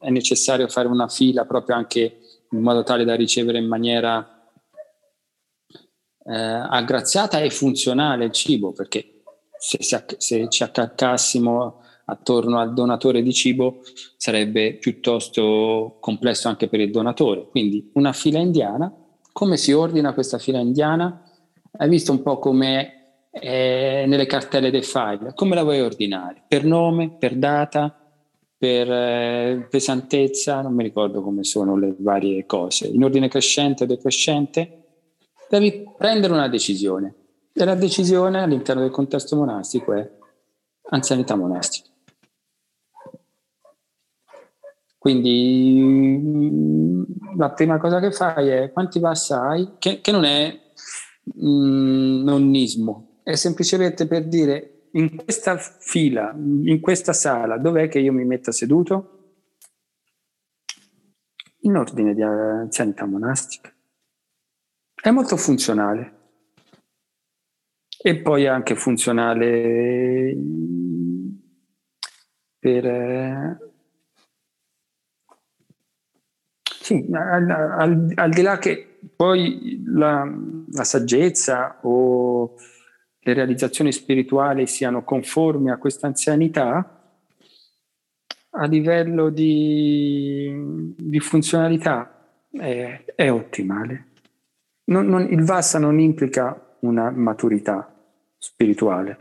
è 0.00 0.10
necessario 0.10 0.68
fare 0.68 0.86
una 0.86 1.08
fila 1.08 1.46
proprio 1.46 1.76
anche 1.76 2.18
in 2.50 2.60
modo 2.60 2.82
tale 2.82 3.04
da 3.04 3.14
ricevere 3.14 3.56
in 3.56 3.68
maniera 3.68 4.50
eh, 6.26 6.34
aggraziata 6.34 7.40
e 7.40 7.48
funzionale 7.48 8.26
il 8.26 8.32
cibo, 8.32 8.72
perché 8.72 9.22
se, 9.56 9.78
se, 10.18 10.48
ci 10.50 10.62
accaccassimo 10.62 11.80
attorno 12.04 12.58
al 12.58 12.74
donatore 12.74 13.22
di 13.22 13.32
cibo 13.32 13.80
sarebbe 14.18 14.74
piuttosto 14.74 15.96
complesso 16.00 16.48
anche 16.48 16.68
per 16.68 16.80
il 16.80 16.90
donatore. 16.90 17.48
Quindi 17.48 17.90
una 17.94 18.12
fila 18.12 18.40
indiana 18.40 18.94
come 19.32 19.56
si 19.56 19.72
ordina 19.72 20.12
questa 20.12 20.38
fila 20.38 20.58
indiana? 20.58 21.22
Hai 21.72 21.88
visto 21.88 22.12
un 22.12 22.22
po' 22.22 22.38
come 22.38 23.28
eh, 23.30 24.04
nelle 24.06 24.26
cartelle 24.26 24.70
dei 24.70 24.82
file, 24.82 25.32
come 25.34 25.54
la 25.54 25.62
vuoi 25.62 25.80
ordinare? 25.80 26.42
Per 26.46 26.64
nome, 26.64 27.16
per 27.18 27.36
data, 27.36 27.94
per 28.56 28.90
eh, 28.90 29.66
pesantezza, 29.70 30.60
non 30.60 30.74
mi 30.74 30.82
ricordo 30.82 31.22
come 31.22 31.44
sono 31.44 31.76
le 31.76 31.94
varie 31.98 32.44
cose, 32.46 32.88
in 32.88 33.02
ordine 33.02 33.28
crescente 33.28 33.84
o 33.84 33.86
decrescente, 33.86 34.84
devi 35.48 35.84
prendere 35.96 36.32
una 36.32 36.48
decisione 36.48 37.14
e 37.52 37.64
la 37.64 37.74
decisione 37.74 38.42
all'interno 38.42 38.82
del 38.82 38.90
contesto 38.90 39.36
monastico 39.36 39.92
è 39.94 40.10
anzianità 40.90 41.36
monastica. 41.36 41.89
Quindi 45.00 47.06
la 47.38 47.50
prima 47.52 47.78
cosa 47.78 48.00
che 48.00 48.12
fai 48.12 48.48
è 48.48 48.70
quanti 48.70 48.98
vassa 48.98 49.48
hai, 49.48 49.76
che, 49.78 50.02
che 50.02 50.12
non 50.12 50.24
è 50.24 50.54
mm, 51.42 52.22
nonnismo, 52.22 53.20
è 53.22 53.34
semplicemente 53.34 54.06
per 54.06 54.28
dire 54.28 54.88
in 54.92 55.16
questa 55.16 55.56
fila, 55.56 56.34
in 56.36 56.80
questa 56.82 57.14
sala, 57.14 57.56
dov'è 57.56 57.88
che 57.88 57.98
io 57.98 58.12
mi 58.12 58.26
metto 58.26 58.52
seduto? 58.52 59.38
In 61.60 61.76
ordine 61.76 62.12
di 62.12 62.20
anzianità 62.20 63.06
monastica. 63.06 63.72
È 64.94 65.10
molto 65.10 65.38
funzionale. 65.38 66.18
E 68.02 68.20
poi 68.20 68.44
è 68.44 68.48
anche 68.48 68.76
funzionale 68.76 70.36
per 72.58 72.84
eh, 72.84 73.70
Sì, 76.90 77.06
al, 77.12 77.48
al, 77.48 78.12
al, 78.16 78.30
di 78.30 78.42
là 78.42 78.58
che 78.58 78.98
poi 79.14 79.80
la, 79.86 80.28
la, 80.72 80.82
saggezza 80.82 81.78
o 81.82 82.56
le 83.20 83.32
realizzazioni 83.32 83.92
spirituali 83.92 84.66
siano 84.66 85.04
conformi 85.04 85.70
a 85.70 85.76
questa 85.76 86.08
anzianità, 86.08 87.14
a 88.50 88.66
livello 88.66 89.28
di, 89.28 90.92
di 90.98 91.20
funzionalità 91.20 92.40
è, 92.50 93.04
è 93.14 93.30
ottimale. 93.30 94.06
Non, 94.86 95.06
non, 95.06 95.28
il 95.30 95.44
Vassa 95.44 95.78
non 95.78 96.00
implica 96.00 96.76
una 96.80 97.08
maturità 97.12 97.94
spirituale. 98.36 99.16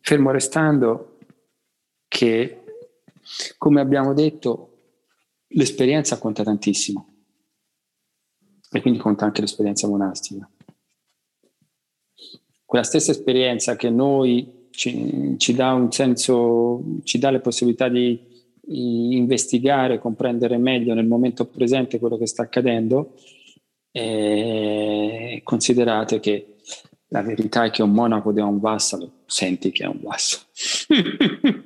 Fermo 0.00 0.30
restando 0.30 1.18
che 2.08 2.62
come 3.58 3.82
abbiamo 3.82 4.14
detto, 4.14 4.71
l'esperienza 5.54 6.18
conta 6.18 6.42
tantissimo 6.42 7.06
e 8.70 8.80
quindi 8.80 8.98
conta 8.98 9.24
anche 9.24 9.40
l'esperienza 9.40 9.86
monastica. 9.88 10.48
Quella 12.64 12.84
stessa 12.84 13.10
esperienza 13.10 13.76
che 13.76 13.90
noi 13.90 14.68
ci, 14.70 15.34
ci 15.36 15.54
dà 15.54 15.72
un 15.72 15.92
senso, 15.92 16.82
ci 17.04 17.18
dà 17.18 17.30
le 17.30 17.40
possibilità 17.40 17.88
di 17.88 18.30
investigare, 18.64 19.98
comprendere 19.98 20.56
meglio 20.56 20.94
nel 20.94 21.06
momento 21.06 21.46
presente 21.46 21.98
quello 21.98 22.16
che 22.16 22.26
sta 22.26 22.42
accadendo, 22.42 23.14
e 23.90 25.40
considerate 25.44 26.18
che 26.18 26.56
la 27.08 27.20
verità 27.20 27.64
è 27.64 27.70
che 27.70 27.82
un 27.82 27.92
monaco 27.92 28.32
da 28.32 28.46
un 28.46 28.58
vassalo 28.58 29.20
senti 29.26 29.70
che 29.70 29.84
è 29.84 29.86
un 29.86 30.00
vassalo. 30.00 30.44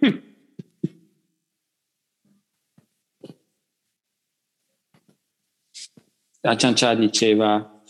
la 6.47 6.57
Ciancia 6.57 6.95
diceva, 6.95 7.83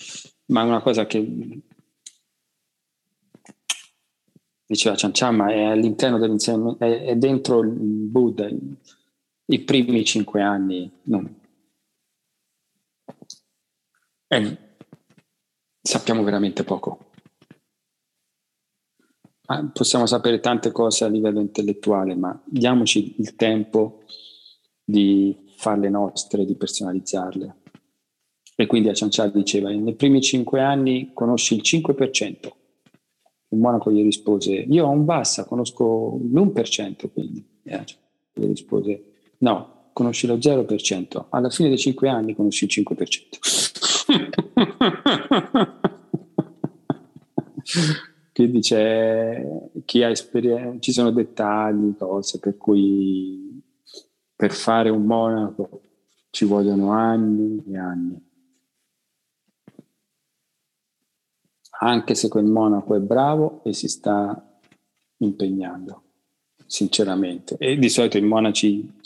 ma 0.46 0.62
una 0.62 0.80
cosa 0.80 1.04
che 1.04 1.60
diceva 4.64 4.96
Ciancia, 4.96 5.30
ma 5.30 5.52
è 5.52 5.62
all'interno 5.62 6.18
dell'insegnamento, 6.18 6.82
è, 6.82 7.04
è 7.04 7.16
dentro 7.16 7.60
il 7.60 7.68
Buddha, 7.68 8.48
i 8.48 9.60
primi 9.60 10.04
cinque 10.06 10.40
anni 10.40 10.90
non. 11.02 11.38
Eh, 14.28 14.58
sappiamo 15.82 16.22
veramente 16.22 16.64
poco. 16.64 17.10
Possiamo 19.74 20.06
sapere 20.06 20.40
tante 20.40 20.72
cose 20.72 21.04
a 21.04 21.08
livello 21.08 21.40
intellettuale, 21.40 22.14
ma 22.16 22.42
diamoci 22.46 23.16
il 23.18 23.36
tempo 23.36 24.02
di 24.82 25.52
farle 25.56 25.90
nostre, 25.90 26.46
di 26.46 26.56
personalizzarle. 26.56 27.64
E 28.56 28.66
quindi 28.66 28.88
a 28.88 28.94
Ciancià 28.94 29.28
diceva, 29.28 29.70
nei 29.70 29.94
primi 29.94 30.20
cinque 30.20 30.60
anni 30.62 31.10
conosci 31.12 31.54
il 31.54 31.62
5%. 31.62 32.50
Il 33.50 33.58
monaco 33.58 33.92
gli 33.92 34.02
rispose, 34.02 34.52
io 34.54 34.86
ho 34.86 34.90
un 34.90 35.04
Vassa, 35.04 35.44
conosco 35.44 36.18
l'1%, 36.20 37.10
quindi. 37.12 37.44
E 37.62 37.84
gli 38.32 38.46
rispose, 38.46 39.12
No, 39.38 39.90
conosci 39.92 40.26
lo 40.26 40.36
0%. 40.36 41.26
Alla 41.30 41.50
fine 41.50 41.68
dei 41.68 41.78
5 41.78 42.08
anni 42.08 42.34
conosci 42.34 42.64
il 42.64 42.70
5%. 42.84 43.28
Quindi 48.32 48.60
chi 48.60 50.02
ha 50.02 50.08
esperienza, 50.10 50.78
ci 50.80 50.92
sono 50.92 51.10
dettagli, 51.10 51.96
cose 51.96 52.38
per 52.38 52.56
cui 52.58 53.62
per 54.34 54.52
fare 54.52 54.90
un 54.90 55.04
monaco 55.04 55.80
ci 56.30 56.44
vogliono 56.44 56.90
anni 56.90 57.64
e 57.66 57.78
anni. 57.78 58.25
Anche 61.78 62.14
se 62.14 62.28
quel 62.28 62.44
monaco 62.44 62.94
è 62.94 63.00
bravo 63.00 63.62
e 63.64 63.72
si 63.72 63.88
sta 63.88 64.58
impegnando 65.18 66.02
sinceramente. 66.66 67.56
E 67.58 67.76
di 67.76 67.88
solito 67.88 68.18
i 68.18 68.22
monaci 68.22 68.98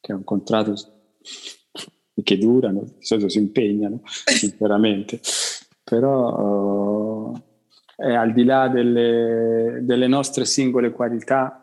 che 0.00 0.12
ho 0.12 0.16
incontrato 0.16 0.74
che 2.22 2.38
durano, 2.38 2.82
di 2.82 3.04
solito 3.04 3.28
si 3.28 3.38
impegnano, 3.38 4.00
sinceramente. 4.24 5.20
Però 5.82 7.32
è 7.96 8.12
al 8.12 8.32
di 8.32 8.44
là 8.44 8.68
delle, 8.68 9.80
delle 9.82 10.06
nostre 10.06 10.44
singole 10.44 10.90
qualità, 10.90 11.60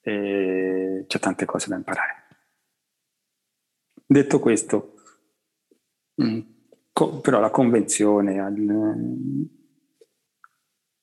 eh, 0.00 1.04
c'è 1.06 1.18
tante 1.18 1.44
cose 1.44 1.68
da 1.68 1.76
imparare. 1.76 2.14
Detto 4.06 4.40
questo, 4.40 4.94
mh, 6.14 6.26
mm, 6.26 6.40
co- 6.98 7.20
però 7.20 7.38
la 7.38 7.50
convenzione, 7.50 8.40
al, 8.40 9.48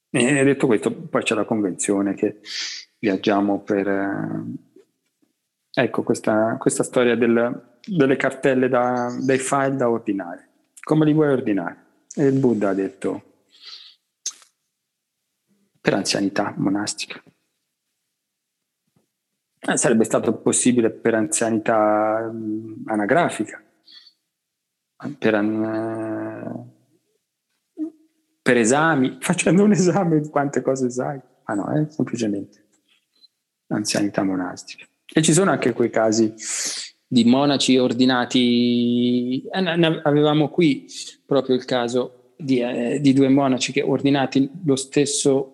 eh, 0.10 0.44
detto 0.44 0.68
questo, 0.68 0.92
poi 0.92 1.24
c'è 1.24 1.36
la 1.36 1.46
convenzione 1.46 2.14
che 2.16 2.42
viaggiamo 3.00 3.62
per... 3.62 3.88
Eh, 3.88 4.44
ecco, 5.72 6.04
questa, 6.04 6.58
questa 6.60 6.84
storia 6.84 7.16
del, 7.16 7.78
delle 7.86 8.18
cartelle 8.18 8.68
da, 8.68 9.16
dei 9.22 9.38
file 9.38 9.78
da 9.78 9.90
ordinare. 9.90 10.50
Come 10.82 11.06
li 11.06 11.14
vuoi 11.14 11.30
ordinare? 11.30 11.84
E 12.14 12.26
il 12.26 12.40
Buddha 12.40 12.70
ha 12.70 12.74
detto 12.74 13.24
per 15.80 15.94
anzianità 15.94 16.54
monastica. 16.58 17.24
Eh, 19.68 19.78
sarebbe 19.78 20.04
stato 20.04 20.34
possibile 20.34 20.90
per 20.92 21.16
anzianità 21.16 22.32
anagrafica, 22.86 23.65
per, 25.18 25.34
uh, 25.34 26.72
per, 28.42 28.58
esami, 28.58 29.18
facendo 29.22 29.64
un 29.64 29.72
esame 29.72 30.20
di 30.22 30.30
quante 30.30 30.62
cose 30.62 30.90
sai. 30.90 31.20
Ah 31.44 31.54
no, 31.54 31.72
eh, 31.76 31.90
semplicemente 31.90 32.64
anzianità 33.68 34.24
monastica. 34.24 34.86
E 35.14 35.22
ci 35.22 35.34
sono 35.34 35.52
anche 35.52 35.74
quei 35.74 35.90
casi 35.90 36.34
di 37.08 37.24
monaci 37.24 37.78
ordinati, 37.78 39.44
eh, 39.44 40.02
avevamo 40.04 40.50
qui 40.50 40.88
proprio 41.26 41.56
il 41.56 41.66
caso 41.66 42.34
di, 42.38 42.60
eh, 42.60 43.00
di 43.00 43.14
due 43.14 43.30
monaci 43.30 43.72
che 43.72 43.82
ordinati 43.82 44.50
lo 44.66 44.76
stesso, 44.76 45.52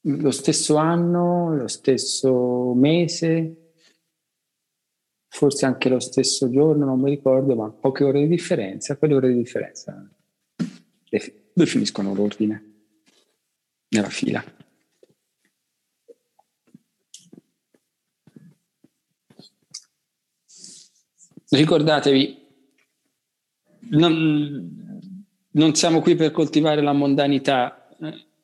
lo 0.00 0.30
stesso 0.30 0.76
anno, 0.76 1.54
lo 1.54 1.68
stesso 1.68 2.72
mese, 2.74 3.63
forse 5.34 5.66
anche 5.66 5.88
lo 5.88 5.98
stesso 5.98 6.48
giorno, 6.48 6.84
non 6.84 7.00
mi 7.00 7.10
ricordo, 7.10 7.56
ma 7.56 7.68
poche 7.68 8.04
ore 8.04 8.20
di 8.20 8.28
differenza, 8.28 8.96
quelle 8.96 9.14
ore 9.14 9.32
di 9.32 9.38
differenza 9.38 10.08
definiscono 11.52 12.14
l'ordine 12.14 12.84
nella 13.88 14.10
fila. 14.10 14.44
Ricordatevi, 21.48 22.46
non, 23.90 25.10
non 25.50 25.74
siamo 25.74 26.00
qui 26.00 26.14
per 26.14 26.30
coltivare 26.30 26.80
la 26.80 26.92
mondanità. 26.92 27.88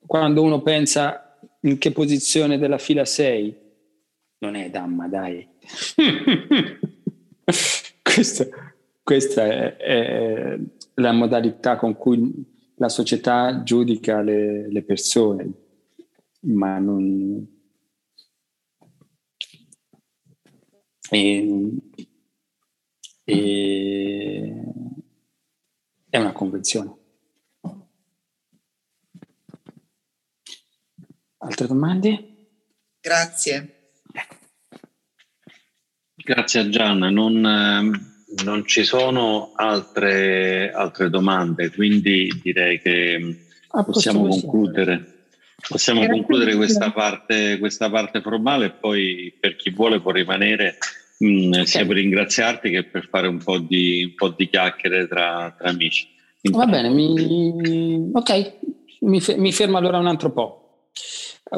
Quando 0.04 0.42
uno 0.42 0.60
pensa 0.60 1.38
in 1.60 1.78
che 1.78 1.92
posizione 1.92 2.58
della 2.58 2.78
fila 2.78 3.04
sei, 3.04 3.56
non 4.38 4.56
è 4.56 4.70
Damma, 4.70 5.06
dai. 5.06 5.46
questa, 8.02 8.46
questa 9.02 9.44
è, 9.44 9.76
è, 9.76 10.58
la 10.94 11.12
modalità 11.12 11.76
con 11.76 11.96
cui 11.96 12.72
la 12.76 12.88
società 12.88 13.62
giudica 13.62 14.20
le, 14.22 14.70
le 14.70 14.82
persone, 14.82 15.52
ma 16.40 16.78
non... 16.78 17.58
E, 21.12 21.72
e 23.24 24.64
è 26.08 26.18
una 26.18 26.32
convenzione. 26.32 26.98
Altre 31.38 31.66
domande? 31.66 32.48
Grazie. 33.00 33.79
Grazie 36.24 36.60
a 36.60 36.68
Gianna. 36.68 37.10
Non, 37.10 37.44
eh, 37.44 38.42
non 38.44 38.66
ci 38.66 38.84
sono 38.84 39.52
altre, 39.54 40.72
altre, 40.72 41.10
domande, 41.10 41.70
quindi 41.70 42.40
direi 42.42 42.80
che 42.80 43.36
ah, 43.68 43.84
possiamo 43.84 44.26
concludere. 44.26 45.18
Possiamo 45.68 46.06
concludere 46.06 46.56
questa 46.56 46.90
parte, 46.90 47.58
questa 47.58 47.90
parte 47.90 48.22
formale 48.22 48.66
e 48.66 48.70
poi 48.70 49.36
per 49.38 49.56
chi 49.56 49.70
vuole 49.70 50.00
può 50.00 50.10
rimanere 50.10 50.78
Mm, 51.22 51.52
okay. 51.52 51.66
sia 51.66 51.84
per 51.84 51.96
ringraziarti 51.96 52.70
che 52.70 52.84
per 52.84 53.06
fare 53.10 53.28
un 53.28 53.42
po' 53.42 53.58
di, 53.58 54.04
un 54.04 54.14
po 54.14 54.28
di 54.34 54.48
chiacchiere 54.48 55.06
tra, 55.06 55.54
tra 55.56 55.68
amici. 55.68 56.08
Va 56.50 56.64
bene, 56.64 56.88
mi... 56.88 58.10
ok, 58.10 58.52
mi, 59.00 59.20
mi, 59.36 59.52
fermo 59.52 59.76
allora 59.76 59.98
un 59.98 60.06
altro 60.06 60.30
po'. 60.32 60.88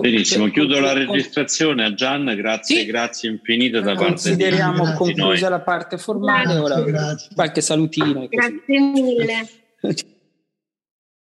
Benissimo, 0.01 0.49
chiudo 0.49 0.81
la 0.81 0.95
registrazione 0.95 1.85
a 1.85 1.93
Gian, 1.93 2.35
grazie, 2.37 2.81
sì. 2.81 2.87
grazie 2.87 3.31
infinite 3.31 3.81
da 3.81 3.95
parte 3.95 3.99
di 3.99 4.05
Consideriamo 4.05 4.93
conclusa 4.95 5.49
la 5.51 5.61
parte 5.61 5.99
formale, 5.99 6.57
ora 6.57 6.81
grazie. 6.81 7.29
qualche 7.35 7.61
salutino. 7.61 8.27
Grazie 8.29 8.81
mille. 8.81 9.49